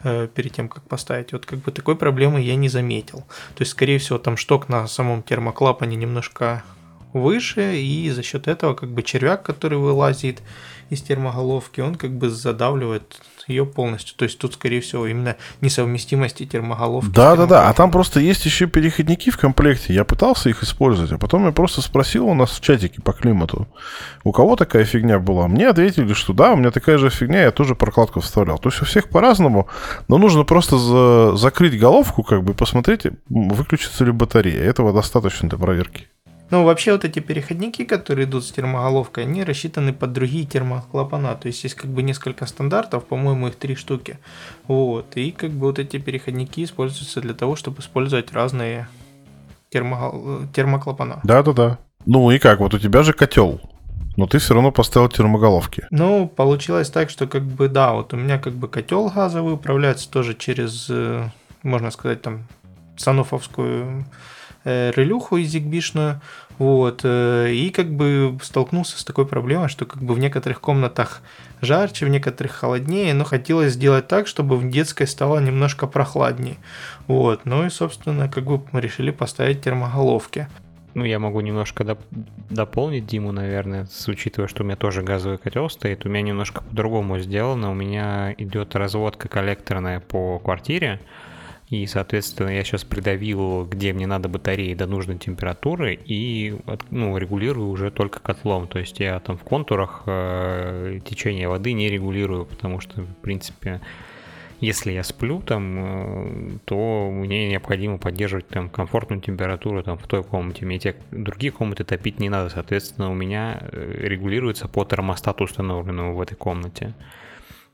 э, 0.03 0.27
перед 0.35 0.53
тем, 0.53 0.69
как 0.69 0.83
поставить. 0.89 1.33
Вот 1.33 1.47
как 1.47 1.59
бы 1.61 1.71
такой 1.73 1.95
проблемы 1.97 2.41
я 2.41 2.57
не 2.57 2.69
заметил. 2.69 3.21
То 3.55 3.61
есть, 3.63 3.73
скорее 3.73 3.99
всего, 3.99 4.19
там 4.19 4.37
шток 4.37 4.69
на 4.69 4.87
самом 4.89 5.23
термоклапане 5.23 5.97
немножко 5.97 6.63
выше, 7.13 7.77
и 7.81 8.11
за 8.11 8.23
счет 8.23 8.49
этого 8.49 8.75
как 8.75 8.91
бы 8.91 9.03
червяк, 9.03 9.43
который 9.43 9.79
вылазит 9.79 10.43
из 10.91 11.03
термоголовки, 11.03 11.81
он 11.81 11.95
как 11.95 12.11
бы 12.11 12.31
задавливает 12.31 13.21
ее 13.47 13.67
полностью. 13.67 14.17
То 14.17 14.25
есть 14.25 14.39
тут, 14.39 14.55
скорее 14.55 14.81
всего, 14.81 15.07
именно 15.07 15.37
несовместимости 15.61 16.47
термоголовки. 16.47 17.11
Да, 17.11 17.37
да, 17.37 17.47
да. 17.47 17.69
А 17.69 17.73
там 17.73 17.91
просто 17.91 18.21
есть 18.21 18.45
еще 18.45 18.67
переходники 18.67 19.31
в 19.31 19.39
комплекте. 19.39 19.95
Я 19.95 20.05
пытался 20.05 20.49
их 20.51 20.63
использовать, 20.63 21.13
а 21.13 21.19
потом 21.19 21.47
я 21.47 21.53
просто 21.53 21.81
спросил 21.81 22.27
у 22.27 22.35
нас 22.35 22.51
в 22.51 22.61
чатике 22.61 23.01
по 23.03 23.13
климату, 23.13 23.67
у 24.25 24.33
кого 24.33 24.57
такая 24.57 24.85
фигня 24.85 25.19
была. 25.19 25.49
Мне 25.49 25.69
ответили, 25.69 26.13
что 26.13 26.33
да, 26.33 26.53
у 26.53 26.57
меня 26.57 26.71
такая 26.71 26.99
же 26.99 27.11
фигня, 27.11 27.43
я 27.43 27.51
тоже 27.51 27.75
прокладку 27.75 28.21
вставлял. 28.21 28.59
То 28.59 28.69
есть 28.69 28.83
у 28.83 28.85
всех 28.85 29.09
по-разному, 29.09 29.69
но 30.09 30.19
нужно 30.19 30.45
просто 30.45 30.79
за- 30.79 31.37
закрыть 31.37 31.79
головку, 31.79 32.23
как 32.23 32.43
бы, 32.45 32.55
посмотреть, 32.55 33.03
выключится 33.29 34.05
ли 34.05 34.13
батарея. 34.13 34.63
Этого 34.63 34.93
достаточно 34.93 35.49
для 35.49 35.59
проверки. 35.59 36.09
Ну, 36.51 36.65
вообще 36.65 36.93
вот 36.93 37.05
эти 37.05 37.21
переходники, 37.21 37.85
которые 37.85 38.27
идут 38.27 38.45
с 38.45 38.51
термоголовкой, 38.51 39.25
они 39.25 39.45
рассчитаны 39.45 39.93
под 39.93 40.13
другие 40.13 40.47
термоклапана. 40.47 41.35
То 41.37 41.47
есть 41.47 41.63
есть 41.63 41.77
как 41.77 41.91
бы 41.91 42.03
несколько 42.03 42.47
стандартов, 42.47 43.05
по-моему, 43.05 43.49
их 43.49 43.57
три 43.57 43.77
штуки. 43.77 44.19
Вот. 44.67 45.17
И 45.17 45.31
как 45.31 45.51
бы 45.51 45.69
вот 45.69 45.79
эти 45.79 45.99
переходники 45.99 46.65
используются 46.65 47.21
для 47.21 47.35
того, 47.35 47.55
чтобы 47.55 47.81
использовать 47.81 48.33
разные 48.33 48.89
термо... 49.71 50.49
термоклапана. 50.53 51.21
Да, 51.23 51.43
да, 51.43 51.53
да. 51.53 51.79
Ну 52.07 52.31
и 52.31 52.39
как, 52.39 52.61
вот 52.61 52.75
у 52.75 52.79
тебя 52.79 53.03
же 53.03 53.13
котел, 53.13 53.61
но 54.17 54.27
ты 54.27 54.39
все 54.39 54.55
равно 54.55 54.73
поставил 54.73 55.09
термоголовки. 55.09 55.87
Ну, 55.91 56.27
получилось 56.27 56.91
так, 56.91 57.11
что 57.11 57.27
как 57.27 57.43
бы 57.43 57.69
да, 57.69 57.93
вот 57.93 58.13
у 58.13 58.17
меня 58.17 58.39
как 58.39 58.55
бы 58.55 58.69
котел 58.69 59.09
газовый 59.09 59.55
управляется 59.55 60.11
тоже 60.11 60.35
через, 60.35 60.89
э, 60.91 61.29
можно 61.63 61.91
сказать, 61.91 62.23
там, 62.23 62.47
сануфовскую 62.97 64.07
релюху 64.65 65.41
изигбишную, 65.41 66.21
вот, 66.59 67.01
э, 67.05 67.53
и 67.53 67.71
как 67.71 67.91
бы 67.91 68.39
столкнулся 68.43 68.99
с 68.99 69.05
такой 69.05 69.27
проблемой, 69.27 69.69
что 69.69 69.87
как 69.87 70.03
бы 70.03 70.15
в 70.15 70.19
некоторых 70.19 70.61
комнатах 70.61 71.23
жарче, 71.61 72.07
в 72.07 72.11
некоторых 72.11 72.53
холоднее, 72.53 73.15
но 73.15 73.25
хотелось 73.25 73.73
сделать 73.73 74.09
так, 74.09 74.27
чтобы 74.27 74.57
в 74.57 74.69
детской 74.69 75.07
стало 75.07 75.39
немножко 75.39 75.87
прохладнее, 75.87 76.57
вот, 77.07 77.47
ну 77.47 77.65
и, 77.65 77.71
собственно, 77.71 78.29
как 78.29 78.45
бы 78.45 78.63
мы 78.73 78.81
решили 78.81 79.11
поставить 79.11 79.63
термоголовки. 79.63 80.49
Ну, 80.95 81.05
я 81.05 81.21
могу 81.21 81.41
немножко 81.41 81.85
доп- 81.85 82.05
дополнить 82.51 83.07
Диму, 83.07 83.31
наверное, 83.31 83.87
с 83.87 84.09
учитывая, 84.09 84.49
что 84.49 84.63
у 84.63 84.67
меня 84.67 84.77
тоже 84.77 85.03
газовый 85.03 85.39
котел 85.39 85.71
стоит. 85.71 86.05
У 86.05 86.09
меня 86.09 86.23
немножко 86.23 86.63
по-другому 86.65 87.21
сделано. 87.21 87.71
У 87.71 87.75
меня 87.75 88.35
идет 88.37 88.75
разводка 88.75 89.29
коллекторная 89.29 90.01
по 90.01 90.41
квартире. 90.41 90.99
И, 91.71 91.87
соответственно, 91.87 92.49
я 92.49 92.65
сейчас 92.65 92.83
придавил, 92.83 93.65
где 93.65 93.93
мне 93.93 94.09
надо 94.09 94.29
батареи 94.29 94.75
до 94.75 94.89
нужной 94.89 95.19
температуры 95.19 95.97
и 96.05 96.57
ну, 96.91 97.17
регулирую 97.17 97.69
уже 97.69 97.93
только 97.93 98.19
котлом. 98.19 98.67
То 98.67 98.81
есть 98.81 98.99
я 98.99 99.21
там 99.21 99.39
в 99.39 99.45
контурах 99.45 100.03
э, 100.07 100.99
течение 101.05 101.49
воды 101.49 101.73
не 101.73 101.89
регулирую, 101.89 102.45
потому 102.45 102.81
что, 102.81 103.03
в 103.03 103.15
принципе, 103.23 103.81
если 104.61 104.91
я 104.91 105.05
сплю 105.05 105.43
там, 105.43 105.77
э, 105.79 106.59
то 106.65 107.09
мне 107.09 107.49
необходимо 107.49 107.99
поддерживать 107.99 108.49
там 108.49 108.69
комфортную 108.69 109.23
температуру 109.23 109.85
там 109.85 109.97
в 109.97 110.09
той 110.09 110.25
комнате. 110.25 110.67
Мне 110.67 110.81
те 110.81 110.97
другие 111.13 111.53
комнаты 111.53 111.85
топить 111.85 112.19
не 112.19 112.29
надо, 112.31 112.51
соответственно, 112.51 113.13
у 113.13 113.15
меня 113.15 113.61
э, 113.71 114.09
регулируется 114.09 114.67
по 114.67 114.85
термостату, 114.85 115.45
установленному 115.45 116.17
в 116.17 116.21
этой 116.21 116.35
комнате. 116.35 116.95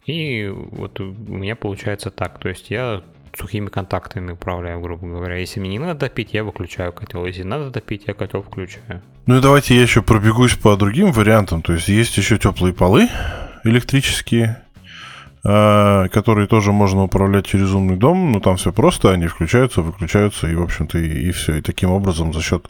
И 0.05 0.47
вот 0.49 1.01
у 1.01 1.15
меня 1.15 1.57
получается 1.57 2.11
так, 2.11 2.39
то 2.39 2.51
есть 2.51 2.71
я 2.71 3.03
сухими 3.37 3.68
контактами 3.68 4.32
управляю, 4.32 4.80
грубо 4.80 5.07
говоря. 5.07 5.37
Если 5.37 5.61
мне 5.61 5.70
не 5.70 5.78
надо 5.78 6.01
топить, 6.01 6.32
я 6.32 6.45
выключаю 6.45 6.93
котел. 6.93 7.26
Если 7.26 7.43
надо 7.43 7.70
топить, 7.70 8.05
я 8.07 8.14
котел 8.14 8.43
включаю. 8.43 9.03
Ну 9.26 9.39
и 9.39 9.41
давайте 9.41 9.74
я 9.74 9.82
еще 9.82 10.03
пробегусь 10.03 10.55
по 10.55 10.76
другим 10.76 11.12
вариантам. 11.12 11.62
То 11.62 11.72
есть 11.72 11.89
есть 11.89 12.16
еще 12.16 12.39
теплые 12.39 12.72
полы 12.72 13.09
электрические, 13.64 14.62
а, 15.45 16.09
которые 16.09 16.47
тоже 16.47 16.72
можно 16.72 17.05
управлять 17.05 17.47
через 17.47 17.72
умный 17.72 17.97
дом. 17.97 18.32
Но 18.32 18.41
там 18.41 18.57
все 18.57 18.72
просто, 18.72 19.11
они 19.11 19.26
включаются, 19.26 19.82
выключаются, 19.82 20.49
и, 20.49 20.55
в 20.55 20.62
общем-то, 20.62 20.99
и, 20.99 21.30
все. 21.32 21.57
И 21.57 21.61
таким 21.61 21.91
образом 21.91 22.32
за 22.32 22.43
счет 22.43 22.66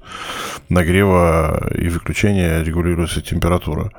нагрева 0.68 1.70
и 1.74 1.88
выключения 1.88 2.62
регулируется 2.62 3.20
температура. 3.20 3.92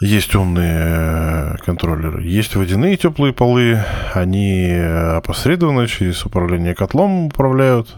Есть 0.00 0.34
умные 0.36 0.78
э, 0.80 1.56
контроллеры, 1.64 2.22
есть 2.22 2.54
водяные 2.54 2.96
теплые 2.96 3.32
полы, 3.32 3.82
они 4.14 4.70
опосредованно 4.70 5.88
через 5.88 6.24
управление 6.24 6.76
котлом 6.76 7.26
управляют. 7.26 7.96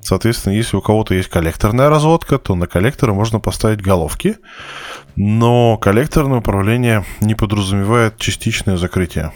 Соответственно, 0.00 0.52
если 0.54 0.76
у 0.76 0.80
кого-то 0.80 1.14
есть 1.14 1.28
коллекторная 1.28 1.88
разводка, 1.88 2.38
то 2.38 2.54
на 2.54 2.68
коллекторы 2.68 3.14
можно 3.14 3.40
поставить 3.40 3.82
головки, 3.82 4.36
но 5.16 5.76
коллекторное 5.76 6.38
управление 6.38 7.04
не 7.20 7.34
подразумевает 7.34 8.16
частичное 8.18 8.76
закрытие. 8.76 9.32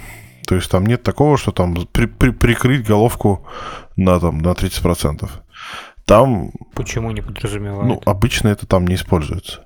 То 0.46 0.54
есть 0.54 0.70
там 0.70 0.86
нет 0.86 1.02
такого, 1.02 1.36
что 1.36 1.50
там 1.50 1.74
при- 1.90 2.06
при- 2.06 2.30
прикрыть 2.30 2.86
головку 2.86 3.44
на, 3.96 4.20
там, 4.20 4.38
на 4.38 4.52
30%. 4.54 5.28
Там 6.04 6.52
Почему 6.74 7.10
не 7.10 7.22
подразумевает? 7.22 7.86
ну, 7.88 8.00
обычно 8.06 8.48
это 8.48 8.66
там 8.66 8.86
не 8.86 8.94
используется. 8.94 9.64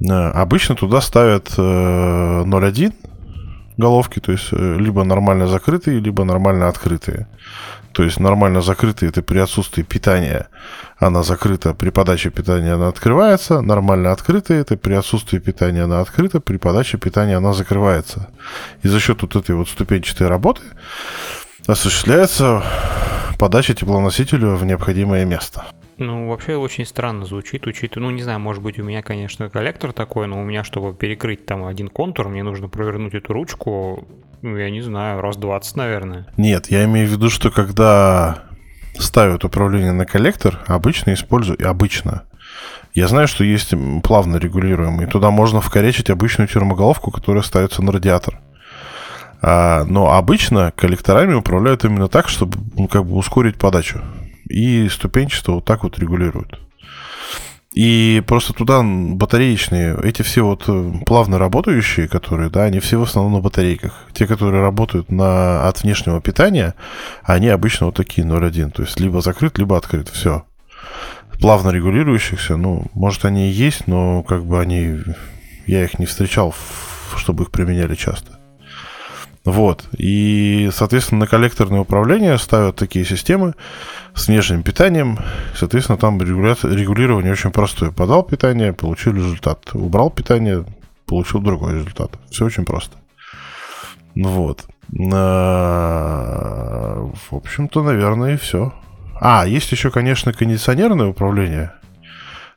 Э, 0.00 0.30
Обычно 0.30 0.74
туда 0.74 1.00
ставят 1.00 1.52
э, 1.56 1.62
0.1 1.62 2.92
головки, 3.76 4.20
то 4.20 4.32
есть 4.32 4.48
э, 4.52 4.76
либо 4.78 5.04
нормально 5.04 5.46
закрытые, 5.46 6.00
либо 6.00 6.24
нормально 6.24 6.68
открытые. 6.68 7.26
То 7.92 8.02
есть 8.02 8.18
нормально 8.18 8.62
закрытые 8.62 9.10
это 9.10 9.22
при 9.22 9.38
отсутствии 9.38 9.82
питания, 9.82 10.48
она 10.98 11.22
закрыта, 11.22 11.74
при 11.74 11.90
подаче 11.90 12.30
питания 12.30 12.72
она 12.74 12.88
открывается. 12.88 13.60
Нормально 13.60 14.12
открытые 14.12 14.60
это 14.60 14.76
при 14.76 14.94
отсутствии 14.94 15.38
питания 15.38 15.82
она 15.82 16.00
открыта, 16.00 16.40
при 16.40 16.56
подаче 16.56 16.96
питания 16.96 17.36
она 17.36 17.52
закрывается. 17.52 18.30
И 18.82 18.88
за 18.88 18.98
счет 18.98 19.20
вот 19.22 19.36
этой 19.36 19.54
вот 19.54 19.68
ступенчатой 19.68 20.28
работы 20.28 20.62
осуществляется 21.66 22.62
подача 23.38 23.74
теплоносителю 23.74 24.56
в 24.56 24.64
необходимое 24.64 25.24
место. 25.26 25.64
Ну, 26.02 26.28
вообще 26.28 26.56
очень 26.56 26.84
странно 26.84 27.24
звучит, 27.24 27.66
учитывая, 27.66 28.08
ну, 28.08 28.14
не 28.14 28.22
знаю, 28.22 28.40
может 28.40 28.60
быть, 28.60 28.78
у 28.78 28.82
меня, 28.82 29.02
конечно, 29.02 29.48
коллектор 29.48 29.92
такой, 29.92 30.26
но 30.26 30.40
у 30.40 30.44
меня, 30.44 30.64
чтобы 30.64 30.94
перекрыть 30.94 31.46
там 31.46 31.64
один 31.64 31.88
контур, 31.88 32.28
мне 32.28 32.42
нужно 32.42 32.68
провернуть 32.68 33.14
эту 33.14 33.32
ручку, 33.32 34.04
ну, 34.42 34.56
я 34.56 34.68
не 34.70 34.80
знаю, 34.80 35.20
раз 35.20 35.36
20, 35.36 35.76
наверное. 35.76 36.26
Нет, 36.36 36.70
я 36.70 36.84
имею 36.84 37.06
в 37.06 37.12
виду, 37.12 37.30
что 37.30 37.52
когда 37.52 38.42
ставят 38.98 39.44
управление 39.44 39.92
на 39.92 40.04
коллектор, 40.04 40.58
обычно 40.66 41.14
используют, 41.14 41.62
обычно. 41.62 42.24
Я 42.94 43.06
знаю, 43.06 43.28
что 43.28 43.44
есть 43.44 43.72
плавно 44.02 44.38
регулируемый, 44.38 45.06
туда 45.06 45.30
можно 45.30 45.60
вкорячить 45.60 46.10
обычную 46.10 46.48
термоголовку, 46.48 47.12
которая 47.12 47.44
ставится 47.44 47.80
на 47.80 47.92
радиатор. 47.92 48.40
А, 49.40 49.84
но 49.84 50.12
обычно 50.12 50.72
коллекторами 50.76 51.34
управляют 51.34 51.84
именно 51.84 52.08
так, 52.08 52.28
чтобы 52.28 52.58
ну, 52.76 52.88
как 52.88 53.06
бы 53.06 53.14
ускорить 53.14 53.56
подачу. 53.56 54.02
И 54.52 54.88
ступенчато 54.90 55.52
вот 55.52 55.64
так 55.64 55.82
вот 55.82 55.98
регулируют. 55.98 56.60
И 57.72 58.22
просто 58.26 58.52
туда 58.52 58.82
батареечные, 58.82 59.98
эти 60.02 60.20
все 60.20 60.42
вот 60.42 60.64
э, 60.68 60.92
плавно 61.06 61.38
работающие, 61.38 62.06
которые, 62.06 62.50
да, 62.50 62.64
они 62.64 62.80
все 62.80 62.98
в 62.98 63.04
основном 63.04 63.32
на 63.32 63.40
батарейках. 63.40 64.08
Те, 64.12 64.26
которые 64.26 64.60
работают 64.60 65.10
на, 65.10 65.66
от 65.66 65.82
внешнего 65.82 66.20
питания, 66.20 66.74
они 67.22 67.48
обычно 67.48 67.86
вот 67.86 67.96
такие 67.96 68.26
0.1. 68.26 68.72
То 68.72 68.82
есть 68.82 69.00
либо 69.00 69.22
закрыт, 69.22 69.56
либо 69.56 69.78
открыт. 69.78 70.10
Все. 70.10 70.44
Плавно 71.40 71.70
регулирующихся, 71.70 72.56
ну, 72.56 72.84
может, 72.92 73.24
они 73.24 73.48
и 73.48 73.52
есть, 73.52 73.86
но 73.86 74.22
как 74.22 74.44
бы 74.44 74.60
они... 74.60 74.98
Я 75.66 75.84
их 75.84 75.98
не 75.98 76.04
встречал, 76.04 76.54
чтобы 77.16 77.44
их 77.44 77.50
применяли 77.50 77.94
часто. 77.94 78.41
Вот. 79.44 79.84
И, 79.98 80.70
соответственно, 80.72 81.20
на 81.20 81.26
коллекторное 81.26 81.80
управление 81.80 82.38
ставят 82.38 82.76
такие 82.76 83.04
системы 83.04 83.54
с 84.14 84.28
внешним 84.28 84.62
питанием. 84.62 85.18
Соответственно, 85.56 85.98
там 85.98 86.20
регулирование 86.20 87.32
очень 87.32 87.50
простое. 87.50 87.90
Подал 87.90 88.22
питание, 88.22 88.72
получил 88.72 89.14
результат. 89.14 89.70
Убрал 89.74 90.10
питание, 90.10 90.64
получил 91.06 91.40
другой 91.40 91.74
результат. 91.74 92.12
Все 92.30 92.44
очень 92.44 92.64
просто. 92.64 92.96
Ну 94.14 94.28
Вот. 94.28 94.64
А, 95.12 96.30
В 97.30 97.34
общем-то, 97.34 97.82
наверное, 97.82 98.34
и 98.34 98.36
все. 98.36 98.72
А, 99.20 99.46
есть 99.46 99.72
еще, 99.72 99.90
конечно, 99.90 100.32
кондиционерное 100.32 101.06
управление. 101.06 101.72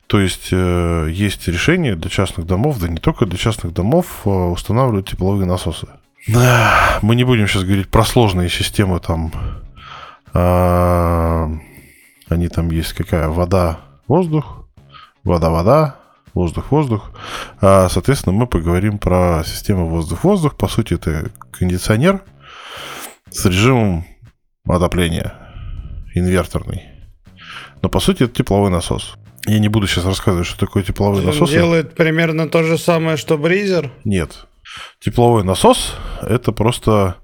То 0.06 0.20
есть 0.20 0.50
э, 0.52 1.08
есть 1.10 1.48
решение 1.48 1.96
для 1.96 2.08
частных 2.08 2.46
домов, 2.46 2.78
да 2.78 2.86
не 2.86 2.98
только 2.98 3.26
для 3.26 3.36
частных 3.36 3.72
домов, 3.72 4.22
э, 4.24 4.30
устанавливать 4.30 5.08
тепловые 5.10 5.46
насосы. 5.46 5.88
Да, 6.26 6.98
мы 7.02 7.14
не 7.14 7.24
будем 7.24 7.46
сейчас 7.46 7.62
говорить 7.62 7.88
про 7.88 8.04
сложные 8.04 8.48
системы, 8.48 8.98
там, 9.00 9.32
э, 10.34 11.46
они 12.28 12.48
там 12.48 12.70
есть 12.70 12.92
какая, 12.94 13.28
вода, 13.28 13.80
воздух, 14.08 14.68
вода-вода, 15.22 15.96
воздух-воздух. 16.34 17.10
А, 17.60 17.88
соответственно, 17.88 18.34
мы 18.34 18.46
поговорим 18.46 18.98
про 18.98 19.42
систему 19.44 19.88
воздух-воздух. 19.88 20.56
По 20.56 20.68
сути, 20.68 20.94
это 20.94 21.30
кондиционер 21.50 22.22
с 23.30 23.44
режимом 23.46 24.04
отопления, 24.68 25.32
инверторный. 26.14 26.82
Но 27.82 27.88
по 27.88 28.00
сути 28.00 28.24
это 28.24 28.34
тепловой 28.34 28.70
насос. 28.70 29.14
Я 29.46 29.60
не 29.60 29.68
буду 29.68 29.86
сейчас 29.86 30.04
рассказывать, 30.04 30.46
что 30.46 30.58
такое 30.58 30.82
тепловой 30.82 31.20
Он 31.20 31.26
насос. 31.26 31.50
делает 31.50 31.94
примерно 31.94 32.48
то 32.48 32.64
же 32.64 32.78
самое, 32.78 33.16
что 33.16 33.38
бризер. 33.38 33.92
Нет. 34.04 34.46
Тепловой 35.00 35.44
насос 35.44 35.94
это 36.22 36.52
просто... 36.52 37.16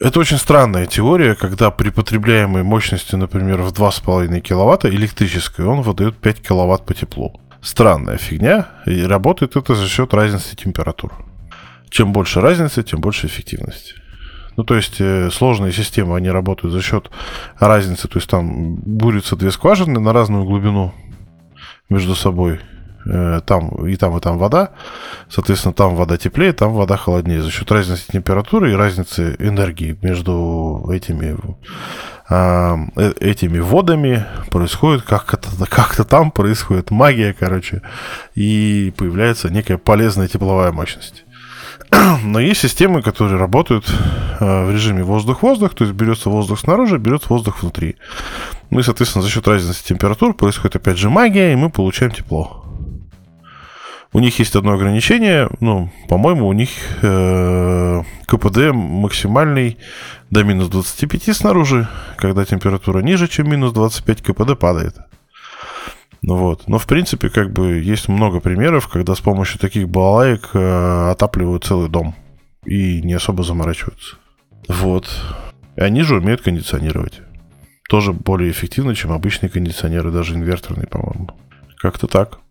Это 0.00 0.18
очень 0.18 0.38
странная 0.38 0.86
теория, 0.86 1.36
когда 1.36 1.70
при 1.70 1.90
потребляемой 1.90 2.64
мощности, 2.64 3.14
например, 3.14 3.62
в 3.62 3.72
2,5 3.72 4.40
киловатта 4.40 4.88
электрической, 4.88 5.64
он 5.64 5.82
выдает 5.82 6.16
5 6.16 6.42
киловатт 6.42 6.84
по 6.84 6.92
теплу. 6.92 7.40
Странная 7.60 8.18
фигня, 8.18 8.66
и 8.86 9.02
работает 9.02 9.54
это 9.54 9.76
за 9.76 9.86
счет 9.86 10.12
разницы 10.12 10.56
температур. 10.56 11.12
Чем 11.88 12.12
больше 12.12 12.40
разницы, 12.40 12.82
тем 12.82 13.00
больше 13.00 13.28
эффективности. 13.28 13.94
Ну, 14.56 14.64
то 14.64 14.74
есть 14.74 15.00
э, 15.00 15.30
сложные 15.30 15.72
системы, 15.72 16.16
они 16.16 16.30
работают 16.30 16.74
за 16.74 16.82
счет 16.82 17.10
разницы. 17.58 18.08
То 18.08 18.18
есть 18.18 18.28
там 18.28 18.74
бурятся 18.76 19.36
две 19.36 19.50
скважины 19.50 19.98
на 20.00 20.12
разную 20.12 20.44
глубину 20.44 20.92
между 21.88 22.14
собой. 22.14 22.60
Э, 23.04 23.40
там 23.44 23.68
и 23.86 23.96
там, 23.96 24.16
и 24.16 24.20
там 24.20 24.38
вода. 24.38 24.70
Соответственно, 25.28 25.74
там 25.74 25.96
вода 25.96 26.16
теплее, 26.16 26.52
там 26.52 26.72
вода 26.72 26.96
холоднее. 26.96 27.42
За 27.42 27.50
счет 27.50 27.70
разницы 27.70 28.04
температуры 28.12 28.72
и 28.72 28.76
разницы 28.76 29.36
энергии 29.38 29.98
между 30.02 30.88
этими 30.92 31.36
э, 32.30 33.12
этими 33.20 33.58
водами 33.58 34.24
происходит 34.50 35.02
как-то 35.02 35.48
как 35.68 35.94
там 36.06 36.30
происходит 36.30 36.90
магия, 36.90 37.34
короче, 37.38 37.82
и 38.34 38.92
появляется 38.96 39.50
некая 39.50 39.78
полезная 39.78 40.28
тепловая 40.28 40.72
мощность. 40.72 41.24
Но 42.22 42.40
есть 42.40 42.60
системы, 42.60 43.02
которые 43.02 43.38
работают 43.38 43.84
э, 44.40 44.64
в 44.64 44.70
режиме 44.70 45.02
воздух-воздух, 45.02 45.74
то 45.74 45.84
есть 45.84 45.96
берется 45.96 46.30
воздух 46.30 46.60
снаружи, 46.60 46.98
берется 46.98 47.28
воздух 47.28 47.62
внутри. 47.62 47.96
Ну 48.70 48.80
и, 48.80 48.82
соответственно, 48.82 49.22
за 49.22 49.30
счет 49.30 49.46
разницы 49.46 49.84
температур 49.84 50.34
происходит 50.34 50.76
опять 50.76 50.98
же 50.98 51.10
магия, 51.10 51.52
и 51.52 51.56
мы 51.56 51.68
получаем 51.68 52.12
тепло. 52.12 52.61
У 54.14 54.18
них 54.18 54.38
есть 54.38 54.54
одно 54.56 54.72
ограничение, 54.72 55.48
ну, 55.60 55.90
по-моему, 56.08 56.46
у 56.46 56.52
них 56.52 56.68
э, 57.00 58.02
КПД 58.26 58.72
максимальный 58.74 59.78
до 60.30 60.44
минус 60.44 60.68
25 60.68 61.34
снаружи, 61.34 61.88
когда 62.18 62.44
температура 62.44 63.00
ниже, 63.00 63.26
чем 63.26 63.50
минус 63.50 63.72
25, 63.72 64.22
КПД 64.22 64.58
падает. 64.58 64.96
Ну 66.20 66.36
вот. 66.36 66.68
Но 66.68 66.78
в 66.78 66.86
принципе, 66.86 67.30
как 67.30 67.52
бы 67.52 67.80
есть 67.80 68.08
много 68.08 68.40
примеров, 68.40 68.88
когда 68.88 69.14
с 69.14 69.20
помощью 69.20 69.58
таких 69.58 69.88
балалаек 69.88 70.50
э, 70.52 71.10
отапливают 71.10 71.64
целый 71.64 71.88
дом 71.88 72.14
и 72.64 73.02
не 73.02 73.14
особо 73.14 73.42
заморачиваются. 73.42 74.16
Вот. 74.68 75.08
И 75.76 75.80
они 75.80 76.02
же 76.02 76.16
умеют 76.16 76.42
кондиционировать. 76.42 77.22
Тоже 77.88 78.12
более 78.12 78.50
эффективно, 78.50 78.94
чем 78.94 79.10
обычные 79.12 79.50
кондиционеры, 79.50 80.12
даже 80.12 80.34
инверторные, 80.34 80.86
по-моему. 80.86 81.30
Как-то 81.78 82.06
так. 82.06 82.41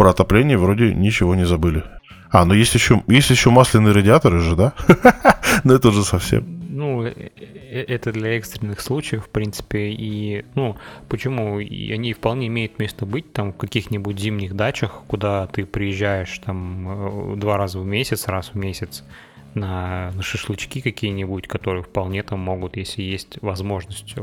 Про 0.00 0.12
отопление 0.12 0.56
вроде 0.56 0.94
ничего 0.94 1.34
не 1.34 1.44
забыли. 1.44 1.84
А, 2.30 2.46
ну 2.46 2.54
есть 2.54 2.74
еще, 2.74 3.02
есть 3.06 3.28
еще 3.28 3.50
масляные 3.50 3.92
радиаторы 3.92 4.40
же, 4.40 4.56
да? 4.56 4.72
Но 5.64 5.74
это 5.74 5.88
уже 5.88 6.04
совсем. 6.04 6.46
Ну, 6.70 7.04
э, 7.04 7.12
э, 7.36 7.84
это 7.86 8.10
для 8.10 8.38
экстренных 8.38 8.80
случаев, 8.80 9.26
в 9.26 9.28
принципе, 9.28 9.90
и, 9.90 10.46
ну, 10.54 10.78
почему? 11.10 11.60
И 11.60 11.92
они 11.92 12.14
вполне 12.14 12.46
имеют 12.46 12.78
место 12.78 13.04
быть 13.04 13.34
там 13.34 13.52
в 13.52 13.58
каких-нибудь 13.58 14.18
зимних 14.18 14.56
дачах, 14.56 15.02
куда 15.06 15.46
ты 15.48 15.66
приезжаешь 15.66 16.38
там 16.38 17.34
э, 17.34 17.36
два 17.36 17.58
раза 17.58 17.78
в 17.78 17.84
месяц, 17.84 18.26
раз 18.26 18.52
в 18.54 18.56
месяц 18.56 19.04
на, 19.52 20.12
на 20.12 20.22
шашлычки 20.22 20.80
какие-нибудь, 20.80 21.46
которые 21.46 21.82
вполне 21.82 22.22
там 22.22 22.38
могут, 22.38 22.78
если 22.78 23.02
есть 23.02 23.36
возможность 23.42 24.14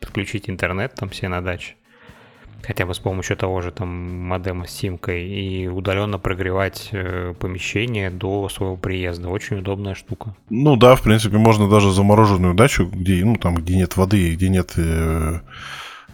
подключить 0.00 0.50
интернет 0.50 0.94
там 0.96 1.08
все 1.08 1.28
на 1.28 1.40
даче, 1.40 1.76
хотя 2.62 2.86
бы 2.86 2.94
с 2.94 2.98
помощью 2.98 3.36
того 3.36 3.60
же 3.60 3.70
там 3.70 3.88
модема 4.26 4.66
с 4.66 4.70
симкой 4.70 5.26
и 5.26 5.68
удаленно 5.68 6.18
прогревать 6.18 6.88
э, 6.92 7.34
помещение 7.38 8.10
до 8.10 8.48
своего 8.48 8.76
приезда. 8.76 9.28
Очень 9.28 9.58
удобная 9.58 9.94
штука. 9.94 10.34
Ну 10.50 10.76
да, 10.76 10.94
в 10.94 11.02
принципе, 11.02 11.38
можно 11.38 11.68
даже 11.68 11.92
замороженную 11.92 12.54
дачу, 12.54 12.86
где, 12.86 13.24
ну, 13.24 13.36
там, 13.36 13.54
где 13.54 13.76
нет 13.76 13.96
воды, 13.96 14.34
где 14.34 14.48
нет 14.48 14.72
э, 14.76 15.40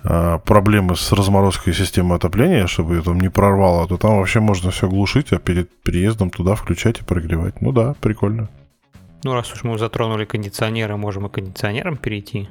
э, 0.04 0.38
проблемы 0.44 0.96
с 0.96 1.12
разморозкой 1.12 1.74
системы 1.74 2.14
отопления, 2.16 2.66
чтобы 2.66 2.96
ее 2.96 3.02
там 3.02 3.20
не 3.20 3.30
прорвало, 3.30 3.88
то 3.88 3.96
там 3.96 4.18
вообще 4.18 4.40
можно 4.40 4.70
все 4.70 4.88
глушить, 4.88 5.32
а 5.32 5.38
перед 5.38 5.70
приездом 5.82 6.30
туда 6.30 6.54
включать 6.54 7.00
и 7.00 7.04
прогревать. 7.04 7.60
Ну 7.60 7.72
да, 7.72 7.94
прикольно. 8.00 8.48
Ну, 9.24 9.32
раз 9.32 9.50
уж 9.52 9.64
мы 9.64 9.78
затронули 9.78 10.26
кондиционеры, 10.26 10.98
можем 10.98 11.26
и 11.26 11.30
кондиционерам 11.30 11.96
перейти. 11.96 12.48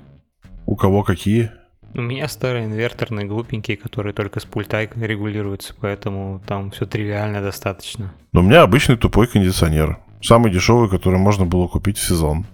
У 0.65 0.75
кого 0.75 1.03
какие? 1.03 1.51
У 1.95 2.01
меня 2.01 2.27
старые 2.27 2.65
инверторные, 2.65 3.27
глупенькие, 3.27 3.77
которые 3.77 4.13
только 4.13 4.39
с 4.39 4.45
пульта 4.45 4.81
регулируются, 4.81 5.75
поэтому 5.79 6.41
там 6.47 6.71
все 6.71 6.85
тривиально 6.87 7.41
достаточно. 7.41 8.13
Но 8.31 8.39
у 8.39 8.43
меня 8.43 8.63
обычный 8.63 8.97
тупой 8.97 9.27
кондиционер. 9.27 9.99
Самый 10.21 10.51
дешевый, 10.51 10.89
который 10.89 11.19
можно 11.19 11.45
было 11.45 11.67
купить 11.67 11.97
в 11.97 12.07
сезон. 12.07 12.45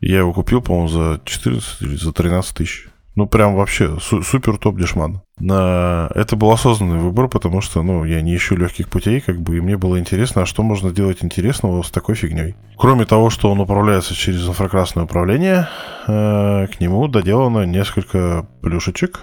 Я 0.00 0.18
его 0.18 0.34
купил, 0.34 0.60
по-моему, 0.60 0.88
за 0.88 1.20
14 1.24 1.82
или 1.82 1.96
за 1.96 2.12
13 2.12 2.54
тысяч. 2.54 2.88
Ну, 3.16 3.26
прям 3.26 3.56
вообще 3.56 3.98
су- 3.98 4.22
супер 4.22 4.58
топ 4.58 4.78
дешман. 4.78 5.22
На... 5.38 6.10
Это 6.14 6.36
был 6.36 6.50
осознанный 6.50 6.98
выбор, 6.98 7.28
потому 7.28 7.62
что, 7.62 7.82
ну, 7.82 8.04
я 8.04 8.20
не 8.20 8.36
ищу 8.36 8.56
легких 8.56 8.90
путей, 8.90 9.22
как 9.22 9.40
бы, 9.40 9.56
и 9.56 9.60
мне 9.60 9.78
было 9.78 9.98
интересно, 9.98 10.42
а 10.42 10.46
что 10.46 10.62
можно 10.62 10.90
сделать 10.90 11.24
интересного 11.24 11.82
с 11.82 11.90
такой 11.90 12.14
фигней. 12.14 12.54
Кроме 12.76 13.06
того, 13.06 13.30
что 13.30 13.50
он 13.50 13.58
управляется 13.58 14.14
через 14.14 14.46
инфракрасное 14.46 15.04
управление, 15.04 15.66
э, 16.06 16.66
к 16.66 16.78
нему 16.78 17.08
доделано 17.08 17.64
несколько 17.64 18.46
плюшечек, 18.60 19.22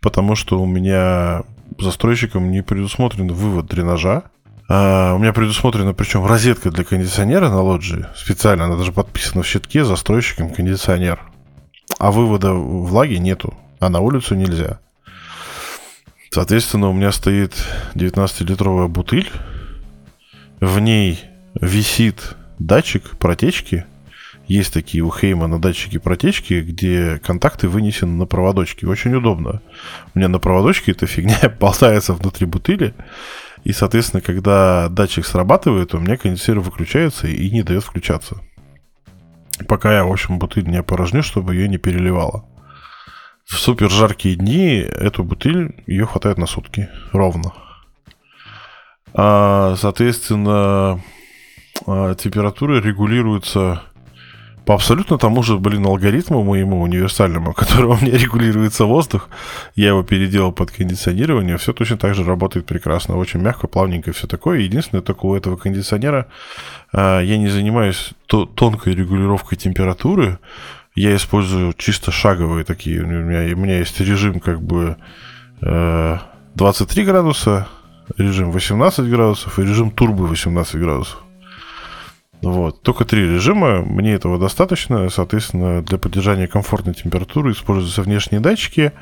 потому 0.00 0.34
что 0.34 0.58
у 0.58 0.66
меня 0.66 1.42
застройщиком 1.78 2.50
не 2.50 2.62
предусмотрен 2.62 3.28
вывод 3.28 3.66
дренажа, 3.66 4.24
Uh, 4.68 5.14
у 5.14 5.18
меня 5.18 5.32
предусмотрена, 5.32 5.94
причем 5.94 6.26
розетка 6.26 6.72
для 6.72 6.82
кондиционера 6.82 7.50
на 7.50 7.62
лоджии. 7.62 8.06
Специально, 8.16 8.64
она 8.64 8.74
даже 8.74 8.90
подписана 8.90 9.44
в 9.44 9.46
щитке 9.46 9.84
застройщиком 9.84 10.50
кондиционер. 10.50 11.20
А 11.98 12.10
вывода 12.10 12.52
влаги 12.52 13.16
нету, 13.16 13.54
а 13.80 13.88
на 13.88 14.00
улицу 14.00 14.34
нельзя. 14.34 14.80
Соответственно, 16.30 16.90
у 16.90 16.92
меня 16.92 17.12
стоит 17.12 17.54
19-литровая 17.94 18.88
бутыль. 18.88 19.30
В 20.60 20.78
ней 20.78 21.24
висит 21.58 22.36
датчик 22.58 23.16
протечки. 23.18 23.86
Есть 24.46 24.72
такие 24.72 25.02
у 25.02 25.10
Хеймана 25.10 25.58
датчики 25.58 25.98
протечки, 25.98 26.60
где 26.60 27.18
контакты 27.24 27.68
вынесены 27.68 28.12
на 28.12 28.26
проводочке. 28.26 28.86
Очень 28.86 29.14
удобно. 29.14 29.62
У 30.14 30.18
меня 30.18 30.28
на 30.28 30.38
проводочке 30.38 30.92
эта 30.92 31.06
фигня 31.06 31.38
болтается 31.60 32.12
внутри 32.12 32.46
бутыли. 32.46 32.94
И, 33.64 33.72
соответственно, 33.72 34.20
когда 34.20 34.88
датчик 34.88 35.26
срабатывает, 35.26 35.94
у 35.94 35.98
меня 35.98 36.16
кондиционер 36.16 36.60
выключается 36.60 37.26
и 37.26 37.50
не 37.50 37.62
дает 37.62 37.82
включаться. 37.82 38.40
Пока 39.68 39.94
я, 39.94 40.04
в 40.04 40.12
общем, 40.12 40.38
бутыль 40.38 40.68
не 40.68 40.76
опорожню, 40.76 41.22
чтобы 41.22 41.54
ее 41.54 41.68
не 41.68 41.78
переливало. 41.78 42.44
В 43.44 43.54
супер 43.54 43.90
жаркие 43.90 44.36
дни 44.36 44.78
эту 44.78 45.24
бутыль, 45.24 45.82
ее 45.86 46.04
хватает 46.04 46.36
на 46.36 46.46
сутки. 46.46 46.88
Ровно. 47.12 47.52
А, 49.14 49.76
соответственно, 49.76 51.00
а, 51.86 52.14
температура 52.16 52.80
регулируется 52.80 53.82
по 54.66 54.74
абсолютно 54.74 55.16
тому 55.16 55.44
же, 55.44 55.58
блин, 55.58 55.86
алгоритму 55.86 56.42
моему 56.42 56.82
универсальному, 56.82 57.52
которым 57.56 57.90
у 57.90 57.96
меня 58.04 58.18
регулируется 58.18 58.84
воздух. 58.84 59.28
Я 59.76 59.88
его 59.88 60.02
переделал 60.02 60.52
под 60.52 60.72
кондиционирование. 60.72 61.56
Все 61.56 61.72
точно 61.72 61.96
так 61.96 62.14
же 62.16 62.24
работает 62.24 62.66
прекрасно. 62.66 63.16
Очень 63.16 63.40
мягко, 63.40 63.68
плавненько, 63.68 64.12
все 64.12 64.26
такое. 64.26 64.58
Единственное, 64.58 65.02
только 65.02 65.26
у 65.26 65.36
этого 65.36 65.56
кондиционера 65.56 66.26
э, 66.92 67.20
я 67.22 67.38
не 67.38 67.48
занимаюсь 67.48 68.10
то, 68.26 68.44
тонкой 68.44 68.96
регулировкой 68.96 69.56
температуры. 69.56 70.40
Я 70.96 71.14
использую 71.14 71.72
чисто 71.74 72.10
шаговые 72.10 72.64
такие. 72.64 73.02
У 73.02 73.06
меня, 73.06 73.54
у 73.54 73.58
меня 73.58 73.78
есть 73.78 74.00
режим 74.00 74.40
как 74.40 74.60
бы 74.60 74.96
э, 75.60 76.18
23 76.56 77.04
градуса, 77.04 77.68
режим 78.18 78.50
18 78.50 79.08
градусов 79.08 79.60
и 79.60 79.62
режим 79.62 79.92
турбо 79.92 80.22
18 80.22 80.74
градусов. 80.74 81.25
Вот. 82.42 82.82
Только 82.82 83.04
три 83.04 83.22
режима, 83.22 83.82
мне 83.82 84.12
этого 84.12 84.38
достаточно. 84.38 85.08
Соответственно, 85.08 85.82
для 85.82 85.98
поддержания 85.98 86.46
комфортной 86.46 86.94
температуры 86.94 87.52
используются 87.52 88.02
внешние 88.02 88.40
датчики, 88.40 88.92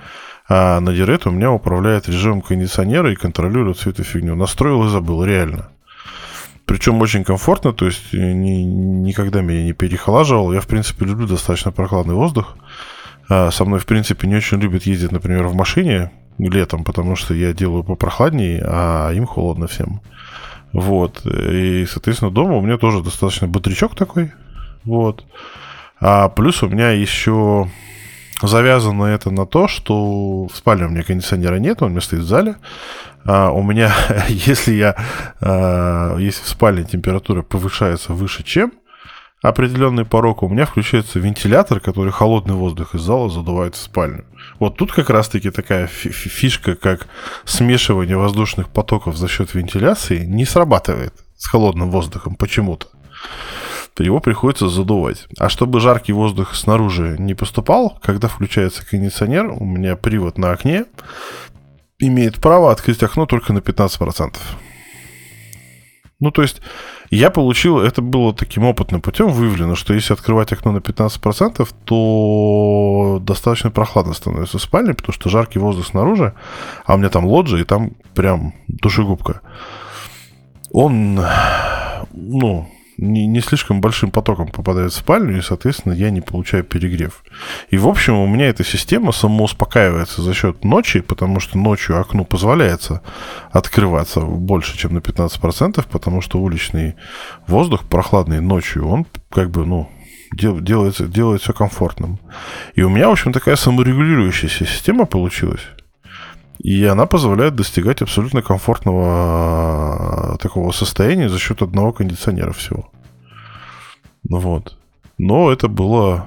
А 0.49 0.81
на 0.81 0.91
Direct 0.91 1.29
у 1.29 1.31
меня 1.31 1.51
управляет 1.51 2.09
режимом 2.09 2.43
кондиционера 2.43 3.11
и 3.13 3.17
контролирует 3.17 3.79
всю 3.79 3.91
эту 3.91 4.05
фигню. 4.05 4.35
Настроил 4.35 4.85
и 4.85 4.89
забыл, 4.89 5.25
реально. 5.25 5.71
Причем 6.67 7.01
очень 7.01 7.25
комфортно, 7.25 7.73
то 7.73 7.87
есть 7.87 8.13
ни, 8.13 8.63
никогда 8.63 9.43
меня 9.43 9.63
не 9.65 9.73
перехолаживал. 9.73 10.53
Я, 10.53 10.61
в 10.61 10.67
принципе, 10.67 11.05
люблю 11.05 11.27
достаточно 11.27 11.73
прохладный 11.73 12.15
воздух. 12.15 12.57
А 13.29 13.51
со 13.51 13.65
мной, 13.65 13.81
в 13.81 13.87
принципе, 13.87 14.27
не 14.27 14.37
очень 14.37 14.59
любят 14.59 14.85
ездить, 14.85 15.13
например, 15.13 15.47
в 15.47 15.55
машине 15.55 16.11
летом, 16.39 16.85
потому 16.85 17.17
что 17.17 17.33
я 17.35 17.53
делаю 17.53 17.85
попрохладнее, 17.85 18.63
а 18.67 19.11
им 19.13 19.27
холодно 19.27 19.67
всем. 19.67 20.01
Вот. 20.75 21.25
И, 21.25 21.87
соответственно, 21.87 22.33
дома 22.33 22.57
у 22.57 22.61
меня 22.61 22.77
тоже 22.77 23.03
достаточно 23.03 23.47
бодрячок 23.47 23.95
такой. 23.95 24.33
Вот. 24.85 25.25
А 26.01 26.29
плюс 26.29 26.63
у 26.63 26.69
меня 26.69 26.91
еще 26.91 27.71
завязано 28.43 29.05
это 29.05 29.31
на 29.31 29.47
то, 29.47 29.69
что 29.69 30.47
в 30.47 30.55
спальне 30.55 30.87
у 30.87 30.89
меня 30.89 31.05
кондиционера 31.05 31.57
нет, 31.57 31.81
он 31.81 31.89
у 31.89 31.91
меня 31.93 32.01
стоит 32.01 32.23
в 32.23 32.27
зале. 32.27 32.57
А 33.25 33.51
у 33.51 33.63
меня, 33.63 33.95
если 34.29 34.75
я, 34.75 34.97
а, 35.41 36.17
если 36.19 36.43
в 36.43 36.49
спальне 36.49 36.85
температура 36.85 37.43
повышается 37.43 38.13
выше, 38.13 38.43
чем 38.43 38.73
определенный 39.49 40.07
порог, 40.07 40.43
у 40.43 40.49
меня 40.49 40.65
включается 40.65 41.19
вентилятор, 41.19 41.79
который 41.79 42.13
холодный 42.13 42.55
воздух 42.55 42.95
из 42.95 43.03
зала 43.03 43.29
задувает 43.29 43.75
в 43.75 43.79
спальню. 43.79 44.25
Вот 44.59 44.77
тут 44.77 44.91
как 44.91 45.11
раз-таки 45.11 45.51
такая 45.51 45.87
фишка, 45.87 46.75
как 46.75 47.09
смешивание 47.45 48.17
воздушных 48.17 48.71
потоков 48.71 49.17
за 49.17 49.29
счет 49.29 49.55
вентиляции, 49.55 50.25
не 50.25 50.47
срабатывает 50.47 51.13
с 51.37 51.47
холодным 51.47 51.91
воздухом 51.91 52.37
почему-то. 52.37 52.87
Его 53.99 54.19
приходится 54.19 54.69
задувать. 54.69 55.27
А 55.39 55.51
чтобы 55.51 55.79
жаркий 55.79 56.15
воздух 56.15 56.55
снаружи 56.55 57.17
не 57.19 57.35
поступал, 57.35 57.99
когда 58.03 58.29
включается 58.29 58.85
кондиционер, 58.85 59.47
у 59.47 59.65
меня 59.65 59.95
привод 59.95 60.39
на 60.39 60.53
окне 60.53 60.87
имеет 61.99 62.41
право 62.41 62.73
открыть 62.73 63.03
окно 63.03 63.27
только 63.27 63.53
на 63.53 63.59
15%. 63.59 64.37
Ну, 66.21 66.31
то 66.31 66.43
есть, 66.43 66.63
я 67.17 67.31
получил, 67.31 67.79
это 67.79 68.03
было 68.03 68.35
таким 68.35 68.65
опытным 68.65 69.01
путем 69.01 69.29
выявлено, 69.29 69.75
что 69.75 69.95
если 69.95 70.13
открывать 70.15 70.53
окно 70.53 70.73
на 70.73 70.79
15%, 70.79 71.69
то 71.85 73.19
достаточно 73.23 73.71
прохладно 73.71 74.15
становится 74.15 74.59
в 74.59 74.63
спальне, 74.63 74.95
потому 74.95 75.13
что 75.13 75.29
жаркий 75.29 75.59
воздух 75.59 75.87
снаружи, 75.87 76.35
а 76.85 76.95
у 76.95 76.99
меня 76.99 77.11
там 77.11 77.27
лоджия, 77.27 77.61
и 77.61 77.65
там 77.65 77.93
прям 78.15 78.55
душегубка. 78.69 79.41
Он, 80.73 81.21
ну, 82.13 82.69
не, 82.97 83.27
не 83.27 83.41
слишком 83.41 83.81
большим 83.81 84.11
потоком 84.11 84.49
попадает 84.49 84.93
в 84.93 84.97
спальню, 84.97 85.39
и, 85.39 85.43
соответственно, 85.43 85.93
я 85.93 86.11
не 86.11 86.21
получаю 86.21 86.65
перегрев. 86.65 87.25
И, 87.71 87.77
в 87.77 87.89
общем, 87.89 88.15
у 88.15 88.27
меня 88.27 88.47
эта 88.47 88.65
система 88.65 89.13
самоуспокаивается 89.13 90.23
за 90.23 90.35
счет 90.35 90.65
ночи, 90.65 91.01
потому 91.01 91.41
что 91.41 91.59
ночью 91.59 92.01
окну 92.01 92.25
позволяется 92.25 93.03
открываться 93.51 94.21
больше, 94.21 94.77
чем 94.77 94.95
на 94.95 94.99
15%, 94.99 95.85
потому 95.91 96.21
что 96.21 96.41
уличный 96.41 96.95
воздух 97.47 97.85
прохладный 97.85 98.41
ночью, 98.41 98.87
он 98.87 99.07
как 99.31 99.51
бы, 99.51 99.67
ну, 99.67 99.91
делается, 100.33 101.07
делает 101.07 101.43
все 101.43 101.53
комфортным. 101.53 102.19
И 102.75 102.83
у 102.83 102.89
меня, 102.89 103.09
в 103.09 103.13
общем, 103.13 103.33
такая 103.33 103.57
саморегулирующаяся 103.57 104.67
система 104.67 105.07
получилась. 105.07 105.63
И 106.65 106.83
она 106.87 107.05
позволяет 107.05 107.55
достигать 107.57 108.01
абсолютно 108.01 108.41
комфортного 108.41 110.35
э, 110.35 110.39
такого 110.39 110.73
состояния 110.73 111.29
за 111.29 111.39
счет 111.39 111.61
одного 111.61 111.93
кондиционера 111.93 112.53
всего. 112.55 112.89
Вот. 114.31 114.79
Но 115.19 115.53
это 115.53 115.69
было 115.69 116.27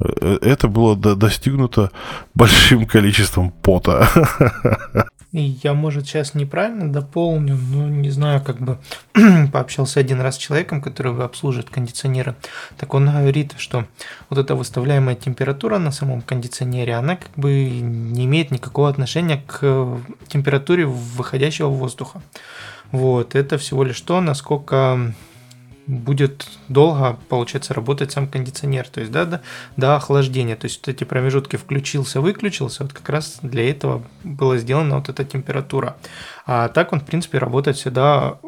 это 0.00 0.68
было 0.68 0.96
достигнуто 0.96 1.90
большим 2.34 2.86
количеством 2.86 3.50
пота. 3.50 4.08
Я, 5.32 5.74
может, 5.74 6.06
сейчас 6.06 6.34
неправильно 6.34 6.92
дополню, 6.92 7.56
но 7.56 7.88
не 7.88 8.10
знаю, 8.10 8.42
как 8.42 8.58
бы 8.58 8.78
пообщался 9.52 10.00
один 10.00 10.20
раз 10.20 10.34
с 10.34 10.38
человеком, 10.38 10.82
который 10.82 11.16
обслуживает 11.22 11.70
кондиционеры. 11.70 12.34
Так 12.76 12.94
он 12.94 13.06
говорит, 13.06 13.54
что 13.56 13.86
вот 14.28 14.40
эта 14.40 14.56
выставляемая 14.56 15.14
температура 15.14 15.78
на 15.78 15.92
самом 15.92 16.22
кондиционере, 16.22 16.94
она 16.94 17.14
как 17.14 17.30
бы 17.36 17.70
не 17.70 18.24
имеет 18.24 18.50
никакого 18.50 18.88
отношения 18.88 19.40
к 19.46 20.00
температуре 20.26 20.84
выходящего 20.86 21.68
воздуха. 21.68 22.22
Вот, 22.90 23.36
это 23.36 23.56
всего 23.56 23.84
лишь 23.84 24.00
то, 24.00 24.20
насколько 24.20 25.14
будет 25.86 26.46
долго, 26.68 27.18
получается, 27.28 27.74
работать 27.74 28.12
сам 28.12 28.28
кондиционер, 28.28 28.88
то 28.88 29.00
есть 29.00 29.12
да, 29.12 29.24
до, 29.24 29.42
до 29.76 29.96
охлаждения. 29.96 30.56
То 30.56 30.66
есть 30.66 30.80
вот 30.80 30.94
эти 30.94 31.04
промежутки 31.04 31.56
включился, 31.56 32.20
выключился, 32.20 32.84
вот 32.84 32.92
как 32.92 33.08
раз 33.08 33.38
для 33.42 33.68
этого 33.68 34.02
была 34.24 34.56
сделана 34.58 34.96
вот 34.96 35.08
эта 35.08 35.24
температура. 35.24 35.96
А 36.46 36.68
так 36.68 36.92
он, 36.92 37.00
в 37.00 37.04
принципе, 37.04 37.38
работает 37.38 37.76
всегда 37.76 38.38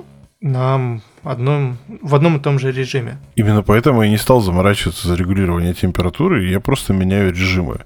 на 0.41 1.01
одном, 1.23 1.79
в 2.03 2.15
одном 2.15 2.37
и 2.37 2.41
том 2.41 2.59
же 2.59 2.73
режиме. 2.73 3.19
Именно 3.37 3.63
поэтому 3.63 4.03
я 4.03 4.11
не 4.11 4.19
стал 4.19 4.41
заморачиваться 4.41 5.09
за 5.09 5.15
регулирование 5.15 5.73
температуры, 5.73 6.47
я 6.49 6.61
просто 6.61 6.93
меняю 6.93 7.31
режимы. 7.31 7.85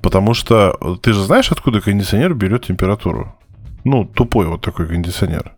Потому 0.00 0.34
что 0.34 0.98
ты 1.02 1.12
же 1.12 1.22
знаешь, 1.22 1.50
откуда 1.50 1.80
кондиционер 1.80 2.34
берет 2.34 2.66
температуру? 2.66 3.34
Ну, 3.84 4.04
тупой 4.04 4.46
вот 4.46 4.60
такой 4.60 4.86
кондиционер. 4.86 5.52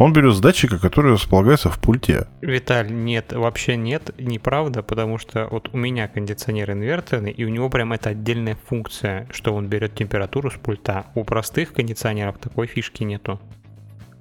Он 0.00 0.14
берет 0.14 0.34
с 0.34 0.40
датчика, 0.40 0.78
который 0.78 1.12
располагается 1.12 1.68
в 1.68 1.78
пульте. 1.78 2.26
Виталь, 2.40 2.90
нет, 2.90 3.34
вообще 3.34 3.76
нет, 3.76 4.14
неправда, 4.18 4.82
потому 4.82 5.18
что 5.18 5.46
вот 5.50 5.68
у 5.74 5.76
меня 5.76 6.08
кондиционер 6.08 6.70
инверторный, 6.70 7.30
и 7.30 7.44
у 7.44 7.50
него 7.50 7.68
прям 7.68 7.92
это 7.92 8.08
отдельная 8.08 8.56
функция, 8.66 9.28
что 9.30 9.54
он 9.54 9.66
берет 9.68 9.94
температуру 9.94 10.50
с 10.50 10.54
пульта. 10.54 11.04
У 11.14 11.22
простых 11.24 11.74
кондиционеров 11.74 12.38
такой 12.38 12.66
фишки 12.66 13.02
нету. 13.02 13.38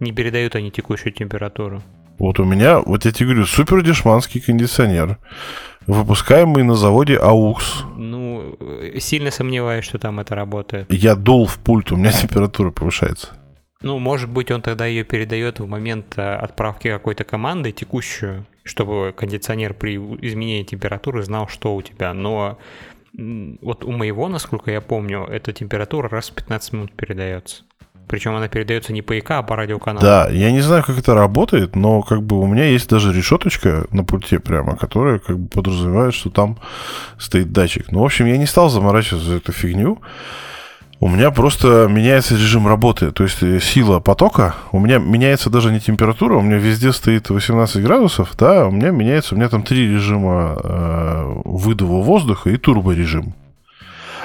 Не 0.02 0.12
передают 0.12 0.54
они 0.56 0.70
текущую 0.70 1.14
температуру. 1.14 1.82
Вот 2.20 2.42
у 2.42 2.44
меня, 2.44 2.80
вот 2.80 3.06
я 3.06 3.14
тебе 3.14 3.28
говорю, 3.28 3.46
супер 3.46 3.82
дешманский 3.82 4.42
кондиционер, 4.42 5.18
выпускаемый 5.88 6.64
на 6.64 6.76
заводе 6.76 7.16
AUX. 7.16 7.86
Ну, 7.96 8.58
сильно 9.00 9.32
сомневаюсь, 9.32 9.86
что 9.86 9.98
там 9.98 10.20
это 10.20 10.36
работает. 10.36 10.92
Я 10.92 11.16
дул 11.16 11.46
в 11.46 11.58
пульт, 11.60 11.94
у 11.94 11.96
меня 11.96 12.12
температура 12.22 12.72
повышается. 12.72 13.30
Ну, 13.82 13.98
может 13.98 14.30
быть, 14.30 14.52
он 14.52 14.62
тогда 14.62 14.86
ее 14.86 15.06
передает 15.06 15.60
в 15.60 15.68
момент 15.68 16.18
э, 16.18 16.36
отправки 16.36 16.90
какой-то 16.90 17.24
команды 17.24 17.72
текущую, 17.72 18.46
чтобы 18.64 19.14
кондиционер 19.16 19.74
при 19.74 19.96
изменении 19.96 20.64
температуры 20.64 21.24
знал, 21.24 21.48
что 21.48 21.76
у 21.76 21.82
тебя. 21.82 22.14
Но 22.14 22.58
вот 23.14 23.86
у 23.86 23.92
моего, 23.92 24.28
насколько 24.28 24.70
я 24.70 24.82
помню, 24.82 25.24
эта 25.24 25.54
температура 25.54 26.10
раз 26.10 26.30
в 26.30 26.34
15 26.34 26.74
минут 26.74 26.92
передается. 26.92 27.64
Причем 28.10 28.36
она 28.36 28.48
передается 28.48 28.92
не 28.92 29.02
по 29.02 29.18
ИК, 29.18 29.32
а 29.32 29.44
по 29.44 29.56
радиоканалу. 29.56 30.02
Да, 30.02 30.28
я 30.30 30.52
не 30.52 30.62
знаю, 30.62 30.84
как 30.84 30.98
это 30.98 31.14
работает, 31.14 31.76
но 31.76 32.02
как 32.02 32.24
бы 32.24 32.40
у 32.40 32.48
меня 32.48 32.66
есть 32.66 32.90
даже 32.90 33.14
решеточка 33.14 33.86
на 33.92 34.04
пульте 34.04 34.40
прямо, 34.40 34.76
которая 34.76 35.20
как 35.20 35.38
бы 35.38 35.48
подразумевает, 35.48 36.14
что 36.14 36.30
там 36.30 36.58
стоит 37.18 37.54
датчик. 37.54 37.92
Ну, 37.92 38.02
в 38.02 38.06
общем, 38.06 38.26
я 38.26 38.38
не 38.38 38.48
стал 38.48 38.70
заморачиваться 38.70 39.30
за 39.30 39.36
эту 39.36 39.52
фигню. 39.52 40.02
У 41.02 41.08
меня 41.08 41.32
просто 41.32 41.88
меняется 41.90 42.36
режим 42.36 42.68
работы, 42.68 43.12
то 43.12 43.24
есть 43.24 43.42
э, 43.42 43.62
сила 43.62 44.02
потока. 44.02 44.56
У 44.74 44.80
меня 44.80 44.98
меняется 44.98 45.50
даже 45.50 45.72
не 45.72 45.80
температура, 45.80 46.36
у 46.36 46.42
меня 46.42 46.58
везде 46.58 46.92
стоит 46.92 47.30
18 47.30 47.82
градусов, 47.82 48.32
да, 48.38 48.68
у 48.68 48.72
меня 48.72 48.90
меняется, 48.90 49.34
у 49.34 49.38
меня 49.38 49.48
там 49.48 49.64
три 49.64 49.90
режима 49.90 50.60
э, 50.62 51.42
выдува 51.46 52.04
воздуха 52.04 52.50
и 52.50 52.58
турборежим. 52.58 53.34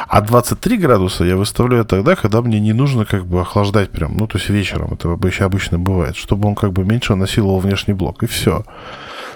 А 0.09 0.20
23 0.20 0.77
градуса 0.79 1.25
я 1.25 1.37
выставляю 1.37 1.85
тогда, 1.85 2.16
когда 2.16 2.43
мне 2.43 2.59
не 2.59 2.72
нужно 2.72 3.05
как 3.05 3.25
бы 3.25 3.41
охлаждать 3.41 3.91
прям, 3.91 4.16
ну 4.16 4.27
то 4.27 4.39
есть 4.39 4.51
вечером, 4.51 4.93
это 4.93 5.12
обычно, 5.12 5.79
бывает, 5.79 6.16
чтобы 6.16 6.49
он 6.49 6.57
как 6.57 6.72
бы 6.72 6.85
меньше 6.85 7.14
насиловал 7.14 7.61
внешний 7.61 7.95
блок, 7.95 8.25
и 8.25 8.27
все. 8.27 8.64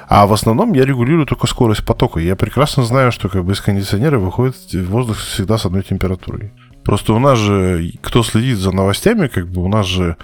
А 0.09 0.26
в 0.26 0.32
основном 0.32 0.72
я 0.72 0.84
регулирую 0.84 1.26
только 1.26 1.47
скорость 1.47 1.84
потока. 1.84 2.18
Я 2.18 2.34
прекрасно 2.34 2.82
знаю, 2.82 3.12
что 3.12 3.28
как 3.28 3.45
бы 3.45 3.53
из 3.53 3.61
кондиционера 3.61 4.18
выходит 4.18 4.57
воздух 4.72 5.18
всегда 5.18 5.57
с 5.57 5.66
одной 5.66 5.82
температурой. 5.82 6.51
Просто 6.89 7.12
у 7.12 7.18
нас 7.18 7.39
же, 7.39 7.93
кто 8.01 8.22
следит 8.22 8.57
за 8.57 8.72
новостями, 8.72 9.26
как 9.26 9.47
бы 9.47 9.62
у 9.62 9.68
нас 9.68 9.84
же 9.84 10.16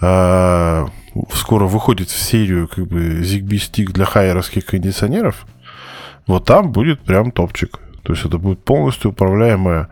э, 0.00 0.86
скоро 1.34 1.66
выходит 1.66 2.08
в 2.08 2.18
серию 2.18 2.68
как 2.68 2.86
бы 2.86 3.20
ZigBee 3.20 3.58
стик 3.58 3.92
для 3.92 4.06
хайеровских 4.06 4.64
кондиционеров. 4.64 5.44
Вот 6.26 6.46
там 6.46 6.72
будет 6.72 7.00
прям 7.02 7.32
топчик. 7.32 7.80
То 8.02 8.14
есть 8.14 8.24
это 8.24 8.38
будет 8.38 8.64
полностью 8.64 9.10
управляемое 9.10 9.90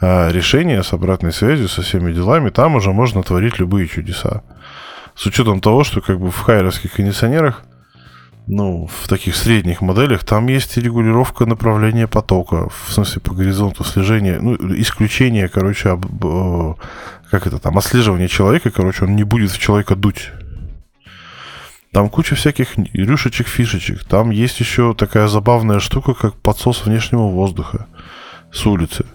э, 0.00 0.30
решение 0.30 0.84
с 0.84 0.92
обратной 0.92 1.32
связью, 1.32 1.66
со 1.66 1.82
всеми 1.82 2.12
делами. 2.12 2.50
Там 2.50 2.76
уже 2.76 2.92
можно 2.92 3.24
творить 3.24 3.58
любые 3.58 3.88
чудеса. 3.88 4.44
С 5.16 5.26
учетом 5.26 5.60
того, 5.60 5.82
что 5.82 6.00
как 6.00 6.20
бы 6.20 6.30
в 6.30 6.38
хайеровских 6.38 6.92
кондиционерах 6.92 7.64
ну, 8.46 8.86
в 8.86 9.08
таких 9.08 9.36
средних 9.36 9.80
моделях, 9.80 10.24
там 10.24 10.48
есть 10.48 10.76
регулировка 10.76 11.46
направления 11.46 12.06
потока, 12.06 12.68
в 12.68 12.92
смысле 12.92 13.20
по 13.22 13.34
горизонту 13.34 13.84
слежения, 13.84 14.38
ну, 14.40 14.56
исключение, 14.78 15.48
короче, 15.48 15.90
об, 15.90 16.04
э, 16.24 16.74
как 17.30 17.46
это 17.46 17.58
там, 17.58 17.78
отслеживание 17.78 18.28
человека, 18.28 18.70
короче, 18.70 19.04
он 19.04 19.16
не 19.16 19.24
будет 19.24 19.50
в 19.50 19.58
человека 19.58 19.96
дуть. 19.96 20.30
Там 21.92 22.10
куча 22.10 22.34
всяких 22.34 22.76
рюшечек, 22.92 23.46
фишечек. 23.46 24.04
Там 24.04 24.30
есть 24.30 24.58
еще 24.58 24.94
такая 24.94 25.28
забавная 25.28 25.78
штука, 25.78 26.12
как 26.12 26.34
подсос 26.34 26.84
внешнего 26.84 27.28
воздуха 27.28 27.86
с 28.52 28.66
улицы. 28.66 29.06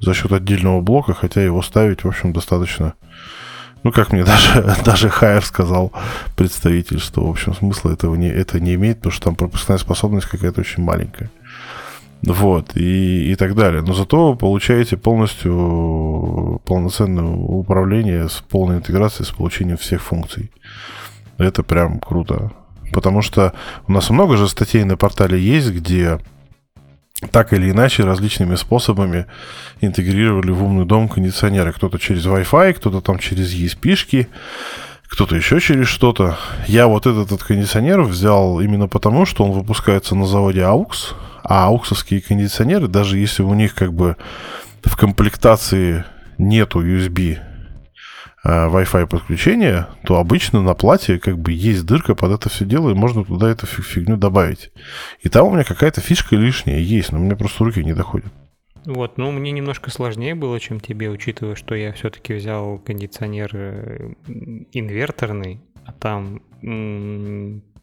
за 0.00 0.14
счет 0.14 0.32
отдельного 0.32 0.80
блока, 0.80 1.14
хотя 1.14 1.42
его 1.42 1.62
ставить, 1.62 2.04
в 2.04 2.08
общем, 2.08 2.32
достаточно 2.32 2.94
ну, 3.84 3.92
как 3.92 4.12
мне 4.12 4.24
даже, 4.26 4.76
даже 4.84 5.08
Хайер 5.08 5.44
сказал, 5.44 5.92
представитель, 6.36 6.98
что, 6.98 7.24
в 7.24 7.30
общем, 7.30 7.54
смысла 7.54 7.92
этого 7.92 8.16
не, 8.16 8.28
это 8.28 8.58
не 8.58 8.74
имеет, 8.74 8.96
потому 8.96 9.12
что 9.12 9.24
там 9.24 9.36
пропускная 9.36 9.78
способность 9.78 10.26
какая-то 10.26 10.62
очень 10.62 10.82
маленькая. 10.82 11.30
Вот, 12.22 12.74
и, 12.74 13.32
и 13.32 13.36
так 13.36 13.54
далее. 13.54 13.82
Но 13.82 13.92
зато 13.92 14.32
вы 14.32 14.36
получаете 14.36 14.96
полностью 14.96 16.62
полноценное 16.64 17.24
управление 17.24 18.28
с 18.30 18.42
полной 18.48 18.78
интеграцией, 18.78 19.26
с 19.26 19.30
получением 19.30 19.76
всех 19.76 20.02
функций. 20.02 20.50
Это 21.36 21.62
прям 21.62 22.00
круто. 22.00 22.52
Потому 22.92 23.20
что 23.20 23.52
у 23.86 23.92
нас 23.92 24.08
много 24.08 24.38
же 24.38 24.48
статей 24.48 24.84
на 24.84 24.96
портале 24.96 25.38
есть, 25.38 25.70
где 25.70 26.18
так 27.28 27.52
или 27.52 27.70
иначе 27.70 28.04
различными 28.04 28.54
способами 28.54 29.26
интегрировали 29.80 30.50
в 30.50 30.64
умный 30.64 30.84
дом 30.84 31.08
кондиционеры. 31.08 31.72
Кто-то 31.72 31.98
через 31.98 32.26
Wi-Fi, 32.26 32.74
кто-то 32.74 33.00
там 33.00 33.18
через 33.18 33.54
ESP-шки, 33.54 34.28
кто-то 35.08 35.36
еще 35.36 35.60
через 35.60 35.88
что-то. 35.88 36.38
Я 36.66 36.86
вот 36.86 37.06
этот, 37.06 37.26
этот 37.26 37.42
кондиционер 37.42 38.02
взял 38.02 38.60
именно 38.60 38.88
потому, 38.88 39.26
что 39.26 39.44
он 39.44 39.52
выпускается 39.52 40.14
на 40.14 40.26
заводе 40.26 40.60
AUX, 40.60 41.14
а 41.42 41.66
ауксовские 41.66 42.20
кондиционеры, 42.20 42.88
даже 42.88 43.18
если 43.18 43.42
у 43.42 43.54
них 43.54 43.74
как 43.74 43.92
бы 43.92 44.16
в 44.82 44.96
комплектации 44.96 46.04
нету 46.38 46.84
USB 46.84 47.38
Wi-Fi 48.44 49.06
подключения, 49.06 49.88
то 50.04 50.16
обычно 50.16 50.60
на 50.62 50.74
плате 50.74 51.18
как 51.18 51.38
бы 51.38 51.52
есть 51.52 51.86
дырка 51.86 52.14
под 52.14 52.32
это 52.32 52.48
все 52.48 52.64
дело, 52.64 52.90
и 52.90 52.94
можно 52.94 53.24
туда 53.24 53.48
эту 53.50 53.66
фигню 53.66 54.16
добавить. 54.16 54.70
И 55.22 55.28
там 55.28 55.46
у 55.46 55.50
меня 55.50 55.64
какая-то 55.64 56.00
фишка 56.00 56.36
лишняя 56.36 56.78
есть, 56.78 57.12
но 57.12 57.18
мне 57.18 57.36
просто 57.36 57.64
руки 57.64 57.82
не 57.82 57.94
доходят. 57.94 58.32
Вот, 58.84 59.16
ну 59.16 59.30
мне 59.32 59.50
немножко 59.50 59.90
сложнее 59.90 60.34
было, 60.34 60.60
чем 60.60 60.78
тебе, 60.78 61.08
учитывая, 61.08 61.54
что 61.54 61.74
я 61.74 61.92
все-таки 61.92 62.34
взял 62.34 62.78
кондиционер 62.78 63.50
э, 63.54 64.12
инверторный, 64.72 65.62
а 65.86 65.92
там 65.92 66.42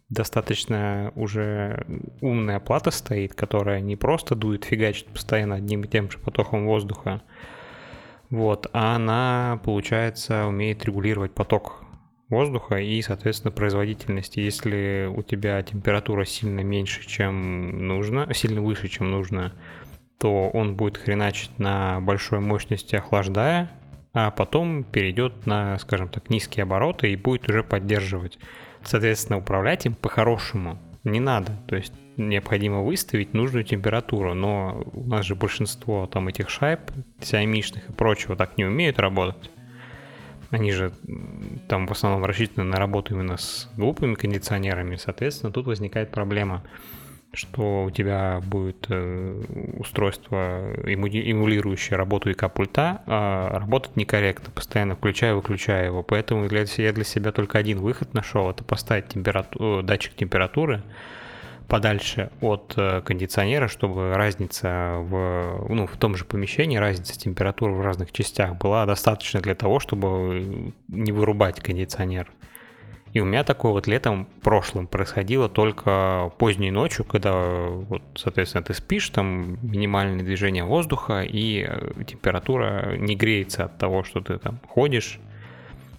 достаточно 0.09 1.11
уже 1.15 1.85
умная 2.19 2.59
плата 2.59 2.91
стоит, 2.91 3.33
которая 3.33 3.79
не 3.79 3.95
просто 3.95 4.35
дует, 4.35 4.65
фигачит 4.65 5.07
постоянно 5.07 5.55
одним 5.55 5.85
и 5.85 5.87
тем 5.87 6.11
же 6.11 6.19
потоком 6.19 6.67
воздуха, 6.67 7.21
вот, 8.31 8.67
а 8.71 8.95
она, 8.95 9.59
получается, 9.63 10.45
умеет 10.47 10.83
регулировать 10.85 11.33
поток 11.33 11.83
воздуха 12.29 12.77
и, 12.77 13.01
соответственно, 13.01 13.51
производительность. 13.51 14.37
Если 14.37 15.05
у 15.13 15.21
тебя 15.21 15.61
температура 15.61 16.23
сильно 16.23 16.61
меньше, 16.61 17.05
чем 17.05 17.87
нужно, 17.87 18.33
сильно 18.33 18.61
выше, 18.61 18.87
чем 18.87 19.11
нужно, 19.11 19.53
то 20.17 20.49
он 20.49 20.75
будет 20.75 20.97
хреначить 20.97 21.59
на 21.59 21.99
большой 21.99 22.39
мощности, 22.39 22.95
охлаждая, 22.95 23.69
а 24.13 24.31
потом 24.31 24.85
перейдет 24.85 25.45
на, 25.45 25.77
скажем 25.79 26.07
так, 26.07 26.29
низкие 26.29 26.63
обороты 26.63 27.11
и 27.11 27.17
будет 27.17 27.49
уже 27.49 27.63
поддерживать. 27.63 28.39
Соответственно, 28.81 29.39
управлять 29.39 29.85
им 29.85 29.93
по-хорошему 29.93 30.79
не 31.03 31.19
надо. 31.19 31.57
То 31.67 31.75
есть 31.75 31.93
необходимо 32.17 32.81
выставить 32.81 33.33
нужную 33.33 33.63
температуру, 33.63 34.33
но 34.33 34.83
у 34.93 35.07
нас 35.07 35.25
же 35.25 35.35
большинство 35.35 36.07
там 36.07 36.27
этих 36.27 36.49
шайб, 36.49 36.79
сиамишных 37.21 37.89
и 37.89 37.93
прочего 37.93 38.35
так 38.35 38.57
не 38.57 38.65
умеют 38.65 38.99
работать. 38.99 39.49
Они 40.49 40.71
же 40.71 40.91
там 41.69 41.87
в 41.87 41.91
основном 41.91 42.25
рассчитаны 42.25 42.69
на 42.69 42.77
работу 42.77 43.13
именно 43.13 43.37
с 43.37 43.69
глупыми 43.77 44.15
кондиционерами, 44.15 44.97
соответственно, 44.97 45.53
тут 45.53 45.65
возникает 45.65 46.11
проблема, 46.11 46.63
что 47.33 47.85
у 47.85 47.91
тебя 47.91 48.41
будет 48.45 48.87
э, 48.89 49.41
устройство, 49.77 50.73
эмулирующее 50.83 51.97
работу 51.97 52.29
ИК 52.29 52.51
пульта, 52.51 53.01
а 53.05 53.57
работать 53.59 53.95
некорректно, 53.95 54.51
постоянно 54.51 54.95
включая 54.95 55.31
и 55.31 55.35
выключая 55.35 55.85
его. 55.85 56.03
Поэтому 56.03 56.43
я 56.43 56.91
для 56.91 57.03
себя 57.05 57.31
только 57.31 57.57
один 57.57 57.79
выход 57.79 58.13
нашел, 58.13 58.49
это 58.49 58.65
поставить 58.65 59.07
температуру, 59.07 59.81
датчик 59.81 60.13
температуры, 60.13 60.83
подальше 61.71 62.31
от 62.41 62.73
э, 62.75 63.01
кондиционера, 63.01 63.69
чтобы 63.69 64.13
разница 64.13 64.97
в, 64.97 65.67
ну, 65.69 65.87
в 65.87 65.95
том 65.95 66.17
же 66.17 66.25
помещении, 66.25 66.75
разница 66.75 67.17
температуры 67.17 67.71
в 67.71 67.79
разных 67.79 68.11
частях 68.11 68.57
была 68.57 68.85
достаточно 68.85 69.39
для 69.39 69.55
того, 69.55 69.79
чтобы 69.79 70.73
не 70.89 71.13
вырубать 71.13 71.61
кондиционер. 71.61 72.29
И 73.13 73.21
у 73.21 73.25
меня 73.25 73.45
такое 73.45 73.71
вот 73.71 73.87
летом 73.87 74.27
прошлым 74.41 74.85
происходило 74.85 75.47
только 75.47 76.33
поздней 76.37 76.71
ночью, 76.71 77.05
когда, 77.05 77.31
вот, 77.31 78.01
соответственно, 78.15 78.65
ты 78.65 78.73
спишь, 78.73 79.09
там 79.09 79.57
минимальное 79.61 80.25
движение 80.25 80.65
воздуха, 80.65 81.21
и 81.21 81.65
э, 81.69 82.03
температура 82.05 82.97
не 82.97 83.15
греется 83.15 83.63
от 83.63 83.77
того, 83.77 84.03
что 84.03 84.19
ты 84.19 84.39
там 84.39 84.59
ходишь. 84.67 85.19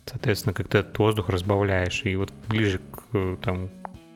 Соответственно, 0.05 0.53
как 0.53 0.69
ты 0.69 0.79
этот 0.79 0.99
воздух 0.99 1.31
разбавляешь. 1.31 2.03
И 2.05 2.15
вот 2.15 2.31
ближе 2.47 2.79
к 2.79 3.37
там, 3.41 3.71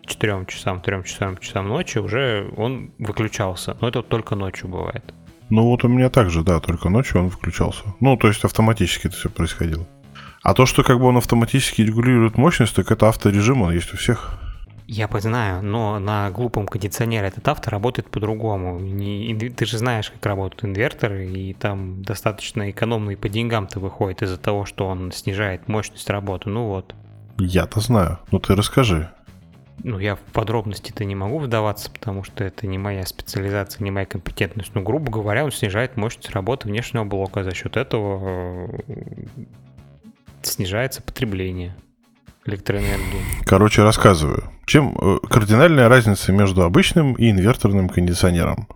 4 0.07 0.47
часам, 0.47 0.81
3 0.81 1.05
часам, 1.05 1.37
часам 1.39 1.69
ночи 1.69 1.99
уже 1.99 2.51
он 2.57 2.93
выключался. 2.99 3.77
Но 3.81 3.89
это 3.89 4.03
только 4.03 4.35
ночью 4.35 4.69
бывает. 4.69 5.15
Ну 5.49 5.63
вот 5.65 5.85
у 5.85 5.89
меня 5.89 6.11
также, 6.11 6.43
да, 6.43 6.61
только 6.61 6.89
ночью 6.89 7.21
он 7.21 7.29
выключался. 7.29 7.83
Ну, 8.01 8.17
то 8.17 8.29
есть 8.29 8.45
автоматически 8.45 9.07
это 9.07 9.17
все 9.17 9.29
происходило. 9.31 9.87
А 10.43 10.55
то, 10.55 10.67
что 10.67 10.83
как 10.83 10.99
бы 10.99 11.07
он 11.07 11.17
автоматически 11.17 11.83
регулирует 11.83 12.37
мощность, 12.37 12.75
так 12.75 12.91
это 12.91 13.09
авторежим, 13.09 13.63
он 13.63 13.73
есть 13.73 13.93
у 13.95 13.97
всех. 13.97 14.39
Я 14.89 15.09
знаю, 15.19 15.65
но 15.65 15.99
на 15.99 16.31
глупом 16.31 16.67
кондиционере 16.67 17.27
этот 17.27 17.49
авто 17.49 17.71
работает 17.71 18.09
по-другому. 18.09 18.79
Ты 18.79 19.67
же 19.67 19.79
знаешь, 19.79 20.11
как 20.11 20.25
работают 20.25 20.65
инверторы, 20.65 21.27
и 21.27 21.55
там 21.55 22.03
достаточно 22.03 22.71
экономно 22.71 23.17
по 23.17 23.29
деньгам-то 23.29 23.81
выходит 23.81 24.23
из-за 24.23 24.39
того, 24.39 24.65
что 24.65 24.87
он 24.87 25.11
снижает 25.11 25.67
мощность 25.67 26.09
работы. 26.09 26.49
Ну 26.51 26.69
вот. 26.69 26.95
Я-то 27.39 27.81
знаю. 27.81 28.21
Ну 28.31 28.39
ты 28.39 28.55
расскажи 28.55 29.11
ну, 29.83 29.99
я 29.99 30.17
в 30.17 30.21
подробности-то 30.33 31.05
не 31.05 31.15
могу 31.15 31.39
вдаваться, 31.39 31.91
потому 31.91 32.25
что 32.25 32.45
это 32.45 32.67
не 32.67 32.79
моя 32.79 33.05
специализация, 33.07 33.85
не 33.85 33.91
моя 33.91 34.07
компетентность. 34.07 34.75
Но, 34.75 34.83
грубо 34.83 35.11
говоря, 35.11 35.45
он 35.45 35.53
снижает 35.53 35.97
мощность 35.97 36.31
работы 36.31 36.69
внешнего 36.69 37.05
блока. 37.05 37.45
За 37.45 37.55
счет 37.55 37.77
этого 37.77 38.71
э, 38.89 39.05
снижается 40.43 41.03
потребление 41.03 41.77
электроэнергии. 42.47 43.45
Короче, 43.45 43.83
рассказываю. 43.83 44.51
Чем 44.65 44.97
э, 45.01 45.19
кардинальная 45.29 45.89
разница 45.89 46.33
между 46.33 46.63
обычным 46.63 47.13
и 47.15 47.31
инверторным 47.31 47.89
кондиционером? 47.89 48.69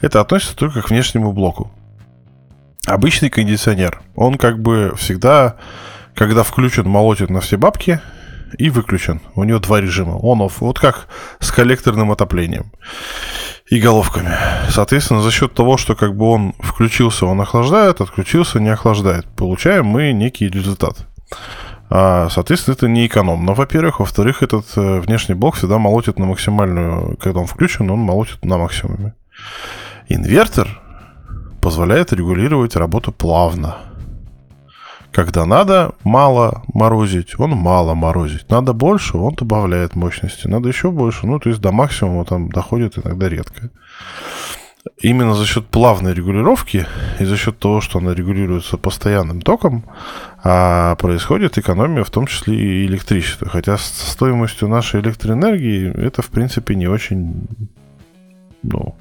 Это 0.00 0.20
относится 0.20 0.56
только 0.56 0.82
к 0.82 0.90
внешнему 0.90 1.32
блоку. 1.32 1.70
Обычный 2.86 3.28
кондиционер, 3.28 4.00
он 4.14 4.38
как 4.38 4.60
бы 4.60 4.94
всегда, 4.96 5.56
когда 6.14 6.42
включен, 6.42 6.88
молотит 6.88 7.28
на 7.28 7.40
все 7.40 7.58
бабки– 7.58 8.00
и 8.56 8.70
выключен. 8.70 9.20
У 9.34 9.44
него 9.44 9.58
два 9.58 9.80
режима. 9.80 10.18
On-off. 10.18 10.54
Вот 10.60 10.78
как 10.78 11.08
с 11.40 11.50
коллекторным 11.50 12.10
отоплением 12.10 12.72
и 13.68 13.80
головками. 13.80 14.34
Соответственно, 14.70 15.22
за 15.22 15.30
счет 15.30 15.54
того, 15.54 15.76
что 15.76 15.94
как 15.94 16.16
бы 16.16 16.26
он 16.26 16.54
включился, 16.58 17.26
он 17.26 17.40
охлаждает, 17.40 18.00
отключился, 18.00 18.60
не 18.60 18.70
охлаждает, 18.70 19.26
получаем 19.36 19.86
мы 19.86 20.12
некий 20.12 20.48
результат. 20.48 21.06
А, 21.90 22.28
соответственно, 22.30 22.74
это 22.74 22.88
не 22.88 23.06
экономно, 23.06 23.54
во-первых. 23.54 24.00
Во-вторых, 24.00 24.42
этот 24.42 24.66
э, 24.76 25.00
внешний 25.00 25.34
блок 25.34 25.56
всегда 25.56 25.78
молотит 25.78 26.18
на 26.18 26.26
максимальную, 26.26 27.16
когда 27.18 27.40
он 27.40 27.46
включен, 27.46 27.90
он 27.90 28.00
молотит 28.00 28.44
на 28.44 28.58
максимуме. 28.58 29.14
Инвертор 30.08 30.68
позволяет 31.60 32.12
регулировать 32.12 32.76
работу 32.76 33.12
плавно. 33.12 33.76
Когда 35.12 35.46
надо 35.46 35.94
мало 36.04 36.62
морозить, 36.72 37.38
он 37.40 37.50
мало 37.50 37.94
морозит. 37.94 38.48
Надо 38.50 38.72
больше, 38.72 39.16
он 39.16 39.34
добавляет 39.34 39.96
мощности. 39.96 40.46
Надо 40.46 40.68
еще 40.68 40.90
больше, 40.90 41.26
ну, 41.26 41.38
то 41.38 41.48
есть 41.48 41.60
до 41.60 41.72
максимума 41.72 42.24
там 42.24 42.50
доходит 42.50 42.98
иногда 42.98 43.28
редко. 43.28 43.70
Именно 45.00 45.34
за 45.34 45.44
счет 45.44 45.66
плавной 45.66 46.14
регулировки 46.14 46.86
и 47.18 47.24
за 47.24 47.36
счет 47.36 47.58
того, 47.58 47.80
что 47.80 47.98
она 47.98 48.14
регулируется 48.14 48.76
постоянным 48.78 49.42
током, 49.42 49.84
а 50.42 50.94
происходит 50.96 51.58
экономия, 51.58 52.04
в 52.04 52.10
том 52.10 52.26
числе 52.26 52.54
и 52.56 52.86
электричества. 52.86 53.48
Хотя 53.48 53.76
с 53.76 53.84
стоимостью 53.84 54.68
нашей 54.68 55.00
электроэнергии 55.00 55.92
это, 56.06 56.22
в 56.22 56.28
принципе, 56.28 56.74
не 56.74 56.86
очень, 56.86 57.48
ну, 58.62 58.94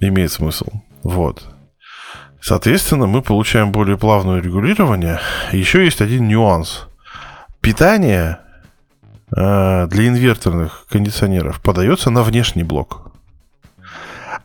имеет 0.00 0.32
смысл. 0.32 0.66
Вот. 1.02 1.42
Соответственно, 2.42 3.06
мы 3.06 3.22
получаем 3.22 3.70
более 3.70 3.96
плавное 3.96 4.40
регулирование. 4.40 5.20
Еще 5.52 5.84
есть 5.84 6.00
один 6.00 6.26
нюанс. 6.26 6.88
Питание 7.60 8.38
э, 9.30 9.86
для 9.86 10.08
инверторных 10.08 10.84
кондиционеров 10.90 11.60
подается 11.60 12.10
на 12.10 12.24
внешний 12.24 12.64
блок. 12.64 13.12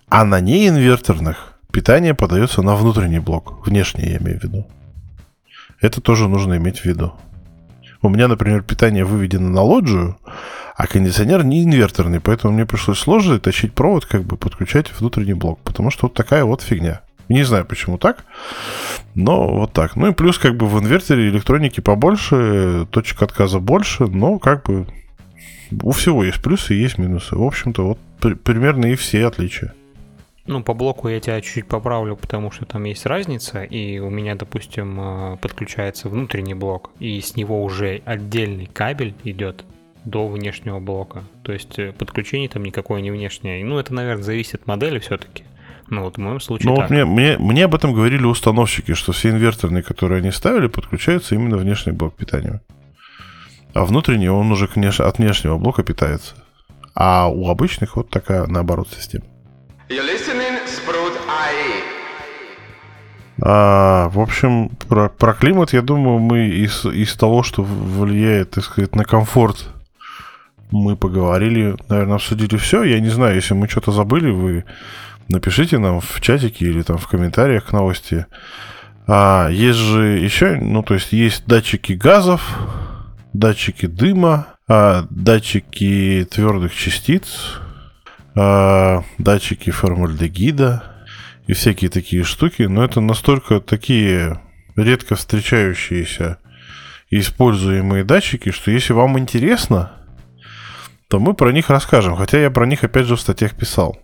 А 0.10 0.26
на 0.26 0.40
неинверторных 0.40 1.56
питание 1.74 2.14
подается 2.14 2.62
на 2.62 2.76
внутренний 2.76 3.18
блок. 3.18 3.66
Внешний, 3.66 4.06
я 4.06 4.18
имею 4.18 4.40
в 4.40 4.44
виду. 4.44 4.68
Это 5.82 6.00
тоже 6.00 6.28
нужно 6.28 6.58
иметь 6.58 6.82
в 6.82 6.86
виду. 6.86 7.16
У 8.04 8.10
меня, 8.10 8.28
например, 8.28 8.62
питание 8.62 9.06
выведено 9.06 9.50
на 9.50 9.64
лоджию, 9.64 10.20
а 10.76 10.86
кондиционер 10.86 11.44
не 11.44 11.64
инверторный, 11.64 12.20
поэтому 12.20 12.54
мне 12.54 12.68
пришлось 12.68 13.00
сложно 13.00 13.40
тащить 13.40 13.74
провод, 13.74 14.06
как 14.06 14.24
бы 14.24 14.38
подключать 14.38 14.92
внутренний 15.00 15.34
блок, 15.34 15.60
потому 15.64 15.90
что 15.90 16.06
вот 16.06 16.14
такая 16.14 16.46
вот 16.46 16.62
фигня. 16.62 17.02
Не 17.30 17.44
знаю, 17.44 17.66
почему 17.66 17.98
так, 17.98 18.26
но 19.16 19.48
вот 19.48 19.74
так. 19.74 19.96
Ну 19.96 20.08
и 20.08 20.14
плюс 20.14 20.38
как 20.38 20.56
бы 20.56 20.68
в 20.68 20.80
инверторе 20.80 21.30
электроники 21.30 21.82
побольше, 21.82 22.88
точек 22.92 23.22
отказа 23.22 23.60
больше, 23.60 24.06
но 24.06 24.40
как 24.40 24.66
бы 24.66 24.88
у 25.82 25.92
всего 25.92 26.24
есть 26.24 26.42
плюсы 26.42 26.76
и 26.76 26.82
есть 26.82 26.98
минусы. 26.98 27.36
В 27.36 27.44
общем-то, 27.44 27.84
вот 27.86 28.00
при- 28.20 28.36
примерно 28.36 28.86
и 28.86 28.96
все 28.96 29.26
отличия. 29.26 29.74
Ну, 30.46 30.64
по 30.64 30.74
блоку 30.74 31.10
я 31.10 31.20
тебя 31.20 31.42
чуть-чуть 31.42 31.68
поправлю, 31.68 32.16
потому 32.16 32.52
что 32.52 32.66
там 32.66 32.86
есть 32.86 33.06
разница, 33.06 33.64
и 33.64 34.00
у 34.00 34.10
меня, 34.10 34.36
допустим, 34.36 34.98
э, 35.00 35.38
подключается 35.42 36.08
внутренний 36.08 36.54
блок, 36.54 36.92
и 37.00 37.20
с 37.20 37.36
него 37.36 37.62
уже 37.62 38.02
отдельный 38.06 38.68
кабель 38.68 39.14
идет 39.26 39.66
до 40.06 40.26
внешнего 40.26 40.80
блока. 40.80 41.24
То 41.44 41.52
есть 41.52 41.78
э, 41.78 41.92
подключение 41.92 42.48
там 42.48 42.64
никакое 42.64 43.02
не 43.02 43.12
внешнее. 43.12 43.66
Ну, 43.66 43.78
это, 43.78 43.94
наверное, 43.94 44.24
зависит 44.24 44.62
от 44.62 44.68
модели 44.68 45.00
все-таки. 45.00 45.44
Ну, 45.90 46.04
вот 46.04 46.16
в 46.18 46.20
моем 46.20 46.40
случае 46.40 46.70
Ну 46.70 46.76
так. 46.76 46.86
вот 46.86 46.92
мне, 46.92 47.06
мне, 47.06 47.38
мне 47.38 47.66
об 47.66 47.74
этом 47.76 47.94
говорили 47.94 48.26
установщики, 48.26 48.94
что 48.94 49.14
все 49.14 49.30
инверторные, 49.30 49.84
которые 49.84 50.20
они 50.20 50.32
ставили, 50.32 50.68
подключаются 50.68 51.36
именно 51.36 51.58
внешний 51.58 51.94
блок 51.94 52.16
питания. 52.16 52.62
А 53.74 53.86
внутренний 53.86 54.30
он 54.30 54.52
уже 54.52 54.66
внеш- 54.66 55.02
от 55.02 55.18
внешнего 55.20 55.58
блока 55.58 55.84
питается. 55.84 56.36
А 56.96 57.28
у 57.28 57.48
обычных 57.50 57.96
вот 57.96 58.10
такая 58.10 58.48
наоборот 58.48 58.90
система. 58.98 59.26
А, 63.40 64.10
в 64.10 64.20
общем, 64.20 64.70
про, 64.90 65.10
про 65.10 65.34
климат, 65.34 65.74
я 65.74 65.82
думаю, 65.82 66.18
мы 66.20 66.48
из, 66.48 66.86
из 66.86 67.14
того, 67.14 67.44
что 67.44 67.62
влияет, 67.64 68.52
так 68.52 68.64
сказать, 68.64 68.96
на 68.96 69.06
комфорт, 69.06 69.70
мы 70.72 70.96
поговорили, 70.98 71.76
наверное, 71.88 72.16
обсудили 72.16 72.58
все. 72.58 72.84
Я 72.84 73.00
не 73.00 73.10
знаю, 73.10 73.36
если 73.36 73.54
мы 73.54 73.68
что-то 73.70 73.92
забыли, 73.92 74.32
вы 74.32 74.66
напишите 75.30 75.78
нам 75.78 76.00
в 76.02 76.22
чатике 76.22 76.66
или 76.66 76.82
там 76.82 76.98
в 76.98 77.08
комментариях 77.08 77.66
к 77.66 77.72
новости. 77.72 78.26
А, 79.08 79.50
есть 79.50 79.78
же 79.78 80.18
еще, 80.20 80.56
ну, 80.56 80.84
то 80.84 80.94
есть 80.94 81.14
есть 81.14 81.46
датчики 81.46 81.94
газов, 81.94 82.58
датчики 83.34 83.86
дыма, 83.86 84.48
а, 84.68 85.06
датчики 85.10 86.28
твердых 86.30 86.76
частиц, 86.76 87.60
а, 88.36 89.04
датчики 89.18 89.70
формальдегида 89.70 90.84
и 91.48 91.54
всякие 91.54 91.90
такие 91.90 92.24
штуки, 92.24 92.64
но 92.64 92.84
это 92.84 93.00
настолько 93.00 93.62
такие 93.62 94.42
редко 94.76 95.16
встречающиеся 95.16 96.38
и 97.10 97.20
используемые 97.20 98.04
датчики, 98.04 98.52
что 98.52 98.72
если 98.72 98.94
вам 98.94 99.18
интересно, 99.18 99.94
то 101.08 101.20
мы 101.20 101.34
про 101.34 101.52
них 101.52 101.70
расскажем. 101.70 102.16
Хотя 102.16 102.40
я 102.40 102.52
про 102.52 102.66
них 102.66 102.84
опять 102.84 103.06
же 103.06 103.16
в 103.16 103.22
статьях 103.22 103.56
писал. 103.56 103.98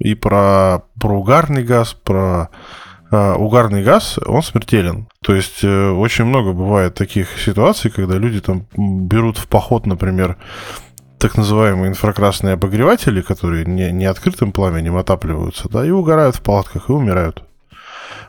И 0.00 0.14
про, 0.14 0.82
про 0.98 1.18
угарный 1.18 1.62
газ, 1.62 1.94
про 1.94 2.48
а, 3.10 3.34
угарный 3.34 3.84
газ, 3.84 4.18
он 4.24 4.42
смертелен. 4.42 5.08
То 5.22 5.34
есть 5.34 5.62
э, 5.62 5.90
очень 5.90 6.24
много 6.24 6.52
бывает 6.52 6.94
таких 6.94 7.38
ситуаций, 7.38 7.90
когда 7.90 8.16
люди 8.16 8.40
там 8.40 8.66
берут 8.76 9.36
в 9.36 9.46
поход, 9.46 9.86
например, 9.86 10.36
так 11.18 11.36
называемые 11.36 11.90
инфракрасные 11.90 12.54
обогреватели, 12.54 13.20
которые 13.20 13.66
не, 13.66 13.92
не 13.92 14.06
открытым 14.06 14.52
пламенем 14.52 14.96
отапливаются, 14.96 15.68
да, 15.68 15.84
и 15.84 15.90
угорают 15.90 16.36
в 16.36 16.42
палатках 16.42 16.88
и 16.88 16.92
умирают. 16.92 17.44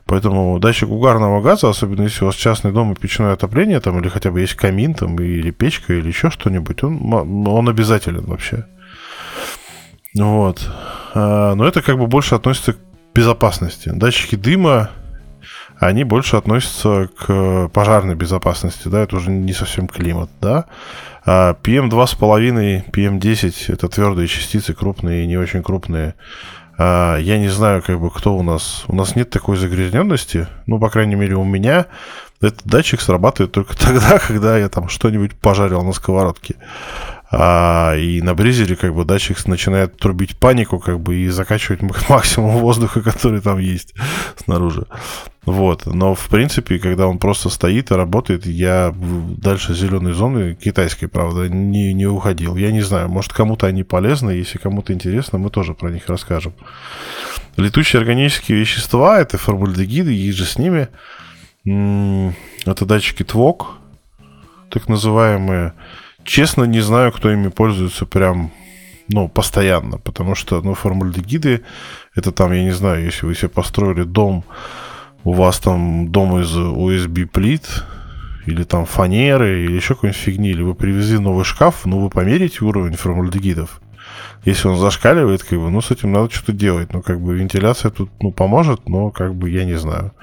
Поэтому 0.06 0.60
датчик 0.60 0.90
угарного 0.90 1.42
газа, 1.42 1.70
особенно 1.70 2.02
если 2.02 2.24
у 2.24 2.28
вас 2.28 2.36
частный 2.36 2.74
дом 2.74 2.92
и 2.92 2.96
печное 2.96 3.34
отопление, 3.34 3.80
там, 3.80 4.00
или 4.00 4.10
хотя 4.10 4.32
бы 4.32 4.42
есть 4.42 4.56
камин, 4.56 4.94
там, 4.94 5.16
или 5.18 5.52
печка, 5.52 5.94
или 5.94 6.08
еще 6.08 6.32
что-нибудь, 6.32 6.84
он, 6.84 7.48
он 7.48 7.70
обязателен 7.70 8.26
вообще. 8.26 8.66
Вот. 10.16 10.70
А, 11.14 11.56
Но 11.56 11.66
это 11.66 11.82
как 11.82 11.98
бы 11.98 12.08
больше 12.08 12.36
относится 12.36 12.74
к 12.74 12.78
безопасности. 13.14 13.90
Датчики 13.90 14.36
дыма, 14.36 14.90
они 15.80 16.04
больше 16.04 16.38
относятся 16.38 17.10
к 17.18 17.70
пожарной 17.74 18.16
безопасности, 18.16 18.88
да, 18.88 19.02
это 19.02 19.16
уже 19.18 19.32
не 19.32 19.54
совсем 19.54 19.88
климат, 19.88 20.30
да. 20.40 20.66
А 21.26 21.56
PM2,5, 21.64 22.92
PM10 22.92 23.74
это 23.74 23.88
твердые 23.88 24.28
частицы, 24.28 24.74
крупные 24.74 25.24
и 25.24 25.28
не 25.28 25.38
очень 25.38 25.64
крупные. 25.64 26.16
А, 26.78 27.18
я 27.18 27.38
не 27.38 27.50
знаю, 27.50 27.82
как 27.82 28.00
бы 28.00 28.10
кто 28.10 28.36
у 28.36 28.44
нас. 28.44 28.86
У 28.88 28.96
нас 28.96 29.16
нет 29.16 29.30
такой 29.30 29.58
загрязненности. 29.58 30.48
Ну, 30.66 30.80
по 30.80 30.90
крайней 30.90 31.16
мере, 31.16 31.36
у 31.36 31.44
меня 31.44 31.88
этот 32.42 32.66
датчик 32.66 33.02
срабатывает 33.02 33.52
только 33.52 33.78
тогда, 33.78 34.20
когда 34.20 34.58
я 34.58 34.70
там 34.70 34.90
что-нибудь 34.90 35.36
пожарил 35.36 35.84
на 35.84 35.94
сковородке. 35.94 36.56
А, 37.34 37.96
и 37.96 38.22
на 38.22 38.36
бризере 38.36 38.76
как 38.76 38.94
бы 38.94 39.06
датчик 39.06 39.48
начинает 39.48 39.98
трубить 39.98 40.38
панику 40.38 40.80
как 40.80 41.00
бы 41.00 41.16
и 41.16 41.30
закачивать 41.30 41.82
максимум 42.10 42.58
воздуха, 42.58 43.02
который 43.02 43.40
там 43.40 43.58
есть 43.58 43.96
снаружи. 44.36 44.86
Вот. 45.46 45.86
Но 45.86 46.14
в 46.14 46.28
принципе, 46.28 46.78
когда 46.78 47.08
он 47.08 47.18
просто 47.20 47.50
стоит 47.50 47.90
и 47.90 47.96
работает, 47.96 48.46
я 48.46 48.94
дальше 48.94 49.74
зеленой 49.74 50.12
зоны, 50.12 50.56
китайской, 50.56 51.08
правда, 51.08 51.48
не, 51.48 51.94
не 51.94 52.06
уходил. 52.06 52.58
Я 52.58 52.72
не 52.72 52.82
знаю, 52.82 53.10
может 53.10 53.32
кому-то 53.32 53.66
они 53.66 53.84
полезны, 53.84 54.32
если 54.32 54.58
кому-то 54.58 54.94
интересно, 54.94 55.40
мы 55.40 55.50
тоже 55.50 55.74
про 55.74 55.90
них 55.90 56.04
расскажем. 56.08 56.54
Летучие 57.56 58.02
органические 58.02 58.60
вещества, 58.60 59.20
это 59.20 59.38
формальдегиды, 59.38 60.14
и 60.14 60.32
же 60.32 60.46
с 60.46 60.58
ними. 60.58 60.90
Это 61.64 62.86
датчики 62.86 63.24
ТВОК, 63.24 63.78
так 64.70 64.90
называемые. 64.90 65.74
Честно, 66.24 66.64
не 66.66 66.82
знаю, 66.82 67.12
кто 67.12 67.32
ими 67.32 67.50
пользуется 67.50 68.06
прям, 68.06 68.52
ну, 69.08 69.28
постоянно, 69.28 69.98
потому 69.98 70.36
что, 70.36 70.62
ну, 70.62 70.74
формальдегиды, 70.74 71.62
это 72.16 72.32
там, 72.32 72.52
я 72.54 72.64
не 72.64 72.72
знаю, 72.72 73.04
если 73.04 73.26
вы 73.26 73.36
себе 73.36 73.50
построили 73.50 74.04
дом, 74.04 74.44
у 75.24 75.34
вас 75.34 75.60
там 75.60 76.12
дом 76.12 76.40
из 76.40 76.56
USB 76.56 77.26
плит, 77.26 77.84
или 78.46 78.64
там 78.64 78.86
фанеры, 78.86 79.64
или 79.66 79.74
еще 79.76 79.94
какой-нибудь 79.96 80.20
фигни, 80.22 80.50
или 80.50 80.62
вы 80.64 80.74
привезли 80.76 81.20
новый 81.20 81.44
шкаф, 81.46 81.86
ну, 81.86 82.00
вы 82.00 82.10
померите 82.10 82.64
уровень 82.66 82.96
формальдегидов. 82.96 83.82
Если 84.46 84.68
он 84.68 84.78
зашкаливает, 84.78 85.44
как 85.44 85.60
бы, 85.60 85.70
ну, 85.70 85.82
с 85.82 85.92
этим 85.92 86.12
надо 86.12 86.34
что-то 86.34 86.54
делать. 86.54 86.92
Ну, 86.94 87.04
как 87.04 87.22
бы, 87.22 87.36
вентиляция 87.38 87.92
тут, 87.92 88.10
ну, 88.20 88.32
поможет, 88.32 88.90
но, 88.90 89.12
как 89.12 89.36
бы, 89.36 89.50
я 89.52 89.64
не 89.66 89.76
знаю. 89.76 90.14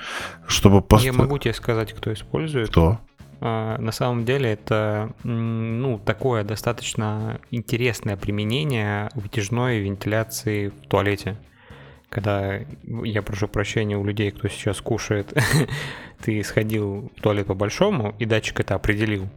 Чтобы 0.48 0.76
Я 0.76 0.82
пост- 0.82 1.12
могу 1.12 1.38
тебе 1.38 1.54
сказать, 1.54 1.92
кто 1.92 2.12
использует. 2.12 2.70
Кто? 2.70 2.98
А, 3.40 3.78
На 3.78 3.92
самом 3.92 4.24
деле 4.24 4.52
это 4.52 5.12
ну, 5.24 5.98
такое 5.98 6.44
достаточно 6.44 7.40
интересное 7.50 8.16
применение 8.16 9.08
вытяжной 9.14 9.78
вентиляции 9.80 10.68
в 10.68 10.88
туалете. 10.88 11.36
Когда, 12.08 12.60
я 13.04 13.22
прошу 13.22 13.48
прощения 13.48 13.96
у 13.96 14.04
людей, 14.04 14.30
кто 14.30 14.48
сейчас 14.48 14.80
кушает, 14.80 15.32
ты 16.22 16.42
сходил 16.42 17.12
в 17.16 17.20
туалет 17.20 17.46
по-большому, 17.46 18.14
и 18.18 18.24
датчик 18.24 18.60
это 18.60 18.74
определил. 18.74 19.28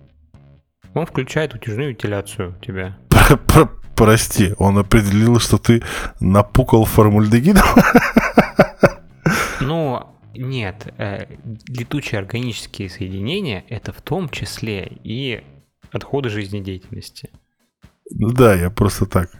Он 0.94 1.06
включает 1.06 1.54
вытяжную 1.54 1.90
вентиляцию 1.90 2.56
у 2.60 2.66
тебя. 2.66 2.98
Про- 3.10 3.38
про- 3.38 3.82
Прости, 3.94 4.56
он 4.58 4.80
определил, 4.80 5.40
что 5.40 5.60
ты 5.60 5.84
напукал 6.20 6.86
формальдегидом? 6.86 7.64
Ну, 9.60 10.08
нет, 10.36 10.94
э, 10.98 11.26
летучие 11.68 12.20
органические 12.20 12.90
соединения 12.90 13.64
это 13.70 13.92
в 13.92 14.02
том 14.02 14.30
числе 14.30 14.92
и 15.04 15.44
отходы 15.92 16.30
жизнедеятельности. 16.30 17.30
Ну 18.10 18.32
да, 18.32 18.56
я 18.56 18.70
просто 18.70 19.06
так 19.06 19.32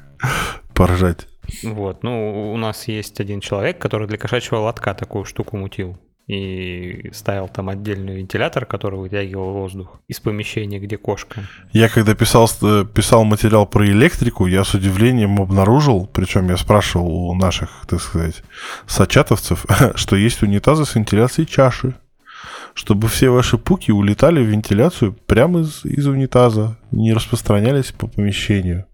поржать. 0.74 1.28
Вот, 1.64 2.04
ну, 2.04 2.54
у 2.54 2.58
нас 2.58 2.88
есть 2.88 3.20
один 3.20 3.42
человек, 3.42 3.80
который 3.80 4.08
для 4.08 4.18
кошачьего 4.18 4.60
лотка 4.60 4.94
такую 4.94 5.26
штуку 5.26 5.58
мутил. 5.58 5.98
И 6.28 7.10
ставил 7.14 7.48
там 7.50 7.70
отдельный 7.70 8.16
вентилятор, 8.16 8.66
который 8.66 9.00
вытягивал 9.00 9.54
воздух 9.54 10.00
из 10.08 10.20
помещения, 10.20 10.80
где 10.80 10.98
кошка. 10.98 11.42
Я 11.74 11.90
когда 11.90 12.16
писал, 12.16 12.50
э, 12.62 12.86
писал 12.86 13.26
материал 13.26 13.66
про 13.66 13.86
электрику, 13.86 14.46
я 14.46 14.64
с 14.64 14.74
удивлением 14.74 15.42
обнаружил, 15.42 16.08
причем 16.08 16.48
я 16.50 16.58
спрашивал 16.58 17.30
у 17.30 17.36
наших, 17.36 17.70
так 17.88 18.02
сказать, 18.02 18.44
сочатовцев, 18.86 19.66
что 19.96 20.16
есть 20.16 20.42
унитазы 20.42 20.86
с 20.86 20.96
вентиляцией 20.96 21.48
чаши. 21.48 21.96
Чтобы 22.74 23.10
все 23.10 23.30
ваши 23.30 23.58
пуки 23.58 23.92
улетали 23.92 24.42
в 24.42 24.48
вентиляцию 24.48 25.14
прямо 25.14 25.60
из, 25.60 25.84
из 25.84 26.08
унитаза, 26.08 26.78
не 26.92 27.14
распространялись 27.14 27.92
по 27.92 28.08
помещению. 28.08 28.86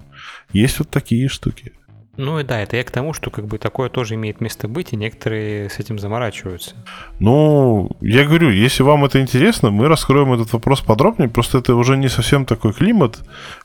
Есть 0.52 0.80
вот 0.80 0.90
такие 0.90 1.28
штуки. 1.28 1.74
Ну 2.18 2.40
и 2.40 2.44
да, 2.44 2.60
это 2.60 2.78
я 2.78 2.84
к 2.84 2.90
тому, 2.90 3.14
что 3.14 3.30
как 3.30 3.46
бы 3.46 3.60
такое 3.60 3.90
тоже 3.90 4.16
имеет 4.16 4.42
место 4.42 4.68
быть, 4.68 4.92
и 4.92 4.96
некоторые 4.96 5.70
с 5.70 5.80
этим 5.80 6.00
заморачиваются. 6.00 6.76
Ну, 7.20 7.92
я 8.02 8.26
говорю, 8.26 8.50
если 8.50 8.82
вам 8.82 9.06
это 9.06 9.22
интересно, 9.22 9.70
мы 9.70 9.88
раскроем 9.88 10.34
этот 10.34 10.52
вопрос 10.52 10.82
подробнее. 10.82 11.30
Просто 11.30 11.60
это 11.60 11.76
уже 11.76 11.96
не 11.96 12.10
совсем 12.10 12.46
такой 12.46 12.74
климат, 12.74 13.20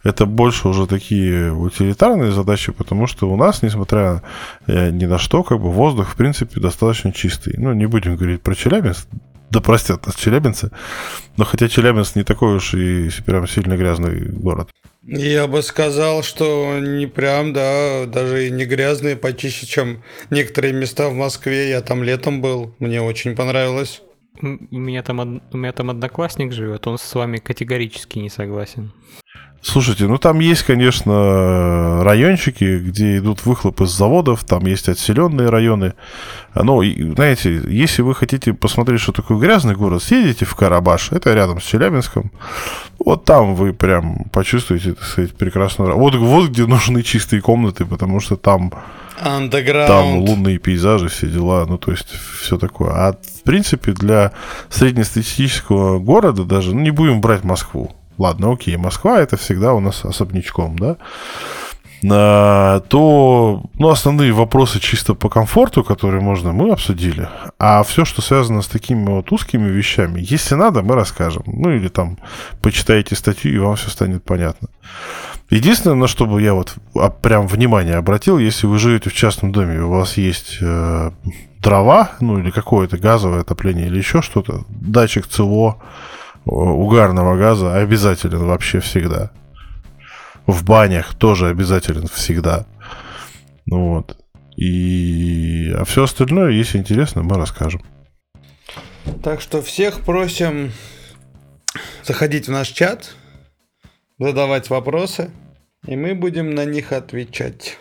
это 0.05 0.27
больше 0.27 0.69
уже 0.69 0.87
такие 0.87 1.53
утилитарные 1.53 2.31
задачи, 2.31 2.73
потому 2.73 3.07
что 3.07 3.31
у 3.31 3.37
нас, 3.37 3.63
несмотря 3.63 4.23
э, 4.67 4.91
ни 4.91 5.07
на 5.07 5.19
что, 5.19 5.43
как 5.43 5.59
бы 5.59 5.71
воздух, 5.71 6.11
в 6.11 6.17
принципе, 6.17 6.61
достаточно 6.61 7.11
чистый. 7.11 7.55
Ну, 7.57 7.73
не 7.73 7.87
будем 7.87 8.17
говорить 8.17 8.43
про 8.43 8.55
Челябинск, 8.55 9.09
да 9.49 9.61
простят 9.61 10.07
нас 10.07 10.15
челябинцы. 10.15 10.71
Но 11.37 11.45
хотя 11.45 11.69
Челябинск 11.69 12.17
не 12.17 12.25
такой 12.25 12.57
уж 12.57 12.75
и 12.75 13.11
прям 13.25 13.47
сильно 13.49 13.77
грязный 13.77 14.29
город. 14.31 14.69
Я 15.05 15.49
бы 15.49 15.63
сказал, 15.63 16.23
что 16.23 16.79
не 16.79 17.07
прям, 17.07 17.53
да, 17.53 18.07
даже 18.07 18.47
и 18.47 18.51
не 18.51 18.65
грязные, 18.65 19.17
почище, 19.17 19.67
чем 19.67 20.03
некоторые 20.31 20.73
места 20.73 21.09
в 21.09 21.15
Москве. 21.15 21.71
Я 21.71 21.81
там 21.81 22.05
летом 22.05 22.41
был, 22.41 22.75
мне 22.79 23.03
очень 23.03 23.35
понравилось. 23.35 24.03
У 24.41 24.79
меня 24.79 25.03
там, 25.03 25.43
у 25.53 25.57
меня 25.57 25.73
там 25.73 25.91
одноклассник 25.91 26.53
живет, 26.53 26.87
он 26.87 26.99
с 26.99 27.15
вами 27.15 27.39
категорически 27.39 28.19
не 28.19 28.31
согласен. 28.31 28.93
Слушайте, 29.65 30.09
ну 30.09 30.19
там 30.19 30.41
есть, 30.41 30.65
конечно, 30.65 32.03
райончики, 32.03 32.79
где 32.79 33.19
идут 33.19 33.47
выхлопы 33.47 33.87
с 33.87 33.97
заводов, 33.97 34.43
там 34.43 34.67
есть 34.67 34.89
отселенные 34.89 35.51
районы. 35.51 35.95
Но, 36.55 36.83
знаете, 36.83 37.63
если 37.69 38.03
вы 38.03 38.17
хотите 38.17 38.55
посмотреть, 38.55 39.01
что 39.01 39.13
такое 39.13 39.39
грязный 39.39 39.77
город, 39.77 40.03
съедете 40.03 40.47
в 40.47 40.57
Карабаш, 40.57 41.13
это 41.13 41.33
рядом 41.33 41.61
с 41.61 41.65
Челябинском. 41.65 42.33
Вот 42.99 43.25
там 43.25 43.55
вы 43.55 43.73
прям 43.73 44.25
почувствуете, 44.33 44.95
так 44.95 45.05
сказать, 45.05 45.35
прекрасную... 45.37 45.97
Вот, 45.97 46.17
вот 46.17 46.51
где 46.51 46.67
нужны 46.67 47.05
чистые 47.05 47.41
комнаты, 47.41 47.85
потому 47.85 48.19
что 48.19 48.37
там... 48.37 48.73
Там 49.87 50.19
лунные 50.19 50.59
пейзажи, 50.59 51.09
все 51.09 51.29
дела, 51.29 51.67
ну, 51.67 51.79
то 51.79 51.93
есть, 51.93 52.09
все 52.41 52.59
такое. 52.59 52.91
А, 52.91 53.13
в 53.13 53.43
принципе, 53.45 53.93
для 53.93 54.33
среднестатистического 54.71 56.01
города 56.01 56.43
даже, 56.43 56.75
ну, 56.75 56.81
не 56.81 56.91
будем 56.91 57.21
брать 57.21 57.45
Москву, 57.45 57.95
ладно, 58.19 58.53
окей, 58.53 58.77
Москва 58.77 59.21
это 59.21 59.37
всегда 59.37 59.75
у 59.75 59.81
нас 59.81 60.05
особнячком, 60.05 60.79
да, 60.79 60.97
а, 62.11 62.81
то 62.81 63.63
ну, 63.79 63.89
основные 63.89 64.33
вопросы 64.33 64.81
чисто 64.81 65.15
по 65.15 65.29
комфорту, 65.29 65.85
которые 65.85 66.21
можно, 66.21 66.53
мы 66.53 66.73
обсудили. 66.73 67.29
А 67.59 67.83
все, 67.85 68.05
что 68.05 68.23
связано 68.23 68.63
с 68.63 68.67
такими 68.67 69.09
вот 69.09 69.31
узкими 69.31 69.69
вещами, 69.69 70.21
если 70.21 70.57
надо, 70.57 70.83
мы 70.83 70.95
расскажем. 70.95 71.45
Ну 71.47 71.71
или 71.71 71.89
там 71.89 72.19
почитаете 72.61 73.15
статью, 73.15 73.55
и 73.55 73.59
вам 73.59 73.77
все 73.77 73.91
станет 73.91 74.25
понятно. 74.25 74.69
Единственное, 75.51 75.97
на 75.97 76.09
что 76.09 76.27
бы 76.27 76.43
я 76.43 76.55
вот 76.55 76.75
а, 76.97 77.11
прям 77.11 77.47
внимание 77.47 77.97
обратил, 77.97 78.39
если 78.39 78.67
вы 78.67 78.79
живете 78.79 79.11
в 79.11 79.15
частном 79.15 79.53
доме, 79.53 79.83
у 79.83 79.91
вас 79.91 80.17
есть 80.17 80.59
э, 80.61 81.11
дрова, 81.61 82.13
ну 82.21 82.39
или 82.39 82.51
какое-то 82.51 82.97
газовое 82.97 83.43
отопление 83.43 83.87
или 83.87 83.99
еще 83.99 84.23
что-то, 84.23 84.65
датчик 84.69 85.27
ЦО, 85.27 85.77
угарного 86.45 87.37
газа 87.37 87.77
обязателен 87.77 88.45
вообще 88.47 88.81
всегда. 88.81 89.31
В 90.47 90.65
банях 90.65 91.15
тоже 91.15 91.49
обязателен 91.49 92.09
всегда. 92.09 92.67
Ну 93.67 93.95
вот. 93.95 94.19
И... 94.57 95.73
А 95.77 95.85
все 95.85 96.05
остальное, 96.05 96.51
если 96.51 96.79
интересно, 96.79 97.23
мы 97.23 97.37
расскажем. 97.37 97.83
Так 99.23 99.41
что 99.41 99.63
всех 99.63 100.01
просим 100.01 100.73
заходить 102.05 102.49
в 102.49 102.51
наш 102.51 102.69
чат, 102.69 103.15
задавать 104.19 104.71
вопросы, 104.71 105.31
и 105.87 105.97
мы 105.97 106.15
будем 106.15 106.55
на 106.55 106.65
них 106.65 106.93
отвечать. 106.93 107.79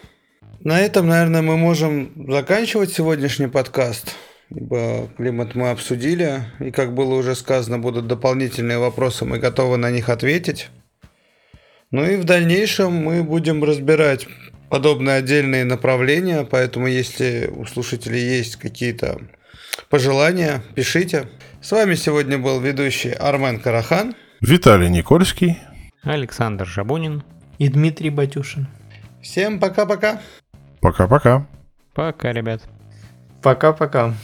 На 0.64 0.80
этом, 0.80 1.08
наверное, 1.08 1.42
мы 1.42 1.58
можем 1.58 2.12
заканчивать 2.28 2.94
сегодняшний 2.94 3.48
подкаст 3.48 4.16
ибо 4.56 5.10
климат 5.18 5.56
мы 5.56 5.72
обсудили, 5.72 6.44
и, 6.60 6.72
как 6.72 6.94
было 6.94 7.16
уже 7.16 7.36
сказано, 7.36 7.80
будут 7.80 8.08
дополнительные 8.08 8.78
вопросы, 8.78 9.26
мы 9.26 9.40
готовы 9.40 9.78
на 9.78 9.90
них 9.92 10.10
ответить. 10.10 10.70
Ну 11.90 12.06
и 12.06 12.18
в 12.18 12.24
дальнейшем 12.24 12.94
мы 12.94 13.24
будем 13.24 13.64
разбирать 13.64 14.28
подобные 14.70 15.18
отдельные 15.18 15.66
направления, 15.66 16.48
поэтому 16.50 16.88
если 16.88 17.52
у 17.54 17.66
слушателей 17.66 18.22
есть 18.22 18.56
какие-то 18.56 19.20
пожелания, 19.90 20.64
пишите. 20.76 21.28
С 21.62 21.72
вами 21.72 21.96
сегодня 21.96 22.38
был 22.38 22.60
ведущий 22.60 23.12
Армен 23.12 23.60
Карахан, 23.60 24.16
Виталий 24.40 24.90
Никольский, 24.90 25.60
Александр 26.02 26.66
Жабунин 26.66 27.24
и 27.58 27.68
Дмитрий 27.68 28.10
Батюшин. 28.10 28.68
Всем 29.22 29.60
пока-пока. 29.60 30.22
Пока-пока. 30.80 31.48
Пока, 31.94 32.32
ребят. 32.32 32.62
Пока-пока. 33.44 34.16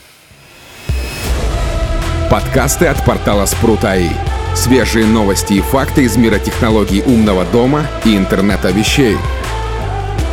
Подкасты 2.30 2.84
от 2.84 3.02
портала 3.06 3.46
Спрут.АИ. 3.46 4.10
Свежие 4.54 5.06
новости 5.06 5.54
и 5.54 5.60
факты 5.62 6.02
из 6.02 6.18
мира 6.18 6.38
технологий 6.38 7.02
умного 7.06 7.46
дома 7.46 7.86
и 8.04 8.18
интернета 8.18 8.68
вещей. 8.68 9.16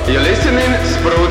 You're 0.06 0.22
listening 0.22 0.76
Sprout 0.92 1.25